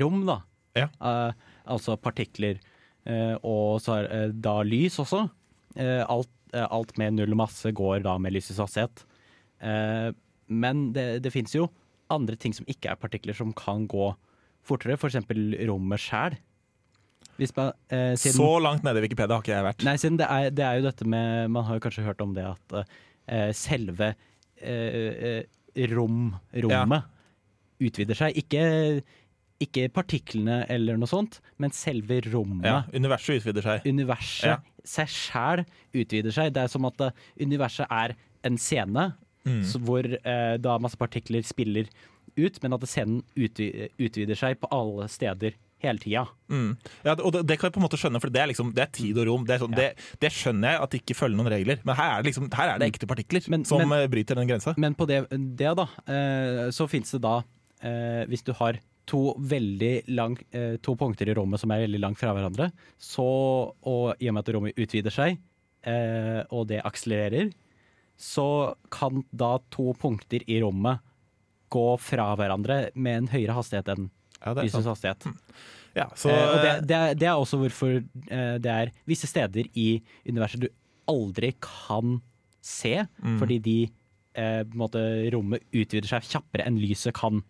rom, 0.02 0.20
da. 0.28 0.40
Ja. 0.76 0.90
Eh, 1.00 1.48
altså 1.72 1.96
partikler. 1.96 2.60
eh, 3.06 3.34
og 3.46 3.80
så 3.80 4.00
er 4.00 4.10
eh, 4.12 4.28
da 4.34 4.58
lys 4.66 4.98
også. 5.00 5.22
Eh, 5.78 6.02
alt, 6.04 6.32
eh, 6.52 6.66
alt 6.68 6.96
med 7.00 7.16
null 7.16 7.32
masse 7.38 7.70
går 7.72 8.04
da 8.04 8.18
med 8.20 8.36
lysets 8.36 8.60
hastighet. 8.60 9.06
Eh, 9.64 10.10
men 10.52 10.90
det, 10.92 11.08
det 11.24 11.32
fins 11.32 11.54
jo 11.56 11.70
andre 12.12 12.36
ting 12.40 12.54
som 12.56 12.66
ikke 12.70 12.92
er 12.92 12.98
partikler, 13.00 13.34
som 13.36 13.52
kan 13.56 13.86
gå 13.90 14.10
fortere. 14.66 14.96
F.eks. 14.98 15.16
rommet 15.68 16.02
sjæl. 16.02 16.36
Eh, 17.38 18.14
Så 18.16 18.46
langt 18.64 18.82
nede 18.86 18.98
i 19.02 19.04
Wikipedia 19.04 19.36
har 19.36 19.42
ikke 19.44 19.52
jeg 19.56 19.66
vært. 19.66 19.84
Nei, 19.84 19.96
siden 20.00 20.16
det 20.20 20.28
er, 20.30 20.48
det 20.56 20.64
er 20.64 20.78
jo 20.80 20.86
dette 20.86 21.04
med 21.04 21.50
Man 21.52 21.66
har 21.68 21.76
jo 21.76 21.82
kanskje 21.84 22.04
hørt 22.06 22.22
om 22.24 22.32
det 22.36 22.46
at 22.48 22.76
eh, 22.80 23.50
selve 23.56 24.14
eh, 24.62 25.12
eh, 25.76 25.86
rom, 25.92 26.30
rommet 26.64 27.04
utvider 27.84 28.16
seg. 28.16 28.38
Ikke, 28.40 28.62
ikke 29.60 29.88
partiklene 29.92 30.62
eller 30.72 30.96
noe 30.96 31.10
sånt, 31.10 31.40
men 31.60 31.74
selve 31.76 32.22
rommet. 32.30 32.64
Ja, 32.64 32.78
universet 32.96 33.42
utvider 33.42 33.68
seg. 33.68 33.84
Universet 33.92 34.48
Ja. 34.54 34.56
seg 34.86 35.12
sjæl 35.12 35.64
utvider 35.92 36.32
seg. 36.32 36.54
Det 36.56 36.64
er 36.64 36.72
som 36.72 36.88
at 36.88 37.04
eh, 37.10 37.22
universet 37.44 37.86
er 37.92 38.16
en 38.46 38.56
scene 38.56 39.10
Mm. 39.46 39.62
så 39.62 39.78
hvor 39.78 40.02
eh, 40.10 40.56
da 40.58 40.72
masse 40.82 40.98
partikler 40.98 41.44
spiller 41.46 41.86
ut, 42.36 42.56
men 42.62 42.74
at 42.74 42.82
scenen 42.90 43.20
utvi 43.38 43.88
utvider 44.02 44.34
seg 44.36 44.58
på 44.60 44.68
alle 44.74 45.06
steder 45.08 45.54
hele 45.84 46.00
tida. 46.02 46.24
Mm. 46.50 46.72
Ja, 47.04 47.14
og 47.20 47.30
det, 47.36 47.42
det 47.46 47.58
kan 47.60 47.68
jeg 47.68 47.74
på 47.76 47.80
en 47.80 47.84
måte 47.86 47.98
skjønne, 48.00 48.20
for 48.20 48.32
det 48.32 48.40
er, 48.42 48.48
liksom, 48.50 48.72
det 48.74 48.82
er 48.86 48.90
tid 48.96 49.18
og 49.22 49.26
rom. 49.28 49.44
Det, 49.46 49.58
sånn, 49.60 49.76
det, 49.76 49.90
det 50.22 50.30
skjønner 50.34 50.72
jeg 50.74 50.82
at 50.82 50.90
det 50.94 51.00
ikke 51.02 51.16
følger 51.18 51.38
noen 51.38 51.52
regler, 51.52 51.80
men 51.86 51.98
her 51.98 52.14
er 52.16 52.24
det, 52.24 52.30
liksom, 52.32 52.48
her 52.56 52.72
er 52.72 52.80
det 52.82 52.88
ekte 52.90 53.08
partikler 53.10 53.46
Men- 53.52 53.64
som 53.68 53.84
men- 53.84 53.92
eh, 54.02 54.08
bryter 54.10 54.34
den 54.40 54.48
grensa. 54.50 54.74
Men 54.80 54.96
på 54.98 55.06
det, 55.06 55.22
det 55.30 55.72
da, 55.78 55.86
eh, 56.08 56.62
så 56.74 56.88
fins 56.90 57.12
det 57.14 57.22
da 57.22 57.36
eh, 57.84 58.24
Hvis 58.26 58.42
du 58.42 58.52
har 58.56 58.80
to 59.06 59.36
veldig 59.38 60.08
lang, 60.16 60.34
eh, 60.50 60.78
to 60.82 60.96
punkter 60.98 61.28
i 61.30 61.34
rommet 61.36 61.60
som 61.62 61.70
er 61.70 61.84
veldig 61.86 62.00
langt 62.02 62.18
fra 62.18 62.32
hverandre, 62.34 62.72
så, 62.98 63.22
og 63.86 64.16
i 64.18 64.26
og 64.28 64.34
med 64.34 64.42
at 64.48 64.54
rommet 64.56 64.80
utvider 64.80 65.14
seg, 65.14 65.36
eh, 65.86 66.42
og 66.50 66.66
det 66.72 66.80
akselererer, 66.82 67.52
så 68.16 68.74
kan 68.90 69.22
da 69.32 69.58
to 69.70 69.92
punkter 70.00 70.42
i 70.48 70.60
rommet 70.62 71.00
gå 71.72 71.86
fra 72.00 72.30
hverandre 72.38 72.90
med 72.94 73.16
en 73.22 73.28
høyere 73.32 73.56
hastighet 73.56 73.88
enn 73.94 74.10
Ja, 74.44 74.52
lysets 74.54 74.86
hastighet. 74.86 75.24
Ja, 75.96 76.04
så, 76.14 76.28
eh, 76.30 76.48
og 76.52 76.56
det, 76.62 76.72
det, 76.88 76.96
er, 76.96 77.14
det 77.18 77.26
er 77.26 77.40
også 77.40 77.58
hvorfor 77.58 77.94
eh, 77.96 78.56
det 78.62 78.72
er 78.72 78.90
visse 79.08 79.26
steder 79.26 79.64
i 79.74 80.02
universet 80.28 80.60
du 80.66 80.68
aldri 81.08 81.54
kan 81.64 82.18
se, 82.62 83.06
Mm. 83.22 83.38
fordi 83.40 83.58
de 83.62 83.76
eh, 84.36 84.62
på 84.66 84.74
en 84.76 84.80
måte, 84.84 85.02
rommet 85.32 85.62
utvider 85.72 86.06
seg 86.10 86.26
kjappere 86.28 86.66
enn 86.68 86.78
lyset 86.82 87.14
kan 87.16 87.40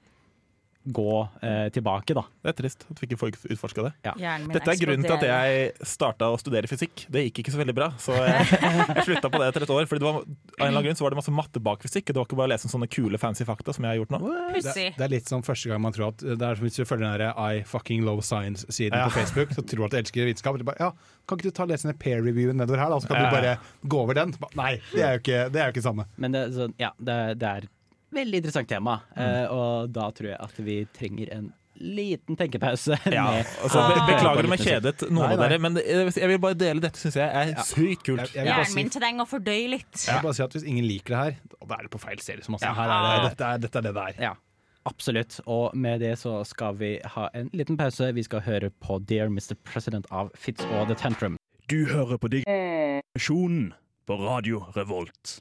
gå 0.86 1.28
eh, 1.42 1.66
tilbake, 1.74 2.14
da. 2.16 2.22
Det 2.42 2.52
er 2.52 2.56
trist 2.60 2.84
at 2.90 3.00
vi 3.00 3.08
ikke 3.08 3.18
får 3.18 3.34
utforska 3.50 3.84
det. 3.88 3.92
Ja. 4.06 4.14
Dette 4.46 4.70
er 4.72 4.78
grunnen 4.80 5.06
til 5.06 5.14
at 5.16 5.24
jeg 5.26 5.86
starta 5.86 6.28
å 6.30 6.38
studere 6.40 6.70
fysikk. 6.70 7.06
Det 7.12 7.24
gikk 7.26 7.42
ikke 7.42 7.54
så 7.54 7.60
veldig 7.60 7.74
bra, 7.76 7.88
så 8.02 8.14
jeg, 8.14 8.46
jeg 8.62 9.06
slutta 9.08 9.30
på 9.32 9.40
det 9.42 9.48
etter 9.50 9.66
et 9.66 9.72
år. 9.76 9.88
Fordi 9.90 10.02
det 10.02 10.06
var, 10.08 10.20
av 10.22 10.26
en 10.26 10.36
eller 10.60 10.70
annen 10.70 10.86
grunn 10.88 10.98
så 11.00 11.06
var 11.06 11.14
det 11.16 11.20
masse 11.20 11.34
matte 11.34 11.62
bak 11.62 11.82
fysikk, 11.86 12.08
og 12.08 12.14
det 12.14 12.22
var 12.22 12.28
ikke 12.30 12.40
bare 12.40 12.50
å 12.50 12.54
lese 12.54 12.70
sånne 12.72 12.88
kule 12.92 13.20
fancy 13.22 13.46
fakta 13.48 13.74
som 13.76 13.86
jeg 13.86 13.94
har 13.94 14.00
gjort 14.02 14.14
nå. 14.14 14.22
Det, 14.56 14.74
det 14.96 15.06
er 15.08 15.12
litt 15.12 15.30
som 15.32 15.44
første 15.46 15.72
gang 15.72 15.82
man 15.82 15.96
tror 15.96 16.12
at 16.14 16.22
det 16.24 16.36
er 16.38 16.58
som 16.58 16.66
Hvis 16.66 16.78
du 16.78 16.84
følger 16.88 17.06
den 17.06 17.20
der 17.20 17.36
I 17.36 17.62
fucking 17.66 18.04
love 18.06 18.24
science-siden 18.26 18.96
Ja. 18.96 19.06
på 19.10 19.18
Facebook, 19.18 19.52
så 19.56 19.62
tror 19.66 19.84
du 19.84 19.88
at 19.90 19.96
du 19.96 20.00
elsker 20.00 20.28
vitenskap. 20.30 20.58
Bare, 20.66 20.78
ja, 20.80 20.90
kan 21.28 21.38
ikke 21.38 21.50
du 21.50 21.56
ta 21.58 21.66
lese 21.68 21.90
ned 21.90 21.98
peer-reviewen 22.02 22.58
nedover 22.58 22.80
her, 22.82 22.90
da? 22.94 23.00
Så 23.02 23.10
kan 23.10 23.20
Ja. 23.22 23.30
du 23.30 23.36
bare 23.36 23.56
gå 23.86 24.02
over 24.06 24.14
den. 24.18 24.34
Nei, 24.58 24.76
det 24.92 25.02
er 25.02 25.16
jo 25.18 25.22
ikke 25.24 25.40
det, 25.52 25.60
er 25.60 25.70
jo 25.70 25.76
ikke 25.76 25.86
samme. 25.86 26.06
Men 26.16 26.32
det, 26.32 26.46
sånn, 26.56 26.74
ja, 26.80 26.92
det, 26.98 27.18
det 27.42 27.50
er 27.50 27.68
veldig 28.14 28.38
interessant 28.42 28.68
tema, 28.70 29.00
eh, 29.16 29.44
og 29.52 29.90
da 29.94 30.10
tror 30.14 30.30
jeg 30.32 30.38
at 30.40 30.58
vi 30.66 30.76
trenger 30.96 31.32
en 31.36 31.52
liten 31.76 32.36
tenkepause. 32.40 32.96
Ja, 33.12 33.26
altså, 33.60 33.82
be 33.84 33.96
Ah. 34.00 34.06
Beklager 34.08 34.46
om 34.48 34.54
jeg 34.56 34.62
kjedet 34.64 35.02
noen 35.10 35.26
Nei, 35.26 35.32
av 35.34 35.42
dere, 35.42 35.58
men 35.60 35.74
jeg 35.76 36.28
vil 36.30 36.38
bare 36.40 36.56
dele 36.56 36.80
dette. 36.80 36.96
Syns 37.02 37.18
jeg 37.20 37.28
er 37.28 37.52
sykt 37.68 38.06
kult. 38.06 38.22
Jeg, 38.30 38.32
jeg 38.38 38.46
Hjernen 38.48 38.70
si, 38.70 38.76
min 38.78 38.88
trenger 38.94 39.26
å 39.26 39.28
fordøye 39.28 39.68
litt. 39.74 39.92
jeg 40.06 40.14
vil 40.14 40.24
bare 40.24 40.38
si 40.38 40.44
at 40.46 40.56
hvis 40.56 40.64
ingen 40.64 40.86
liker 40.88 41.12
det 41.12 41.20
her, 41.20 41.36
da 41.66 41.76
er 41.76 41.82
det 41.84 41.92
på 41.92 42.00
feil 42.00 42.22
sted. 42.24 42.40
Som. 42.46 42.56
Ja. 42.62 42.72
Her 42.78 42.88
er 42.94 43.04
det, 43.04 43.30
dette, 43.34 43.50
er, 43.50 43.60
dette 43.66 43.78
er 43.82 43.86
det 43.90 43.92
det 43.98 44.04
er. 44.14 44.22
Ja, 44.30 44.32
absolutt. 44.88 45.36
Og 45.44 45.76
med 45.76 46.00
det 46.00 46.14
så 46.22 46.38
skal 46.48 46.78
vi 46.80 46.94
ha 47.16 47.28
en 47.36 47.50
liten 47.52 47.76
pause. 47.76 48.08
Vi 48.16 48.24
skal 48.24 48.40
høre 48.48 48.70
på 48.80 48.96
Dear 49.04 49.28
Mr. 49.28 49.52
President 49.68 50.08
av 50.10 50.32
Fitz 50.34 50.64
og 50.70 50.88
The 50.88 50.96
Tantrum. 50.96 51.36
Du 51.68 51.82
hører 51.92 52.16
på 52.16 52.32
Digresjonen 52.32 53.74
på 54.06 54.16
Radio 54.24 54.64
Revolt. 54.76 55.40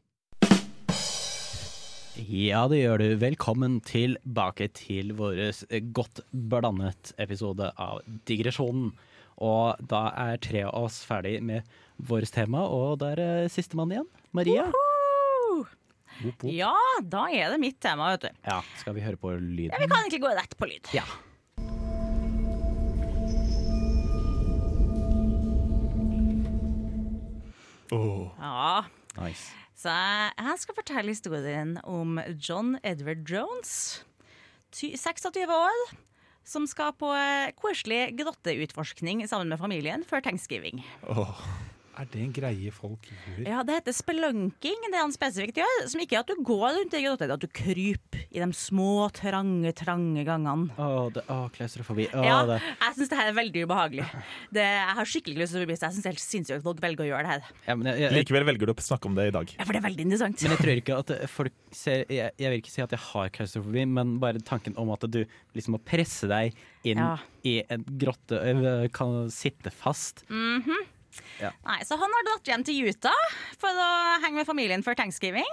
Ja, 2.15 2.61
det 2.71 2.77
gjør 2.79 3.01
du. 3.01 3.09
Velkommen 3.19 3.81
tilbake 3.83 4.69
til 4.71 5.09
vår 5.17 5.35
godt 5.91 6.21
blandet 6.31 7.09
episode 7.19 7.67
av 7.75 8.05
Digresjonen. 8.29 8.93
Og 9.43 9.81
da 9.91 10.05
er 10.23 10.39
tre 10.39 10.61
av 10.63 10.87
oss 10.87 11.01
ferdig 11.03 11.41
med 11.43 11.67
vårt 11.99 12.31
tema, 12.31 12.61
og 12.71 13.01
da 13.01 13.09
er 13.19 13.51
sistemann 13.51 13.91
igjen. 13.91 14.07
Maria. 14.31 14.69
Ja, 16.47 16.71
da 17.03 17.25
er 17.35 17.51
det 17.51 17.59
mitt 17.59 17.81
tema, 17.83 18.13
vet 18.15 18.29
du. 18.29 18.39
Ja, 18.47 18.61
skal 18.79 18.95
vi 18.95 19.03
høre 19.03 19.19
på 19.19 19.35
Ja, 19.35 19.75
vi 19.75 19.91
kan 19.91 19.99
egentlig 19.99 20.23
gå 20.23 20.31
rett 20.39 20.55
på 20.55 20.71
lyd. 20.71 20.87
Ja. 20.95 21.03
Ja, 28.39 28.85
Nice. 29.19 29.64
Så 29.85 29.93
jeg 29.93 30.57
skal 30.63 30.77
fortelle 30.79 31.13
historien 31.13 31.75
om 31.85 32.15
John 32.41 32.71
Edward 32.81 33.21
Jones, 33.29 34.01
ty- 34.73 34.95
26 34.97 35.45
år, 35.53 35.83
som 36.45 36.65
skal 36.69 36.95
på 36.97 37.11
eh, 37.13 37.51
koselig 37.57 38.15
grotteutforskning 38.17 39.21
sammen 39.29 39.51
med 39.53 39.61
familien 39.61 40.01
før 40.09 40.25
thanksgiving. 40.25 40.81
Er 41.95 42.07
det 42.11 42.21
en 42.25 42.31
greie 42.35 42.71
folk 42.75 43.05
gjør? 43.07 43.45
Ja, 43.47 43.61
Det 43.63 43.77
heter 43.77 43.95
spelunking, 43.95 44.81
det 44.91 44.99
han 44.99 45.13
spesifikt 45.15 45.59
gjør. 45.61 45.75
Som 45.91 46.01
ikke 46.03 46.17
er 46.17 46.25
at 46.25 46.31
du 46.31 46.41
går 46.43 46.65
rundt 46.79 46.95
i 46.97 47.01
grotta, 47.05 47.25
det 47.25 47.31
er 47.31 47.37
at 47.37 47.45
du 47.45 47.51
kryper 47.55 48.25
i 48.35 48.41
de 48.41 48.47
små, 48.57 49.07
trange, 49.15 49.71
trange 49.77 50.25
gangene. 50.27 50.75
Å, 50.75 51.07
det, 51.15 51.23
klaustrofobi. 51.55 52.09
Ja, 52.11 52.41
det. 52.49 52.59
jeg 52.65 52.97
syns 52.99 53.11
det 53.13 53.19
her 53.21 53.31
er 53.31 53.37
veldig 53.39 53.63
ubehagelig. 53.69 54.07
Det, 54.55 54.65
jeg 54.65 54.97
har 54.99 55.11
skikkelig 55.11 55.39
lyst 55.39 55.55
til 55.55 55.61
å 55.61 55.63
bli 55.63 55.69
bevisst. 55.71 55.87
Jeg 55.87 55.95
syns 55.95 56.03
det 56.05 56.11
er 56.11 56.15
helt 56.17 56.25
sinnssykt 56.25 56.57
at 56.59 56.67
folk 56.67 56.83
velger 56.83 57.05
å 57.05 57.09
gjøre 57.13 57.23
det 57.25 57.33
her. 57.33 57.55
Ja, 57.69 57.77
men 57.79 57.91
jeg, 57.91 58.03
jeg, 58.03 58.15
Likevel 58.19 58.47
velger 58.51 58.71
du 58.71 58.75
å 58.75 58.87
snakke 58.89 59.11
om 59.11 59.15
det 59.17 59.29
i 59.29 59.35
dag. 59.35 59.55
Ja, 59.55 59.63
For 59.63 59.75
det 59.77 59.81
er 59.81 59.87
veldig 59.87 60.07
interessant. 60.09 60.43
Men 60.45 60.55
jeg 60.55 60.63
tror 60.65 60.83
ikke 60.83 60.99
at 61.03 61.15
folk 61.31 61.61
ser 61.75 62.03
Jeg, 62.11 62.31
jeg 62.39 62.51
vil 62.51 62.61
ikke 62.61 62.71
si 62.73 62.83
at 62.83 62.93
jeg 62.95 63.03
har 63.07 63.31
klaustrofobi, 63.35 63.85
men 63.97 64.15
bare 64.21 64.43
tanken 64.45 64.75
om 64.81 64.91
at 64.95 65.07
du 65.11 65.21
liksom 65.55 65.75
må 65.77 65.81
presse 65.83 66.27
deg 66.31 66.55
inn 66.85 66.99
Ja. 67.01 67.15
i 67.47 67.57
en 67.71 67.83
grotte 67.99 68.39
kan 68.95 69.29
sitte 69.33 69.71
fast. 69.73 70.25
Nei, 71.41 71.79
Så 71.87 71.97
han 72.01 72.11
har 72.17 72.27
dratt 72.29 72.47
hjem 72.51 72.63
til 72.67 72.87
Utah 72.89 73.25
for 73.61 73.69
å 73.71 73.89
henge 74.23 74.39
med 74.41 74.47
familien 74.49 74.83
før 74.85 74.97
thanksgiving. 74.99 75.49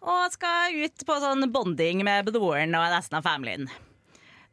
Og 0.00 0.30
skal 0.32 0.76
ut 0.78 1.04
på 1.06 1.16
sånn 1.20 1.42
bonding 1.52 2.04
med 2.06 2.28
broren 2.30 2.74
og 2.78 2.90
resten 2.92 3.18
av 3.18 3.24
familien. 3.26 3.66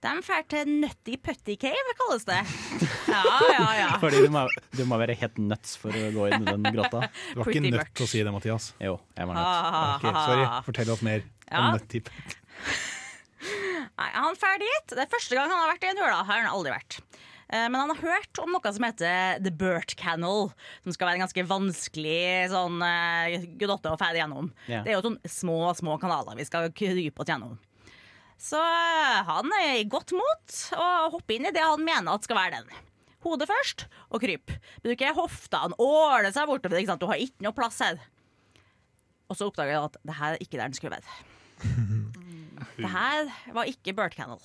De 0.06 0.12
drar 0.22 0.44
til 0.52 0.68
Nutty 0.82 1.16
Putty 1.18 1.56
Cave, 1.58 1.94
kalles 2.02 2.26
det. 2.28 2.42
Ja, 3.06 3.22
ja, 3.54 3.66
ja. 3.78 3.90
Fordi 4.02 4.18
du 4.26 4.32
må, 4.34 4.42
du 4.76 4.82
må 4.90 4.98
være 5.00 5.14
helt 5.16 5.38
nuts 5.40 5.76
for 5.80 5.94
å 5.94 6.08
gå 6.12 6.26
inn 6.34 6.42
i 6.42 6.50
den 6.50 6.66
grotta. 6.74 7.06
Du 7.32 7.38
var 7.40 7.46
Pretty 7.48 7.62
ikke 7.62 7.76
nødt 7.78 7.92
til 7.96 8.06
å 8.06 8.10
si 8.10 8.24
det, 8.26 8.34
Mathias. 8.34 8.72
Jo, 8.82 8.96
jeg 9.16 9.30
var 9.30 9.38
nødt. 9.38 9.46
ha, 9.46 9.84
Ok, 9.96 10.08
ha, 10.10 10.24
sorry, 10.26 10.48
fortell 10.66 10.92
oss 10.96 11.04
mer 11.06 11.22
Ja. 11.46 11.62
om 11.62 11.78
nettip. 11.78 12.10
Nei, 13.96 14.10
han 14.18 14.36
drar 14.42 14.58
dit. 14.60 14.90
Det 14.98 15.04
er 15.06 15.12
første 15.14 15.38
gang 15.38 15.52
han 15.54 15.62
har 15.62 15.72
vært 15.76 15.86
i 15.86 15.92
en 15.94 16.02
hule. 16.02 16.18
Har 16.28 16.42
han 16.42 16.50
aldri 16.52 16.74
vært. 16.74 16.98
Eh, 17.50 17.68
Men 17.70 17.76
han 17.76 17.92
har 17.94 18.02
hørt 18.02 18.40
om 18.42 18.56
noe 18.56 18.72
som 18.74 18.86
heter 18.88 19.42
The 19.44 19.52
Burt 19.54 19.96
Canal, 20.00 20.50
som 20.84 20.96
skal 20.96 21.10
være 21.10 21.20
en 21.20 21.26
ganske 21.28 21.46
vanskelig 21.50 22.50
sånn 22.54 22.82
eh, 22.86 23.46
grotte 23.62 23.92
å 23.94 24.00
ferde 24.02 24.22
gjennom. 24.24 24.50
Yeah. 24.70 24.84
Det 24.86 24.94
er 24.94 24.98
jo 24.98 25.06
sånn 25.06 25.20
små, 25.30 25.60
små 25.78 26.00
kanaler 26.02 26.40
vi 26.40 26.48
skal 26.48 26.72
krype 26.74 27.22
oss 27.22 27.30
gjennom. 27.30 27.58
Så 28.42 28.60
eh, 28.60 29.22
han 29.30 29.54
er 29.62 29.78
i 29.80 29.86
godt 29.90 30.12
mot 30.18 30.58
å 30.76 30.90
hoppe 31.14 31.38
inn 31.38 31.48
i 31.48 31.54
det 31.56 31.64
han 31.64 31.86
mener 31.86 32.18
at 32.18 32.26
skal 32.28 32.40
være 32.42 32.60
den. 32.64 32.84
Hodet 33.26 33.48
først, 33.50 33.88
og 34.14 34.22
kryp. 34.22 34.52
Bruker 34.86 35.16
hoftene, 35.18 35.78
åler 35.82 36.30
seg 36.34 36.46
bortover. 36.50 36.78
Ikke 36.82 36.92
sant? 36.94 37.02
Du 37.02 37.10
har 37.10 37.22
ikke 37.22 37.46
noe 37.46 37.56
plass 37.58 37.80
her. 37.82 37.98
Og 39.32 39.38
så 39.40 39.48
oppdager 39.50 39.74
jeg 39.74 39.88
at 39.88 39.96
det 40.06 40.18
her 40.20 40.36
er 40.36 40.44
ikke 40.44 40.60
der 40.60 40.68
den 40.70 40.78
skulle 40.78 41.00
være. 41.00 41.16
Det 42.76 42.90
her 42.92 43.30
var 43.56 43.68
ikke 43.70 43.94
Burt 43.96 44.16
Canal. 44.18 44.40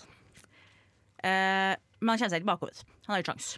Eh, 1.26 1.74
men 2.00 2.12
han 2.14 2.18
kjenner 2.20 2.34
seg 2.34 2.42
ikke 2.42 2.50
bakover. 2.54 2.80
Han 3.06 3.14
har 3.14 3.22
ikke 3.22 3.32
sjans. 3.34 3.50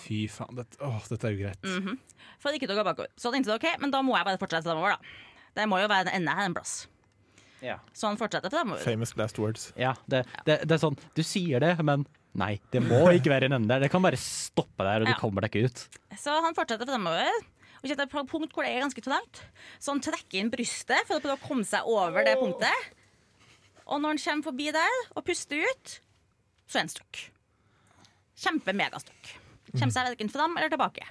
Fy 0.00 0.22
faen, 0.32 0.54
dette, 0.56 0.78
åh, 0.84 1.00
dette 1.10 1.28
er 1.28 1.36
ugreit. 1.36 1.66
Mm. 1.66 1.98
For 2.40 2.56
ikke 2.56 2.68
til 2.70 2.76
å 2.76 2.80
gå 2.80 2.86
bakover. 2.88 3.10
Så 3.20 3.32
tenkte 3.34 3.52
jeg 3.52 3.60
ok, 3.60 3.80
men 3.82 3.92
da 3.92 4.00
må 4.04 4.14
jeg 4.16 4.28
bare 4.30 4.40
fortsette 4.40 4.64
fremover, 4.70 4.96
da. 4.96 5.44
Det 5.58 5.66
må 5.68 5.80
jo 5.82 5.90
være 5.90 6.08
en 6.12 6.20
ende 6.22 6.36
her 6.38 6.48
en 6.48 6.54
plass. 6.56 6.74
Ja. 7.60 7.76
Så 7.92 8.08
han 8.08 8.16
fortsetter 8.16 8.52
fremover. 8.52 8.80
Famous 8.80 9.12
last 9.20 9.36
words. 9.42 9.66
Ja, 9.76 9.92
det, 10.08 10.22
det, 10.46 10.62
det 10.64 10.76
er 10.78 10.80
sånn 10.80 10.96
Du 11.12 11.20
sier 11.26 11.60
det, 11.60 11.74
men 11.84 12.06
nei, 12.40 12.54
det 12.72 12.80
må 12.86 13.02
ikke 13.18 13.32
være 13.34 13.50
en 13.50 13.58
ende 13.58 13.68
der. 13.74 13.84
Det 13.84 13.90
kan 13.92 14.04
bare 14.04 14.20
stoppe 14.20 14.86
der, 14.86 15.02
og 15.04 15.10
du 15.10 15.12
Ja. 15.12 15.18
kommer 15.20 15.44
deg 15.44 15.52
ikke 15.58 15.68
ut. 15.68 15.82
Så 16.16 16.36
han 16.46 16.56
fortsetter 16.56 16.88
fremover. 16.88 17.28
Og 17.80 17.88
kjenner 17.88 18.04
et 18.04 18.12
punkt 18.28 18.52
hvor 18.52 18.64
det 18.64 18.72
er 18.76 18.82
ganske 18.84 19.02
tungt. 19.04 19.42
Så 19.80 19.92
han 19.92 20.00
trekker 20.04 20.40
inn 20.40 20.50
brystet 20.52 21.04
for 21.08 21.16
å 21.16 21.22
prøve 21.24 21.36
å 21.38 21.44
komme 21.48 21.64
seg 21.68 21.84
over 21.88 22.24
det 22.28 22.34
punktet. 22.40 22.90
Og 23.88 24.00
når 24.00 24.14
han 24.14 24.20
kommer 24.24 24.48
forbi 24.50 24.66
der 24.76 24.98
og 25.16 25.24
puster 25.26 25.64
ut, 25.64 25.94
så 26.70 26.78
er 26.78 26.84
han 26.86 26.92
stuck. 26.92 27.24
Kjempe-megastuck. 28.40 29.32
Kommer 29.76 29.94
seg 29.94 30.12
verken 30.12 30.30
fram 30.32 30.54
eller 30.58 30.70
tilbake. 30.72 31.04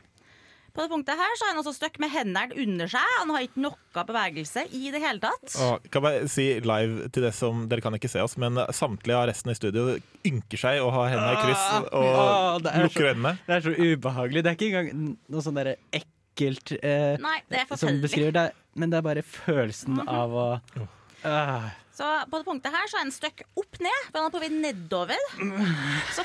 På 0.70 0.84
det 0.84 0.92
punktet 0.92 1.18
her 1.18 1.32
så 1.40 1.48
er 1.48 1.54
han 1.56 1.60
også 1.64 1.72
stuck 1.76 1.96
med 2.00 2.12
hendene 2.14 2.54
under 2.62 2.90
seg. 2.92 3.06
Han 3.20 3.32
har 3.34 3.44
ikke 3.46 3.62
noe 3.64 4.04
bevegelse 4.06 4.64
i 4.78 4.92
det 4.94 5.00
hele 5.02 5.20
tatt. 5.24 5.56
Og 5.66 5.88
kan 5.92 6.04
bare 6.06 6.28
si 6.32 6.46
live 6.62 7.08
til 7.16 7.26
det 7.26 7.32
som 7.36 7.64
Dere 7.72 7.82
kan 7.84 7.96
ikke 7.98 8.12
se 8.12 8.22
oss, 8.22 8.36
men 8.40 8.60
samtlige 8.76 9.18
av 9.18 9.26
resten 9.32 9.52
i 9.52 9.58
studio 9.58 9.96
ynker 10.30 10.62
seg 10.62 10.80
og 10.86 10.94
har 10.96 11.10
hendene 11.16 11.34
i 11.34 11.42
kryss 11.42 11.66
og 11.90 12.08
Ah, 12.22 12.60
det 12.62 12.72
er 12.72 12.78
så- 12.78 12.86
lukker 12.86 13.10
øynene. 13.14 13.34
Det 13.48 13.56
er 13.58 13.66
så 13.66 13.76
ubehagelig. 13.76 14.44
Det 14.46 14.52
er 14.54 14.58
ikke 14.60 14.70
engang 14.70 15.18
noe 15.28 15.42
sånn 15.42 15.58
derre 15.60 15.76
ekkelt 15.92 16.76
eh, 16.84 17.18
Nei, 17.20 17.38
det 17.50 17.66
er 17.66 17.76
som 17.76 18.02
beskriver 18.02 18.32
det, 18.38 18.48
men 18.76 18.90
det 18.94 18.98
er 19.02 19.02
bare 19.10 19.22
følelsen 19.26 20.00
av 20.08 20.30
å 20.32 20.48
Ah. 21.26 21.72
Så 22.00 22.08
på 22.32 22.40
det 22.40 22.48
punktet 22.48 22.72
her 22.72 22.88
så 22.88 22.96
er 22.96 23.04
han 23.04 23.12
støkk 23.12 23.42
opp 23.60 23.80
ned, 23.84 24.04
for 24.08 24.22
han 24.22 24.30
er 24.30 24.32
på 24.32 24.40
vei 24.40 24.50
nedover. 24.54 25.24
Så 26.16 26.24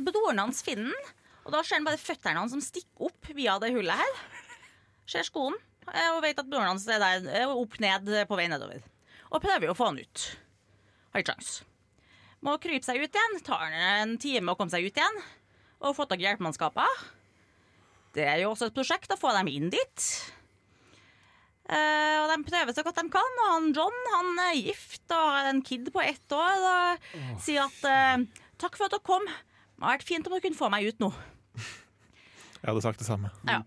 broren 0.00 0.40
hans 0.40 0.62
finner 0.64 0.94
den, 0.94 1.10
og 1.44 1.52
da 1.52 1.60
ser 1.60 1.76
han 1.76 1.88
bare 1.88 2.00
føttene 2.00 2.40
hans 2.40 2.54
som 2.54 2.62
stikker 2.64 3.10
opp 3.10 3.28
via 3.36 3.58
det 3.60 3.74
hullet 3.74 4.00
her. 4.00 4.22
Ser 5.10 5.26
skoen, 5.28 5.58
eh, 5.90 6.08
og 6.14 6.22
vet 6.24 6.40
at 6.40 6.48
broren 6.48 6.70
hans 6.72 6.88
er 6.88 7.02
der 7.02 7.28
eh, 7.42 7.52
opp 7.52 7.76
ned 7.84 8.08
eh, 8.14 8.24
på 8.28 8.38
vei 8.38 8.48
nedover. 8.48 8.80
Og 9.28 9.44
prøver 9.44 9.68
å 9.68 9.76
få 9.76 9.90
han 9.90 10.00
ut. 10.00 10.24
Har 11.12 11.20
ikke 11.20 11.34
sjans. 11.34 11.52
Må 12.40 12.56
krype 12.62 12.86
seg 12.86 13.02
ut 13.02 13.20
igjen. 13.20 13.40
Tar 13.44 13.66
han 13.66 13.76
en 13.76 14.16
time 14.22 14.54
å 14.54 14.56
komme 14.56 14.72
seg 14.72 14.88
ut 14.88 14.96
igjen. 14.96 15.22
Og 15.84 15.96
få 15.98 16.08
tak 16.08 16.22
i 16.22 16.28
hjelpemannskaper. 16.30 17.00
Det 18.16 18.24
er 18.24 18.40
jo 18.42 18.54
også 18.54 18.70
et 18.70 18.76
prosjekt 18.78 19.12
å 19.12 19.20
få 19.20 19.34
dem 19.36 19.52
inn 19.52 19.68
dit. 19.74 20.06
Eh, 21.70 22.16
og 22.18 22.30
de 22.32 22.38
prøver 22.48 22.74
så 22.74 22.82
godt 22.86 22.98
de 22.98 23.10
kan. 23.12 23.36
Og 23.44 23.52
han 23.54 23.68
John 23.76 24.00
han 24.14 24.40
er 24.48 24.56
gift 24.58 25.04
og 25.14 25.34
har 25.36 25.50
en 25.52 25.62
kid 25.66 25.92
på 25.94 26.02
ett 26.02 26.34
år 26.34 26.64
og 26.70 27.04
sier 27.42 27.68
at 27.68 27.84
uh, 27.86 28.46
takk 28.60 28.78
for 28.78 28.88
at 28.88 28.96
dere 28.96 29.06
kom. 29.06 29.28
Det 29.28 29.86
har 29.86 29.94
vært 29.94 30.08
fint 30.08 30.26
om 30.26 30.34
dere 30.34 30.44
kunne 30.44 30.58
få 30.58 30.72
meg 30.72 30.90
ut 30.90 30.98
nå. 31.02 31.12
Jeg 32.60 32.68
hadde 32.68 32.82
sagt 32.84 33.00
det 33.00 33.08
samme. 33.08 33.30
Ja. 33.48 33.62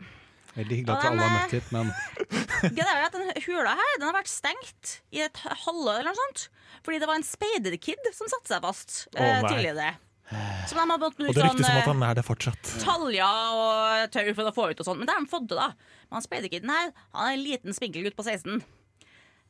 Veldig 0.54 0.76
hyggelig 0.78 0.94
at 0.94 1.08
alle 1.10 1.26
har 1.26 1.32
møtt 1.34 1.54
hit, 1.56 1.70
men 1.74 1.88
Greia 2.78 2.92
er 3.00 3.08
at 3.08 3.16
den 3.16 3.32
hula 3.48 3.72
her 3.80 3.96
den 3.96 4.06
har 4.06 4.18
vært 4.20 4.30
stengt 4.30 4.98
i 5.16 5.24
et 5.26 5.40
halvår 5.42 6.04
eller 6.04 6.12
noe 6.12 6.20
sånt. 6.20 6.44
Fordi 6.86 7.00
det 7.02 7.10
var 7.10 7.18
en 7.18 7.26
speiderkid 7.26 8.12
som 8.14 8.30
satte 8.30 8.52
seg 8.52 8.62
fast 8.62 8.98
eh, 9.16 9.40
nei. 9.42 9.50
tidligere. 9.50 9.96
Som 10.30 10.78
de 10.80 10.84
har 10.84 10.88
måttet 10.88 11.10
Og 11.10 11.18
bruke 11.20 11.36
det 11.36 11.44
ryktes 11.46 11.68
sånn 11.68 11.76
om 11.76 11.82
at 11.82 11.84
eh, 11.84 11.90
han 11.92 12.06
er 12.08 12.16
det 12.18 12.24
fortsatt. 12.28 12.70
taljer 12.84 13.58
og 13.60 14.14
tau 14.14 14.30
for 14.38 14.50
å 14.50 14.54
få 14.56 14.70
ut 14.72 14.80
og 14.80 14.88
sånn. 14.88 15.02
Men 15.02 15.10
det 15.10 15.18
har 15.18 15.26
de 15.26 15.32
fått 15.34 15.50
til, 15.52 15.60
da. 15.60 15.74
Men 16.08 16.18
han 16.18 16.26
speiderkiden 16.26 16.72
her, 16.74 16.94
han 17.14 17.28
er 17.28 17.38
en 17.38 17.44
liten 17.44 17.76
spinkelgutt 17.76 18.18
på 18.18 18.26
16. 18.26 18.64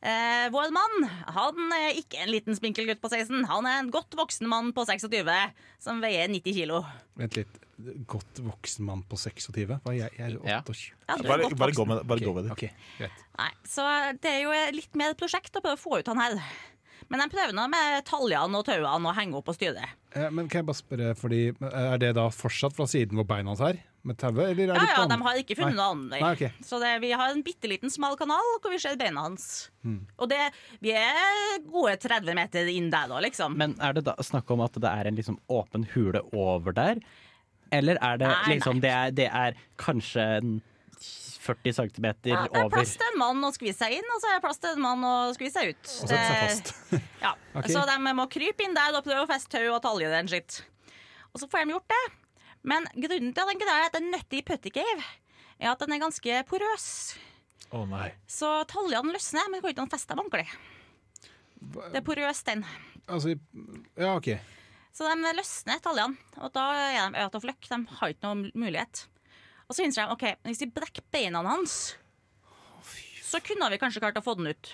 Eh, 0.03 0.49
vår 0.51 0.71
mann 0.75 1.05
han 1.31 1.75
er 1.77 1.95
ikke 1.95 2.19
en 2.25 2.31
liten 2.33 2.57
spinkelgutt 2.57 2.99
på 3.03 3.11
16. 3.13 3.45
Han 3.47 3.67
er 3.69 3.79
en 3.79 3.91
godt 3.93 4.17
voksen 4.19 4.49
mann 4.51 4.73
på 4.75 4.83
26 4.89 5.29
som 5.83 6.01
veier 6.03 6.27
90 6.31 6.57
kilo. 6.57 6.81
Vent 7.19 7.37
litt. 7.39 7.59
Godt 8.07 8.39
voksen 8.43 8.85
mann 8.85 9.01
på 9.09 9.17
26? 9.17 9.55
Jeg, 9.55 10.11
jeg 10.17 10.27
er 10.27 10.35
28. 10.37 10.91
Ja, 11.07 11.15
er 11.15 11.23
Bare, 11.25 11.47
bare, 11.57 11.73
gå 11.75 11.85
med, 11.89 12.03
bare 12.05 12.19
okay. 12.19 12.27
gå 12.27 12.35
med 12.35 12.45
det. 12.45 12.51
Okay. 12.53 12.69
greit. 12.99 13.23
Nei, 13.39 13.49
så 13.67 13.87
det 14.21 14.29
er 14.29 14.43
jo 14.43 14.75
litt 14.75 14.99
mer 14.99 15.15
prosjekt 15.19 15.57
å 15.57 15.63
prøve 15.63 15.79
å 15.79 15.81
få 15.81 15.97
ut 15.99 16.11
han 16.11 16.21
her. 16.21 16.37
Men 17.09 17.23
de 17.23 17.29
prøver 17.33 17.55
nå 17.57 17.65
med 17.71 18.03
taljene 18.07 18.59
og 18.59 18.65
tauene 18.67 19.09
og 19.09 19.15
henge 19.17 19.39
opp 19.39 19.49
og 19.51 19.57
styre 19.57 19.75
det. 19.79 19.89
Eh, 20.15 20.29
Men 20.29 20.47
kan 20.47 20.61
jeg 20.61 20.67
bare 20.69 20.79
spørre, 20.81 21.15
fordi, 21.19 21.41
Er 21.71 21.97
det 22.01 22.13
da 22.15 22.27
fortsatt 22.29 22.75
fra 22.77 22.85
siden 22.89 23.17
hvor 23.19 23.27
beina 23.27 23.51
hans 23.53 23.61
er? 23.61 23.81
Med 24.03 24.17
tauet? 24.19 24.49
Eller 24.51 24.71
er 24.71 24.75
Ja, 24.75 24.79
det 24.81 24.89
ja, 24.89 25.01
ja, 25.01 25.07
De 25.07 25.17
har 25.23 25.37
ikke 25.39 25.55
funnet 25.55 25.75
Nei. 25.75 25.79
noe 25.79 25.91
annet. 25.93 26.21
Nei, 26.21 26.31
ok. 26.35 26.65
Så 26.67 26.79
det, 26.83 26.91
vi 27.01 27.11
har 27.11 27.31
en 27.31 27.43
bitte 27.45 27.69
liten 27.71 27.89
smal 27.93 28.17
kanal 28.19 28.49
hvor 28.61 28.73
vi 28.73 28.79
ser 28.83 28.97
beina 28.99 29.23
hans. 29.23 29.69
Hmm. 29.83 30.01
Og 30.19 30.27
det, 30.29 30.41
vi 30.83 30.91
er 30.91 31.59
gode 31.71 31.95
30 32.03 32.35
meter 32.35 32.67
inn 32.67 32.89
der 32.91 33.07
da, 33.07 33.21
liksom. 33.23 33.55
Men 33.59 33.77
er 33.79 33.93
det 33.95 34.03
da 34.09 34.15
snakk 34.19 34.51
om 34.51 34.63
at 34.65 34.75
det 34.75 34.91
er 34.91 35.07
en 35.07 35.15
liksom 35.15 35.39
åpen 35.47 35.87
hule 35.95 36.21
over 36.33 36.75
der? 36.75 36.99
Eller 37.73 37.97
er 38.03 38.19
det 38.21 38.27
Nei, 38.29 38.55
liksom 38.57 38.77
nei. 38.77 38.83
Det 38.85 38.91
er, 38.91 39.11
det 39.21 39.29
er 39.31 39.57
kanskje 39.81 40.27
en 40.37 40.61
40 41.43 41.73
cm 41.75 42.05
ja, 42.05 42.13
det 42.23 42.33
er 42.33 42.45
over? 42.47 42.69
plass 42.77 42.93
til 42.95 43.09
en 43.09 43.19
mann 43.19 43.43
å 43.43 43.51
skvise 43.55 43.83
seg 43.83 43.97
inn, 43.97 44.11
og 44.15 44.21
så 44.23 44.29
er 44.31 44.37
det 44.37 44.43
plass 44.45 44.61
til 44.63 44.77
en 44.77 44.83
mann 44.83 45.03
å 45.07 45.15
skvise 45.35 45.59
seg 45.59 45.73
ut. 45.73 45.81
Og 45.83 46.11
sette 46.11 46.21
seg 46.29 46.43
fast. 46.43 46.73
Ja, 47.25 47.33
okay. 47.57 47.73
Så 47.73 47.83
de 47.89 48.13
må 48.19 48.27
krype 48.31 48.65
inn 48.65 48.77
der 48.77 48.95
og 48.95 49.03
prøve 49.05 49.25
å 49.25 49.29
feste 49.29 49.57
tau 49.57 49.75
og 49.75 49.81
talje 49.83 50.11
den 50.13 50.31
skitt. 50.31 50.61
Og 51.33 51.41
så 51.41 51.49
får 51.49 51.65
de 51.65 51.75
gjort 51.75 51.91
det. 51.91 52.03
Men 52.63 52.87
grunnen 52.95 53.35
til 53.35 53.43
at 53.43 53.51
den 53.51 53.59
greia 53.59 53.85
heter 53.87 54.05
Nutty 54.05 54.41
Putty 54.47 54.71
Cave, 54.71 55.05
er 55.59 55.73
at 55.73 55.83
den 55.83 55.95
er 55.95 56.03
ganske 56.03 56.39
porøs. 56.47 56.87
Å 57.73 57.83
nei. 57.89 58.09
Så 58.29 58.49
taljene 58.69 59.15
løsner, 59.15 59.49
men 59.51 59.63
kan 59.63 59.73
ikke 59.73 59.91
feste 59.95 60.13
dem 60.13 60.23
ordentlig. 60.23 60.47
Det 61.91 61.99
er 61.99 62.05
porøs 62.05 62.43
stein. 62.43 62.63
Altså, 63.03 63.35
ja, 63.99 64.13
OK. 64.15 64.31
Så 64.93 65.07
de 65.09 65.33
løsner 65.35 65.81
taljene, 65.83 66.19
og 66.37 66.53
da 66.55 66.67
er 66.77 66.93
de 67.11 67.23
out 67.25 67.35
of 67.39 67.47
luck. 67.47 67.59
De 67.65 67.79
har 67.97 68.13
ikke 68.13 68.29
noen 68.29 68.45
mulighet. 68.53 69.07
Og 69.69 69.75
så 69.77 69.85
innser 69.85 70.05
de 70.07 70.13
ok, 70.15 70.25
hvis 70.49 70.61
vi 70.65 70.69
brekker 70.75 71.05
beina 71.13 71.41
hans, 71.45 71.95
så 73.23 73.39
kunne 73.41 73.69
vi 73.73 73.79
kanskje 73.81 74.01
klart 74.03 74.17
å 74.19 74.23
få 74.25 74.35
den 74.37 74.51
ut. 74.51 74.73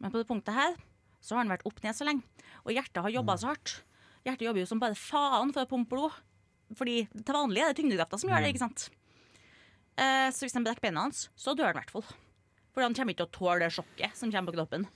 Men 0.00 0.12
på 0.12 0.20
det 0.20 0.28
punktet 0.28 0.54
her 0.56 0.76
så 1.24 1.34
har 1.36 1.44
han 1.44 1.52
vært 1.52 1.64
opp 1.68 1.82
ned 1.84 1.96
så 1.96 2.06
lenge, 2.06 2.22
og 2.64 2.72
hjertet 2.76 3.02
har 3.04 3.12
jobba 3.12 3.36
så 3.40 3.50
hardt. 3.52 3.78
Hjertet 4.24 4.46
jobber 4.46 4.62
jo 4.62 4.68
som 4.70 4.80
bare 4.80 4.96
faen 4.96 5.52
for 5.52 5.64
å 5.66 5.68
pumpe 5.68 5.92
blod. 5.96 6.14
Fordi 6.78 7.02
til 7.12 7.36
vanlig 7.36 7.60
er 7.60 7.72
det 7.74 7.78
tyngdekrafta 7.82 8.18
som 8.20 8.30
gjør 8.32 8.40
det, 8.46 8.54
ikke 8.54 8.62
sant. 8.64 8.86
Eh, 10.00 10.28
så 10.32 10.46
hvis 10.46 10.54
de 10.56 10.62
brekker 10.64 10.86
beina 10.86 11.04
hans, 11.04 11.26
så 11.36 11.52
dør 11.54 11.68
han 11.68 11.76
i 11.76 11.80
hvert 11.82 11.92
fall. 11.92 12.06
For 12.74 12.82
han 12.82 12.96
kommer 12.96 13.12
ikke 13.14 13.26
til 13.26 13.28
å 13.28 13.34
tåle 13.36 13.60
det 13.62 13.72
sjokket 13.76 14.16
som 14.18 14.32
kommer 14.32 14.50
på 14.50 14.56
kroppen. 14.58 14.86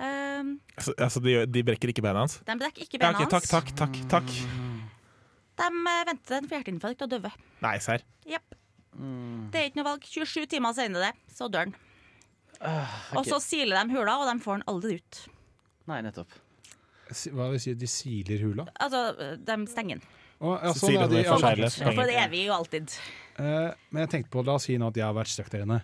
Eh, 0.00 0.42
Altså, 0.74 0.92
altså 0.98 1.22
de, 1.22 1.36
de 1.46 1.62
brekker 1.62 1.92
ikke 1.94 2.02
beina 2.02 2.24
hans? 2.26 2.40
de 2.42 2.56
brekker 2.58 2.82
ikke 2.88 2.98
Ja, 2.98 3.12
okay, 3.14 3.28
hans. 3.30 3.46
takk, 3.48 3.70
takk, 3.78 3.94
takk, 3.94 4.00
takk. 4.10 4.73
De 5.60 5.70
eh, 5.70 6.04
venter 6.10 6.38
en 6.38 6.50
hjerteinfarkt 6.50 7.06
og 7.06 7.12
døver. 7.14 7.34
Nei, 7.64 7.76
serr. 7.82 8.04
Jepp. 8.28 8.56
Det 8.94 9.60
er 9.60 9.68
ikke 9.68 9.80
noe 9.80 9.88
valg. 9.88 10.06
27 10.06 10.46
timer 10.54 10.74
senere, 10.76 11.12
så 11.30 11.48
dør 11.50 11.68
han. 11.68 11.76
Og 13.18 13.26
så 13.26 13.40
siler 13.42 13.82
de 13.82 13.96
hula, 13.96 14.16
og 14.22 14.28
de 14.30 14.34
får 14.42 14.60
den 14.60 14.66
aldri 14.70 14.98
ut. 15.00 15.22
Nei, 15.90 16.00
nettopp. 16.06 16.36
Hva 17.34 17.50
vil 17.52 17.60
si? 17.60 17.74
De 17.76 17.88
siler 17.90 18.44
hula? 18.46 18.66
Altså, 18.80 19.34
de 19.36 19.56
stenger 19.70 20.00
den. 20.00 20.20
Å, 20.44 20.54
ja, 20.58 20.72
Så 20.72 20.80
sånn 20.82 20.92
siler 20.92 21.04
er 21.04 21.12
de 21.12 21.24
for 21.28 21.44
ja, 21.44 21.68
seg. 21.70 21.84
For, 21.84 21.98
for 22.00 22.14
evig 22.24 22.44
og 22.48 22.54
alltid. 22.58 22.94
Uh, 23.38 23.70
men 23.90 24.04
jeg 24.04 24.12
tenkte 24.14 24.32
på, 24.34 24.44
la 24.46 24.56
oss 24.58 24.66
si 24.68 24.78
nå 24.80 24.88
at 24.90 24.98
jeg 24.98 25.06
har 25.06 25.16
vært 25.16 25.32
stuck 25.32 25.50
der 25.52 25.64
inne. 25.66 25.80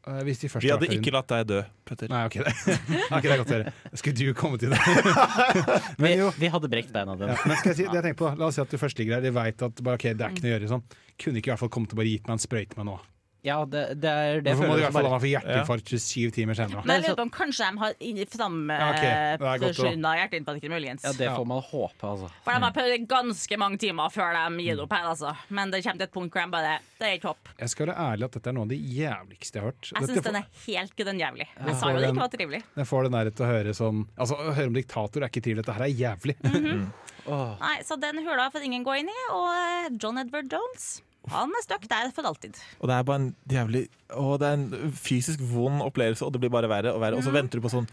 Hvis 0.00 0.38
de 0.40 0.48
først 0.48 0.64
Vi 0.64 0.70
hadde 0.72 0.88
ikke 0.96 1.12
latt 1.12 1.28
deg 1.28 1.48
dø, 1.50 1.58
Petter. 1.84 2.08
Nei, 2.08 2.22
ok, 2.24 2.38
det, 2.40 2.76
ok, 3.14 3.26
det 3.26 3.32
er 3.34 3.40
godt 3.42 3.52
å 3.52 3.56
høre. 3.58 3.72
Skulle 4.00 4.16
du 4.16 4.32
komme 4.36 4.60
til 4.60 4.72
det? 4.72 4.80
Vi, 6.00 6.14
vi 6.40 6.48
hadde 6.54 6.70
brekt 6.72 6.92
beina 6.94 7.12
ja, 7.12 7.20
dine. 7.20 7.36
men 7.44 7.60
skal 7.60 7.74
jeg 7.74 7.78
si, 7.82 7.86
det 7.90 7.98
jeg 7.98 8.06
tenker 8.08 8.20
på, 8.22 8.30
la 8.40 8.48
oss 8.48 8.56
si 8.56 8.64
at 8.64 8.72
du 8.72 8.80
først 8.80 9.00
ligger 9.00 9.18
der, 9.18 9.28
de 9.28 9.34
veit 9.36 9.64
at 9.66 9.82
bare, 9.84 10.00
ok, 10.00 10.06
det 10.16 10.24
er 10.24 10.32
ikke 10.32 10.46
noe 10.46 10.52
å 10.52 10.54
gjøre 10.54 10.70
sånn. 10.72 10.84
Kunne 11.20 11.42
ikke 11.42 11.50
i 11.50 11.52
hvert 11.52 11.62
fall 11.66 11.72
kommet 11.76 11.92
og 11.92 12.00
bare 12.00 12.14
gitt 12.14 12.30
meg 12.30 12.38
en 12.38 12.44
sprøyte 12.46 12.80
meg 12.80 12.88
nå. 12.88 12.96
Ja, 13.42 13.64
det, 13.64 13.82
det 14.02 14.10
er 14.10 14.40
det 14.44 14.52
Hvorfor 14.52 14.68
må 14.68 14.74
du 14.76 14.80
i 14.80 14.84
hvert 14.84 14.92
fall 14.92 15.06
ha 15.08 15.18
for 15.18 15.30
hjerteinfarkt 15.30 15.88
27 15.94 16.30
timer 16.36 16.54
senere? 16.58 16.82
Men 16.84 16.98
jeg 17.00 17.04
lurer 17.06 17.16
på 17.16 17.24
om 17.24 17.30
kanskje 17.32 17.68
de 17.70 17.78
har 17.80 17.94
Ja, 17.96 18.88
ok. 18.90 19.00
Det 19.00 19.08
er 19.08 19.38
godt 19.40 19.62
å- 19.62 19.70
framskynda 19.80 20.10
hjerteinfarkten, 20.18 20.70
muligens. 20.74 21.04
Ja, 21.08 21.12
det 21.16 21.28
får 21.32 21.46
man 21.48 21.62
håpe, 21.64 22.02
altså. 22.10 22.28
For 22.44 22.52
de 22.52 22.60
har 22.66 22.74
prøvd 22.76 23.06
ganske 23.08 23.58
mange 23.62 23.78
timer 23.80 24.12
før 24.12 24.36
de 24.36 24.62
gir 24.66 24.82
opp 24.84 24.92
her, 24.92 25.08
altså. 25.14 25.32
Men 25.48 25.70
det 25.72 25.82
kommer 25.84 25.98
til 26.02 26.08
et 26.10 26.12
punkt 26.12 26.32
hvor 26.36 26.44
de 26.44 26.50
bare 26.52 26.74
Det 27.00 27.08
er 27.08 27.16
ikke 27.16 27.30
håp. 27.32 27.48
Jeg 27.58 27.68
skal 27.72 27.86
være 27.86 27.96
ærlig 28.12 28.24
at 28.28 28.32
dette 28.36 28.46
er 28.52 28.52
noe 28.52 28.62
av 28.68 28.68
det 28.74 28.80
jævligste 28.80 29.54
jeg 29.56 29.62
har 29.64 29.70
hørt. 29.72 29.92
Jeg 29.94 30.02
syns 30.04 30.18
får- 30.20 30.28
den 30.28 30.36
er 30.36 30.46
helt 30.66 30.96
grønnjævlig. 31.00 31.46
Jeg 31.64 31.74
sa 31.80 31.90
jo 31.90 31.96
det 32.04 32.08
ikke 32.12 32.24
var 32.26 32.34
trivelig. 32.36 32.62
Jeg 32.76 32.86
får 32.92 33.02
det 33.08 33.12
der 33.16 33.30
til 33.30 33.46
å 33.46 33.48
høre 33.54 33.72
sånn 33.80 34.06
Altså, 34.20 34.36
Å 34.36 34.52
høre 34.54 34.66
om 34.66 34.74
diktator 34.74 35.22
er 35.24 35.28
ikke 35.32 35.42
trivelig. 35.42 35.64
Dette 35.64 35.78
her 35.80 35.84
er 35.88 35.96
jævlig. 35.96 36.36
Åh. 37.26 37.56
Nei, 37.60 37.76
Så 37.84 37.96
den 38.00 38.18
hula 38.26 38.50
får 38.52 38.64
ingen 38.64 38.84
gå 38.84 38.98
inn 39.00 39.08
i, 39.08 39.18
og 39.32 39.48
eh, 39.48 39.88
John 40.00 40.18
Edward 40.18 40.50
Jones 40.52 41.00
han 41.28 41.52
er 41.52 41.62
stuck 41.62 41.82
der 41.90 42.08
for 42.16 42.24
alltid. 42.24 42.56
Og 42.80 42.88
det 42.88 42.94
er 42.96 43.02
bare 43.06 43.20
en 43.20 43.26
jævlig 43.52 43.82
å, 44.16 44.38
det 44.40 44.48
er 44.48 44.56
en 44.56 44.92
fysisk 44.96 45.42
vond 45.52 45.82
opplevelse, 45.84 46.24
og 46.24 46.32
det 46.34 46.40
blir 46.42 46.52
bare 46.52 46.70
verre 46.70 46.94
og 46.96 47.02
verre. 47.02 47.18
Og 47.20 47.26
så 47.26 47.34
venter 47.34 47.60
du 47.60 47.64
på 47.66 47.70
sånn 47.70 47.86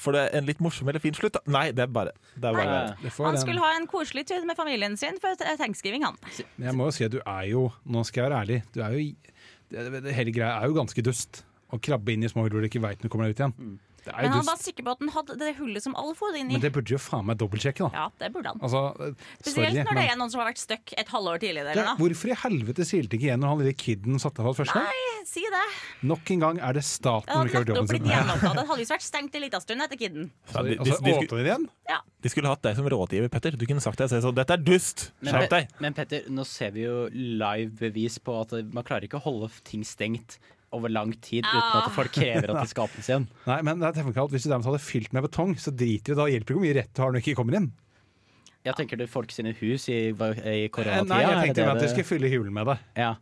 Får 0.00 0.14
det 0.14 0.22
en 0.38 0.46
litt 0.48 0.62
morsom 0.64 0.88
eller 0.88 1.02
fin 1.02 1.16
slutt, 1.16 1.34
da? 1.34 1.42
Nei, 1.50 1.66
det 1.76 1.84
er 1.84 1.90
bare, 1.92 2.14
det 2.36 2.48
er 2.48 2.54
bare 2.56 2.68
Nei. 2.70 2.94
Det 3.02 3.12
Han 3.18 3.34
den. 3.34 3.42
skulle 3.42 3.64
ha 3.64 3.72
en 3.76 3.88
koselig 3.90 4.24
tur 4.30 4.46
med 4.48 4.56
familien 4.56 4.96
sin 5.00 5.18
for 5.20 5.36
tegnskriving, 5.42 6.06
han. 6.06 6.16
Men 6.56 6.70
jeg 6.70 6.78
må 6.78 6.88
jo 6.88 6.94
si 6.96 7.08
at 7.08 7.12
du 7.14 7.20
er 7.24 7.50
jo 7.50 7.66
Nå 7.84 8.04
skal 8.06 8.22
jeg 8.22 8.30
være 8.30 8.40
ærlig. 8.46 8.62
Du 8.72 8.80
er 8.84 8.94
jo 8.94 9.04
det, 9.68 9.84
det, 9.98 10.14
Hele 10.16 10.32
greia 10.32 10.54
er 10.62 10.70
jo 10.70 10.78
ganske 10.78 11.04
dust. 11.04 11.42
Å 11.68 11.76
krabbe 11.82 12.14
inn 12.14 12.24
i 12.24 12.30
små 12.30 12.46
hull 12.46 12.54
hvor 12.54 12.64
du 12.64 12.70
ikke 12.70 12.80
veit 12.80 13.02
når 13.02 13.10
du 13.10 13.12
kommer 13.12 13.28
deg 13.28 13.36
ut 13.36 13.42
igjen. 13.44 13.56
Det 13.74 13.87
er 14.10 14.26
Men 14.26 14.34
han 14.36 14.46
var 14.48 14.58
sikker 14.60 14.86
på 14.86 14.94
at 14.94 15.02
han 15.04 15.12
hadde 15.14 15.36
det 15.40 15.52
hullet 15.58 15.84
som 15.84 15.94
alle 15.98 16.14
får 16.18 16.38
inn 16.40 16.50
i. 16.50 16.56
Men 16.56 16.64
det 16.64 16.72
burde 16.74 16.94
jo 16.94 17.00
faen 17.02 17.26
meg 17.28 17.38
dobbeltsjekke, 17.40 17.88
da. 17.88 18.04
Ja, 18.04 18.06
det 18.22 18.30
burde 18.34 18.52
han. 18.54 18.62
Altså, 18.64 18.82
eh, 19.04 19.26
Spesielt 19.40 19.72
sorry, 19.72 19.84
når 19.84 20.00
det 20.00 20.06
er 20.08 20.18
noen 20.20 20.32
som 20.32 20.42
har 20.42 20.50
vært 20.50 20.62
stuck 20.62 20.94
et 20.98 21.12
halvår 21.14 21.42
tidligere. 21.44 21.76
ja, 21.78 21.94
Hvorfor 21.98 22.32
i 22.32 22.38
helvete 22.44 22.86
silte 22.88 23.18
ikke 23.18 23.30
igjen 23.30 23.42
når 23.44 23.54
han 23.54 23.62
lille 23.64 23.76
kiden 23.78 24.20
satte 24.22 24.44
fast 24.46 24.62
første 24.62 24.78
gang? 24.78 24.88
Nei, 24.90 25.22
si 25.28 25.44
det. 25.54 25.64
Nok 26.08 26.32
en 26.34 26.44
gang 26.44 26.60
er 26.68 26.78
det 26.78 26.84
staten 26.86 27.32
som 27.32 27.48
ikke 27.48 27.60
har 27.60 27.66
gjort 27.66 27.74
jobben 27.76 27.92
sin. 27.92 28.08
Det 28.58 28.66
hadde 28.66 28.78
visst 28.80 28.92
vært 28.92 29.04
stengt 29.04 29.34
en 29.36 29.44
liten 29.44 29.62
stund 29.62 29.84
etter 29.84 29.98
kiden. 30.00 30.28
Ja, 30.52 30.62
de, 30.64 30.76
de, 30.78 30.92
de, 31.04 31.14
skulle? 31.22 31.56
Ja. 31.88 31.98
de 32.24 32.32
skulle 32.32 32.52
hatt 32.52 32.62
deg 32.64 32.76
som 32.78 32.88
rådgiver, 32.90 33.30
Petter. 33.32 33.56
Du 33.58 33.64
kunne 33.68 33.82
sagt 33.84 34.00
det. 34.00 34.08
Så 34.10 34.32
dette 34.34 34.56
er 34.56 34.62
dust! 34.62 35.10
Men, 35.20 35.34
Skjerp 35.34 35.52
deg! 35.52 35.74
men 35.84 35.96
Petter, 35.96 36.28
nå 36.32 36.46
ser 36.48 36.72
vi 36.76 36.86
jo 36.86 37.08
live 37.12 37.72
bevis 37.78 38.18
på 38.22 38.36
at 38.40 38.54
man 38.72 38.86
klarer 38.86 39.08
ikke 39.08 39.20
å 39.20 39.26
holde 39.28 39.50
ting 39.68 39.84
stengt 39.86 40.38
over 40.76 40.88
lang 40.92 41.12
tid 41.20 41.44
uten 41.46 41.62
Ah. 41.62 41.86
at 41.86 41.92
folk 41.94 42.12
krever 42.12 42.50
at 42.52 42.62
de 42.62 42.68
skal 42.72 42.84
åpnes 42.88 43.08
igjen. 43.08 43.28
Nei, 43.46 43.60
men 43.62 43.78
det 43.80 43.88
er 43.96 44.08
at 44.08 44.30
Hvis 44.34 44.44
du 44.44 44.50
dermed 44.50 44.68
hadde 44.68 44.82
fylt 44.84 45.12
med 45.16 45.22
betong, 45.24 45.54
så 45.56 45.72
driter 45.74 46.12
det. 46.14 46.18
Da 46.20 46.26
hjelper 46.28 46.44
det 46.44 46.54
ikke 46.54 46.58
hvor 46.58 46.66
mye 46.66 46.76
rett 46.80 46.92
du 46.94 47.02
har 47.02 47.10
når 47.12 47.18
du 47.18 47.24
ikke 47.24 47.38
kommer 47.40 47.56
inn. 47.60 47.70
Jeg 48.68 48.76
tenker 48.78 49.00
det 49.00 49.08
folk 49.10 49.32
sine 49.34 49.54
hus 49.58 49.88
i, 49.88 49.98
i 50.12 50.12
Eh, 50.12 50.68
koronatida. 50.68 51.08
Nei, 51.08 51.22
jeg 51.24 51.40
tenkte 51.48 51.62
det 51.64 51.68
at 51.72 51.82
jeg 51.86 51.92
skulle 51.94 52.08
fylle 52.12 52.28
hulen 52.32 52.52
med 52.54 52.68
det. 52.68 52.78
ja. 53.00 53.14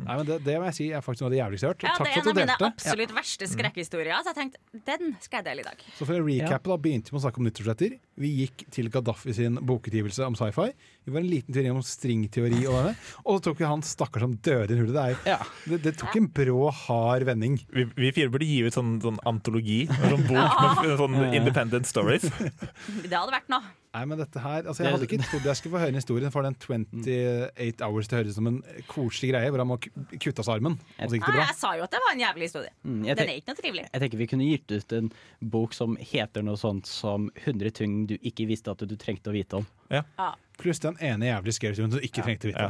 Nei, 0.00 0.14
men 0.16 0.24
det, 0.24 0.38
det 0.46 0.54
må 0.56 0.64
jeg 0.70 0.74
si 0.78 0.84
er 0.96 1.02
faktisk 1.04 1.20
noe 1.20 1.28
av 1.28 1.32
det 1.34 1.38
jævligste 1.42 1.66
jeg 1.66 1.68
har 1.68 1.74
hørt. 1.74 1.82
Ja, 1.84 1.90
Takk 1.92 2.06
det 2.06 2.10
er 2.10 2.20
en 2.22 2.28
av 2.30 2.36
mine 2.38 2.46
delte. 2.54 2.68
absolutt 2.72 3.10
verste 3.12 3.48
skrekkhistorier. 3.52 4.22
Så 4.24 4.30
jeg 4.32 4.36
tenkte, 4.38 4.60
den 4.88 5.10
skal 5.20 5.36
jeg 5.42 5.46
dele 5.50 5.60
i 5.60 5.66
dag. 5.66 5.82
Så 5.98 6.06
for 6.08 6.16
å 6.16 6.24
recappe 6.24 6.70
da, 6.72 6.76
begynte 6.80 7.12
vi 7.12 7.18
å 7.18 7.20
snakke 7.20 7.42
om 7.42 7.44
nyttårsretter. 7.50 7.96
Vi 8.24 8.30
gikk 8.38 8.64
til 8.72 8.88
Gaddafi 8.94 9.34
sin 9.36 9.58
bokutgivelse 9.68 10.24
om 10.24 10.38
sci-fi. 10.40 10.70
Vi 11.04 11.12
var 11.12 11.20
en 11.20 11.28
liten 11.28 11.52
tur 11.52 11.68
om 11.74 11.82
stringteori 11.84 12.62
og 12.70 12.78
denne. 12.78 12.94
Og 13.26 13.36
så 13.38 13.44
tok 13.50 13.60
vi 13.60 13.68
han 13.68 13.84
stakkar 13.84 14.24
som 14.24 14.38
døde 14.40 14.72
i 14.72 14.78
en 14.78 14.82
hule. 14.86 14.94
Det, 14.96 15.04
er, 15.04 15.34
Ja. 15.34 15.38
det, 15.68 15.82
det 15.84 15.94
tok 16.00 16.16
en 16.16 16.30
brå, 16.40 16.70
hard 16.86 17.28
vending. 17.28 17.60
Vi, 17.68 17.84
vi 18.00 18.14
fire 18.16 18.32
burde 18.32 18.48
gi 18.48 18.62
ut 18.64 18.76
sånn, 18.80 18.96
sånn 19.04 19.20
antologi. 19.28 19.82
Sånn 20.00 20.24
bok 20.32 20.80
med 20.80 20.96
sånn 21.04 21.20
independent 21.36 21.86
stories. 21.92 22.24
Det 22.24 23.12
hadde 23.12 23.36
vært 23.36 23.52
noe. 23.52 23.68
Nei, 23.90 24.04
men 24.06 24.20
dette 24.20 24.38
her, 24.38 24.68
altså 24.70 24.84
Jeg 24.84 24.94
hadde 24.94 25.06
ikke 25.08 25.18
trodd 25.24 25.46
jeg 25.48 25.58
skulle 25.58 25.74
få 25.74 25.80
høre 25.82 25.90
en 25.90 25.98
historie 25.98 26.30
for 26.30 26.46
den 26.46 26.54
28 26.54 27.82
Hours 27.82 28.06
til 28.06 28.14
å 28.14 28.20
høres 28.20 28.30
ut 28.30 28.36
som 28.36 28.50
en 28.50 28.60
koselig 28.90 29.32
greie 29.32 29.50
hvor 29.50 29.62
han 29.64 29.70
må 29.72 29.78
kutte 29.82 30.44
av 30.44 30.46
seg 30.46 30.52
armen. 30.60 30.76
Og 30.78 31.10
så 31.10 31.18
gikk 31.18 31.26
det 31.26 31.34
Nei, 31.34 31.48
jeg 31.48 31.58
sa 31.58 31.72
jo 31.74 31.86
at 31.88 31.96
det 31.96 32.02
var 32.04 32.14
en 32.14 32.22
jævlig 32.22 32.46
historie. 32.46 32.72
Mm, 32.86 33.02
Den 33.08 33.24
er 33.24 33.34
ikke 33.34 33.50
noe 33.50 33.60
trivelig. 33.62 33.84
Jeg 33.88 34.04
tenker 34.04 34.22
vi 34.22 34.28
kunne 34.30 34.46
gitt 34.46 34.76
ut 34.76 34.96
en 35.00 35.10
bok 35.56 35.74
som 35.74 35.98
heter 35.98 36.46
noe 36.46 36.60
sånt 36.60 36.90
som 36.90 37.26
100 37.34 37.74
ting 37.80 37.98
du 38.10 38.14
ikke 38.20 38.46
visste 38.50 38.70
at 38.70 38.86
du 38.86 38.94
trengte 39.00 39.32
å 39.32 39.34
vite 39.34 39.58
om. 39.58 39.66
Ja. 39.90 40.34
Pluss 40.60 40.80
den 40.82 40.96
ene 41.00 41.30
jævlig 41.30 41.54
scary 41.56 41.72
historien 41.72 41.92
som 41.92 42.00
du 42.00 42.04
ikke 42.04 42.22
trengte 42.24 42.50
vite. 42.50 42.66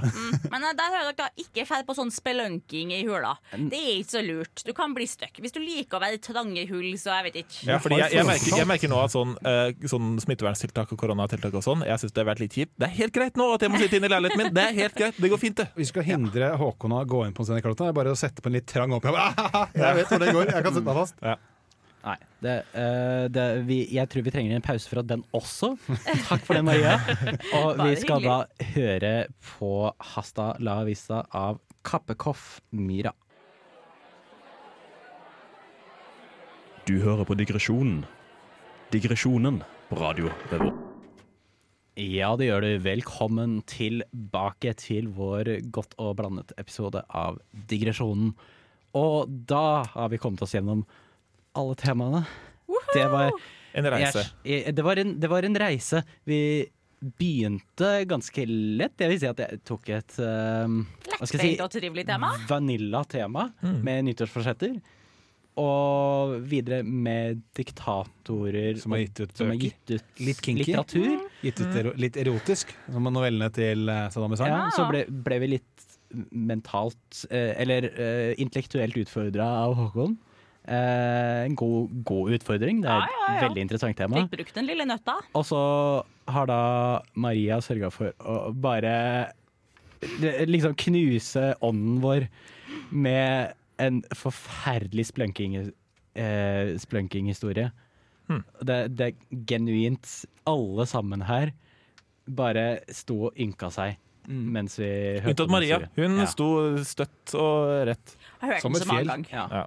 Men 0.52 0.62
eh, 0.62 0.74
der 0.78 0.92
hører 0.94 1.16
dere 1.18 1.42
ikke 1.42 1.64
ferd 1.66 1.88
på 1.88 1.96
sånn 1.98 2.12
spelunking 2.14 2.92
i 2.94 3.00
hula. 3.02 3.32
Det 3.50 3.80
er 3.80 3.96
ikke 3.98 4.12
så 4.12 4.22
lurt. 4.22 4.62
Du 4.66 4.70
kan 4.76 4.94
bli 4.94 5.08
stuck. 5.10 5.40
Hvis 5.42 5.56
du 5.56 5.58
liker 5.62 5.98
å 5.98 6.02
være 6.04 6.20
i 6.20 6.22
trange 6.22 6.64
hull, 6.70 6.86
så 7.00 7.16
jeg 7.18 7.26
vet 7.26 7.40
ikke. 7.42 7.58
Ja, 7.66 7.80
fordi 7.82 7.98
jeg, 7.98 8.14
jeg, 8.14 8.28
merker, 8.28 8.56
jeg 8.62 8.70
merker 8.70 8.92
nå 8.92 9.02
at 9.02 9.14
sånn, 9.16 9.34
eh, 9.42 9.72
sånn 9.90 10.14
smitteverntiltak 10.22 10.94
og 10.94 11.02
koronatiltak 11.02 11.58
og 11.58 11.66
sånn, 11.66 11.84
jeg 11.88 12.04
syns 12.04 12.14
det 12.14 12.22
har 12.22 12.30
vært 12.30 12.44
litt 12.44 12.58
kjipt. 12.60 12.74
Det 12.78 12.88
er 12.88 12.96
helt 13.02 13.16
greit 13.18 13.40
nå 13.40 13.50
at 13.56 13.66
jeg 13.66 13.74
må 13.74 13.82
sitte 13.82 13.98
inne 13.98 14.10
i 14.10 14.14
leiligheten 14.14 14.44
min. 14.44 14.54
Det 14.54 14.66
er 14.68 14.80
helt 14.84 14.98
greit. 15.02 15.20
Det 15.20 15.34
går 15.34 15.42
fint, 15.42 15.58
det. 15.64 15.70
Vi 15.76 15.90
skal 15.90 16.06
hindre 16.06 16.54
Håkon 16.62 16.94
å 16.94 17.04
gå 17.10 17.26
inn 17.26 17.34
på 17.34 17.42
en 17.42 17.50
scene. 17.50 17.74
Det 17.80 17.90
er 17.90 17.96
bare 17.96 18.14
å 18.14 18.18
sette 18.18 18.44
på 18.44 18.52
en 18.52 18.60
litt 18.60 18.70
trang 18.70 18.94
åpning. 18.94 19.18
Jeg 19.80 19.96
vet 19.98 20.12
hvor 20.14 20.22
det 20.22 20.34
går, 20.36 20.50
jeg 20.54 20.62
kan 20.62 20.74
sette 20.76 20.86
meg 20.86 20.98
fast. 21.02 21.18
Nei, 22.00 22.16
det, 22.40 22.54
uh, 22.72 23.26
det, 23.28 23.46
vi, 23.68 23.82
jeg 23.92 24.08
tror 24.08 24.24
vi 24.24 24.32
trenger 24.32 24.56
en 24.56 24.64
pause 24.64 24.88
fra 24.88 25.02
den 25.04 25.24
også. 25.36 25.74
Takk 26.28 26.44
for 26.46 26.56
det, 26.56 26.64
Maria. 26.64 26.96
Og 27.60 27.82
vi 27.82 27.96
skal 28.00 28.24
da 28.24 28.38
høre 28.72 29.14
på 29.52 29.72
Hasta 30.14 30.54
la 30.64 30.80
vista 30.88 31.26
av 31.36 31.60
Kappekoff 31.84 32.60
Myra. 32.72 33.12
Du 36.88 36.96
hører 37.04 37.28
på 37.28 37.36
Digresjonen. 37.36 38.00
Digresjonen 38.90 39.60
på 39.90 40.00
Radio 40.00 40.32
Revolt. 40.50 40.86
Ja, 42.00 42.32
det 42.38 42.46
gjør 42.48 42.64
du. 42.64 42.70
Velkommen 42.80 43.58
tilbake 43.68 44.72
til 44.80 45.10
vår 45.12 45.50
godt 45.74 45.92
og 46.00 46.16
blandet 46.22 46.54
episode 46.56 47.02
av 47.12 47.36
Digresjonen. 47.68 48.32
Og 48.96 49.28
da 49.50 49.82
har 49.92 50.08
vi 50.08 50.18
kommet 50.22 50.40
oss 50.46 50.54
gjennom 50.56 50.86
alle 51.58 51.74
temaene. 51.80 52.24
Det 52.94 53.06
var 53.10 53.32
En 53.74 53.86
reise. 53.86 54.24
Jeg, 54.44 54.74
det, 54.74 54.82
var 54.82 54.98
en, 54.98 55.16
det 55.22 55.28
var 55.30 55.46
en 55.46 55.56
reise. 55.62 56.02
Vi 56.26 56.40
begynte 57.00 57.90
ganske 58.10 58.44
lett. 58.50 58.96
Jeg 59.00 59.12
vil 59.12 59.20
si 59.22 59.28
at 59.30 59.38
jeg 59.40 59.60
tok 59.64 59.88
et 59.94 60.16
um, 60.20 60.80
hva 61.06 61.26
skal 61.28 61.38
jeg 61.40 61.52
Lettbeint 61.54 61.62
og 61.64 61.70
trivelig 61.72 62.04
tema. 62.08 62.32
vanilla-tema 62.50 63.44
med 63.62 64.08
nyttårsforsetter. 64.10 64.74
Og 65.60 66.36
videre 66.48 66.82
med 66.86 67.40
diktatorer 67.58 68.78
Som 68.80 68.94
har 68.94 69.00
gitt 69.02 69.18
ut 69.20 69.32
som 69.36 69.50
har 69.50 69.58
gitt 69.58 69.90
ut 69.96 70.20
Litt 70.22 70.40
kinky. 70.44 70.62
litteratur. 70.62 71.24
Gitt 71.42 71.60
ut 71.60 71.78
ero 71.82 71.92
litt 71.98 72.16
erotisk, 72.22 72.70
som 72.86 73.08
novellene 73.10 73.50
til 73.52 73.90
eh, 73.90 74.06
Saddam 74.14 74.36
Hussein. 74.36 74.52
Ja, 74.54 74.68
så 74.76 74.86
ble, 74.88 75.04
ble 75.10 75.40
vi 75.42 75.50
litt 75.56 75.86
mentalt, 76.34 77.24
eh, 77.30 77.52
eller 77.62 77.86
uh, 77.92 78.32
intellektuelt 78.42 78.96
utfordra 79.02 79.46
av 79.66 79.76
Håkon. 79.78 80.16
Eh, 80.70 81.44
en 81.48 81.54
god, 81.58 81.90
god 82.06 82.30
utfordring. 82.36 82.80
Det 82.84 82.90
er 82.92 83.02
et 83.02 83.10
Ja, 83.10 83.26
ja, 83.26 83.34
ja. 83.34 83.48
veldig 83.48 83.62
interessant 83.64 83.96
tema. 83.98 84.20
Fikk 84.22 84.36
brukt 84.36 84.54
den 84.54 84.66
lille 84.68 84.84
nøtta. 84.86 85.16
Og 85.34 85.44
så 85.48 85.60
har 86.30 86.46
da 86.46 86.58
Maria 87.18 87.56
sørga 87.64 87.90
for 87.90 88.12
å 88.22 88.52
bare 88.54 89.32
liksom 90.46 90.76
knuse 90.78 91.54
ånden 91.60 91.98
vår 92.04 92.28
med 92.94 93.52
en 93.82 94.02
forferdelig 94.14 95.08
splunking, 95.10 95.56
eh, 96.14 96.76
splunking-historie. 96.78 97.72
Hmm. 98.28 98.44
Det, 98.62 98.78
det 98.94 99.08
er 99.10 99.42
genuint 99.50 100.06
alle 100.46 100.86
sammen 100.86 101.24
her 101.26 101.50
bare 102.30 102.78
sto 102.94 103.26
og 103.26 103.34
ynka 103.42 103.72
seg 103.74 103.96
mens 104.30 104.76
vi 104.78 104.86
hørte 105.18 105.32
Unntatt 105.32 105.50
Maria. 105.50 105.78
Hun 105.96 106.18
Ja. 106.20 106.26
sto 106.30 106.76
støtt 106.86 107.32
og 107.34 107.86
rett. 107.88 108.12
Jeg 108.14 108.44
har 108.44 108.52
hørt 108.52 108.62
Som 108.62 108.76
et 108.76 108.84
fjell. 108.86 109.24
Ja. 109.32 109.66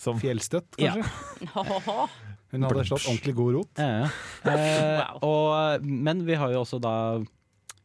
Ja. 0.00 0.04
Som 0.06 0.20
Fjellstøtt, 0.20 0.76
kanskje. 0.80 1.48
Ho-ho-ho. 1.54 2.08
Hun 2.50 2.64
hadde 2.66 2.82
slått 2.88 3.04
ordentlig 3.06 3.34
god 3.38 3.52
rot. 3.58 3.78
Ja, 3.78 4.06
ja. 4.06 4.08
Eh, 4.50 5.00
Wow. 5.00 5.18
og, 5.28 5.84
men 5.84 6.24
vi 6.26 6.34
har 6.40 6.50
jo 6.54 6.62
også 6.64 6.80
da 6.82 6.94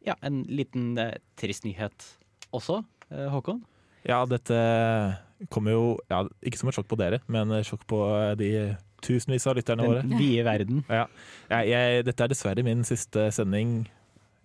ja, 0.06 0.14
en 0.24 0.40
liten 0.48 0.96
eh, 0.98 1.18
trist 1.38 1.66
nyhet 1.66 2.06
også, 2.56 2.80
eh, 3.12 3.28
Håkon. 3.32 3.60
Ja, 4.06 4.22
dette 4.26 4.56
kommer 5.52 5.74
jo 5.74 5.84
ja, 6.10 6.22
ikke 6.46 6.58
som 6.60 6.70
et 6.70 6.76
sjokk 6.78 6.88
på 6.90 6.98
dere, 6.98 7.20
men 7.28 7.52
sjokk 7.66 7.84
på 7.90 8.00
de 8.40 8.50
tusenvis 9.04 9.46
av 9.50 9.58
lytterne 9.58 9.86
våre. 9.86 10.02
Den 10.06 10.16
vide 10.22 10.46
verden. 10.46 10.82
Ja. 10.88 11.04
Jeg, 11.52 11.70
jeg, 11.74 12.06
dette 12.08 12.24
er 12.26 12.32
dessverre 12.32 12.64
min 12.66 12.84
siste 12.86 13.28
sending 13.34 13.82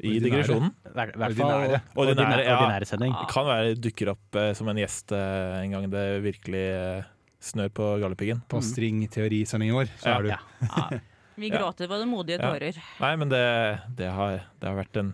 i 0.01 0.17
digresjonen. 0.21 0.73
Hvert 0.95 1.13
fall 1.15 1.25
Ordinære. 1.29 1.79
Ordinære, 1.93 1.95
ordinære, 1.95 2.45
ja. 2.47 2.57
ordinære 2.57 2.89
sending. 2.89 3.15
Kan 3.31 3.47
være 3.47 3.75
dukker 3.77 4.13
opp 4.15 4.37
eh, 4.41 4.51
som 4.57 4.69
en 4.71 4.81
gjest 4.81 5.13
eh, 5.13 5.57
en 5.61 5.75
gang 5.77 5.89
det 5.93 6.05
virkelig 6.25 6.63
eh, 6.73 7.09
snør 7.41 7.71
på 7.73 7.87
gallepiggen. 8.01 8.43
På 8.51 8.61
stringteorisendingen 8.61 9.75
vår, 9.75 9.89
så 9.99 10.05
Ja. 10.11 10.17
er 10.17 10.21
du 10.21 10.29
Ja. 10.29 10.39
Ja. 10.61 10.99
Vi 11.37 11.49
Ja. 11.49 11.57
gråter 11.57 11.87
både 11.89 12.05
modige 12.05 12.37
Ja. 12.39 12.51
tårer. 12.51 12.77
Nei, 12.99 13.15
men 13.15 13.29
det, 13.29 13.81
det, 13.95 14.11
har, 14.11 14.41
det 14.59 14.67
har 14.69 14.75
vært 14.77 14.97
en 14.99 15.13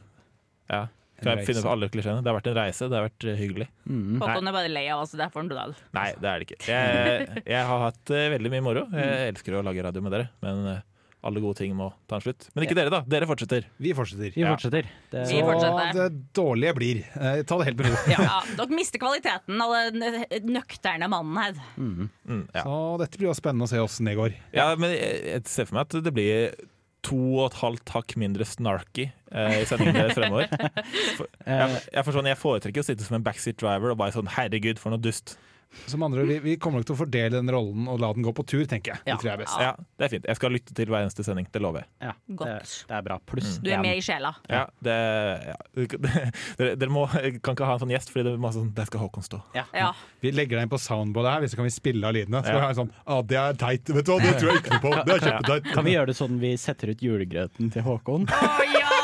Ja, 0.69 0.87
kan 1.23 1.37
jeg 1.37 1.47
finne 1.47 1.63
på 1.63 1.71
alle 1.71 1.87
klisjeene? 1.89 2.21
Det 2.21 2.27
har 2.29 2.35
vært 2.41 2.47
en 2.51 2.57
reise, 2.57 2.89
det 2.89 2.97
har 2.99 3.07
vært 3.07 3.23
eh, 3.31 3.37
hyggelig. 3.39 3.67
Mm. 3.87 4.19
Håkon 4.19 4.47
er 4.47 4.51
bare 4.51 4.69
lei 4.69 4.87
av 4.91 5.01
oss, 5.05 5.13
derfor 5.15 5.39
en 5.39 5.47
døde. 5.49 5.75
Nei, 5.95 6.11
det 6.19 6.27
er 6.27 6.39
det 6.39 6.47
ikke. 6.49 6.59
Jeg, 6.67 7.43
jeg 7.47 7.65
har 7.65 7.79
hatt 7.85 8.11
eh, 8.11 8.27
veldig 8.35 8.51
mye 8.51 8.61
moro. 8.65 8.83
Jeg 8.91 9.31
elsker 9.33 9.55
å 9.55 9.63
lage 9.63 9.81
radio 9.87 10.01
med 10.03 10.11
dere, 10.11 10.29
men 10.43 10.65
eh, 10.75 10.81
alle 11.25 11.41
gode 11.41 11.57
ting 11.57 11.73
må 11.75 11.89
ta 12.07 12.19
en 12.19 12.23
slutt. 12.23 12.47
Men 12.55 12.65
ikke 12.67 12.75
dere, 12.77 12.91
da. 12.93 13.01
Dere 13.09 13.27
fortsetter. 13.27 13.65
Vi 13.81 13.91
fortsetter. 13.97 14.31
Vi 14.35 14.41
Ja. 14.43 14.53
fortsetter. 14.53 14.85
Det, 15.11 15.25
Vi 15.27 15.41
Så 15.41 15.93
det 15.97 16.33
dårlige 16.37 16.73
blir. 16.77 16.99
Eh, 17.15 17.41
ta 17.43 17.57
det 17.57 17.65
helt 17.65 17.77
med 17.77 17.89
ro. 17.89 17.97
Ja. 18.13 18.41
dere 18.55 18.69
mister 18.69 18.99
kvaliteten 19.01 19.61
av 19.61 19.73
den 19.91 20.53
nøkterne 20.53 21.09
mannen 21.09 21.37
her. 21.41 21.53
Mm, 21.77 22.09
ja. 22.53 22.63
Så 22.63 22.97
dette 23.01 23.17
blir 23.17 23.27
jo 23.31 23.33
spennende 23.33 23.65
å 23.65 23.69
se 23.71 23.77
åssen 23.81 24.05
det 24.05 24.15
går. 24.15 24.33
ja, 24.53 24.75
men 24.75 24.91
jeg, 24.91 25.23
jeg 25.33 25.45
ser 25.47 25.65
for 25.65 25.75
meg 25.79 25.87
at 25.89 26.03
det 26.03 26.13
blir 26.13 26.53
to 27.07 27.17
og 27.39 27.51
et 27.51 27.59
halvt 27.61 27.89
hakk 27.95 28.15
mindre 28.19 28.43
snarky 28.47 29.11
eh, 29.31 29.61
i 29.61 29.65
sendingene 29.69 30.13
fremover. 30.13 30.47
For, 31.17 31.27
jeg, 31.45 31.81
jeg, 31.93 32.03
får 32.03 32.15
sånn, 32.17 32.27
jeg 32.27 32.39
foretrekker 32.41 32.83
å 32.83 32.87
sitte 32.87 33.05
som 33.07 33.15
en 33.19 33.23
backseat 33.23 33.57
driver 33.61 33.93
og 33.93 33.99
bare 34.01 34.11
sånn 34.15 34.27
herregud, 34.37 34.79
for 34.81 34.91
noe 34.91 34.99
dust. 35.01 35.37
Som 35.87 36.01
andre, 36.03 36.23
vi, 36.25 36.39
vi 36.41 36.53
kommer 36.57 36.79
nok 36.81 36.87
til 36.89 36.95
å 36.95 36.99
fordele 37.01 37.37
den 37.37 37.51
rollen 37.53 37.87
og 37.91 37.99
la 38.01 38.09
den 38.15 38.23
gå 38.25 38.31
på 38.33 38.43
tur, 38.47 38.63
tenker 38.65 38.93
jeg. 38.95 39.01
Ja. 39.05 39.13
Det 39.13 39.17
tror 39.21 39.29
jeg 39.29 39.35
er 39.37 39.41
best. 39.43 39.57
Ja, 39.61 39.71
det 39.99 40.05
er 40.07 40.11
fint. 40.13 40.25
Jeg 40.31 40.39
skal 40.39 40.53
lytte 40.55 40.73
til 40.77 40.89
hver 40.89 41.03
eneste 41.05 41.25
sending, 41.27 41.47
det 41.53 41.61
lover 41.61 41.83
jeg. 41.83 41.89
ja, 42.07 42.13
det, 42.25 42.37
Godt. 42.39 42.73
det 42.89 42.95
er 42.97 43.03
bra. 43.05 43.17
Pluss 43.29 43.57
Du 43.61 43.69
er 43.71 43.81
med 43.83 43.99
i 43.99 44.01
sjela. 44.01 44.31
Ja, 44.49 44.63
det, 44.83 44.95
ja. 45.51 45.57
Dere, 46.57 46.71
dere 46.79 46.89
må, 46.93 47.03
kan 47.11 47.53
ikke 47.53 47.67
ha 47.67 47.75
en 47.77 47.83
sånn 47.83 47.93
gjest, 47.93 48.09
Fordi 48.13 48.25
det 48.29 48.33
er 48.37 48.41
masse 48.41 48.57
sånn, 48.61 48.71
der 48.77 48.89
skal 48.89 49.03
Håkon 49.05 49.27
stå. 49.27 49.41
Ja. 49.57 49.65
Ja. 49.75 49.91
Vi 50.23 50.31
legger 50.33 50.57
deg 50.57 50.65
inn 50.67 50.73
på 50.73 50.79
soundboardet 50.81 51.35
her, 51.35 51.47
så 51.51 51.59
kan 51.61 51.67
vi 51.69 51.75
spille 51.75 52.09
av 52.09 52.15
lydene. 52.17 52.41
Så 52.43 52.51
Ja. 52.51 52.57
vi 52.57 52.63
har 52.65 52.73
en 52.73 52.79
sånn 52.81 52.91
ah, 53.05 53.21
det 53.21 53.37
er 53.43 53.59
teit, 53.61 53.93
vet 53.93 54.05
du 54.07 54.11
hva, 54.15 54.19
det 54.23 54.33
tror 54.39 54.51
jeg 54.55 54.63
ikke 54.63 54.75
noe 54.77 54.83
på. 54.87 54.93
Det 55.03 55.15
er 55.19 55.25
kjempeteit. 55.29 55.71
Kan 55.75 55.85
vi 55.87 55.95
gjøre 55.97 56.09
det 56.13 56.17
sånn 56.17 56.39
vi 56.41 56.55
setter 56.57 56.95
ut 56.95 57.03
julegrøten 57.05 57.71
til 57.75 57.85
Håkon? 57.85 58.27
Å 58.31 58.69
ja! 58.73 58.85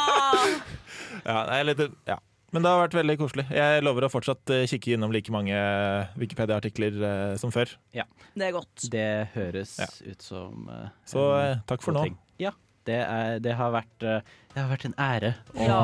Ja, 1.23 1.45
nei, 1.47 1.59
eller, 1.63 1.75
det- 1.77 1.91
ja. 2.09 2.17
Men 2.53 2.61
det 2.61 2.69
har 2.69 2.83
vært 2.83 2.95
veldig 2.99 3.15
koselig. 3.17 3.45
Jeg 3.49 3.81
lover 3.83 4.05
å 4.05 4.11
fortsatt 4.13 4.51
eh, 4.53 4.65
kikke 4.69 4.93
innom 4.93 5.13
like 5.13 5.31
mange 5.33 5.57
Wikipedia-artikler 6.21 6.99
eh, 7.07 7.37
som 7.41 7.51
før. 7.53 7.71
Ja. 7.97 8.05
Det 8.37 8.45
er 8.49 8.53
godt. 8.55 8.87
Det 8.93 9.07
høres 9.33 9.77
Ja. 9.81 9.87
ut 10.11 10.21
som 10.21 10.67
uh, 10.69 10.87
Så 11.09 11.23
eh, 11.39 11.55
takk 11.69 11.81
for 11.85 11.97
nå. 11.97 12.03
ting. 12.05 12.19
Ja. 12.41 12.51
Det, 12.83 12.97
er, 12.99 13.37
det, 13.39 13.53
har 13.55 13.71
vært, 13.71 14.03
eh, 14.03 14.19
det 14.53 14.59
har 14.59 14.67
vært 14.67 14.85
en 14.89 14.95
ære 14.99 15.29
å 15.55 15.65
Ja. 15.69 15.77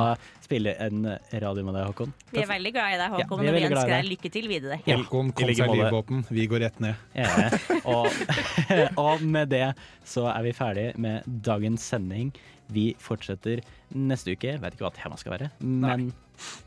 spille 0.43 0.73
en 0.83 1.05
radio 1.31 1.63
med 1.63 1.77
deg, 1.77 1.85
Håkon. 1.87 2.13
Vi 2.33 2.41
er 2.43 2.49
veldig 2.49 2.73
glad 2.75 2.91
i 2.91 2.97
deg, 2.99 3.15
Ja, 3.21 3.25
Håkon, 3.25 3.39
vi 3.39 3.47
er 3.47 3.53
og 3.53 3.57
vi 3.57 3.67
ønsker 3.69 3.93
deg. 3.93 4.09
lykke 4.11 4.31
til 4.35 4.49
videre. 4.51 4.79
Håkon 4.83 5.31
kom 5.31 5.53
seg 5.53 5.63
i 5.73 5.77
livbåten, 5.79 6.25
vi 6.29 6.47
går 6.51 6.65
rett 6.67 6.79
ned. 6.83 6.95
Ja, 7.15 7.49
og, 7.87 8.11
og 9.05 9.23
med 9.23 9.49
det 9.55 9.63
så 10.03 10.27
er 10.33 10.43
vi 10.49 10.51
ferdig 10.57 10.87
med 10.99 11.23
dagens 11.25 11.87
sending. 11.87 12.33
Vi 12.69 12.91
fortsetter 13.01 13.63
neste 13.95 14.35
uke. 14.35 14.59
Vet 14.61 14.75
ikke 14.75 14.85
hva 14.89 14.93
temaet 14.93 15.23
skal 15.23 15.37
være, 15.39 15.51
men 15.63 16.11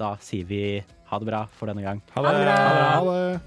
da 0.01 0.15
sier 0.25 0.49
vi 0.49 0.65
ha 1.13 1.19
det 1.21 1.29
bra 1.29 1.45
for 1.59 1.69
denne 1.69 1.85
gang. 1.85 2.03
Ha 2.15 2.25
det! 2.25 2.37
Ha 2.51 3.03
det! 3.09 3.43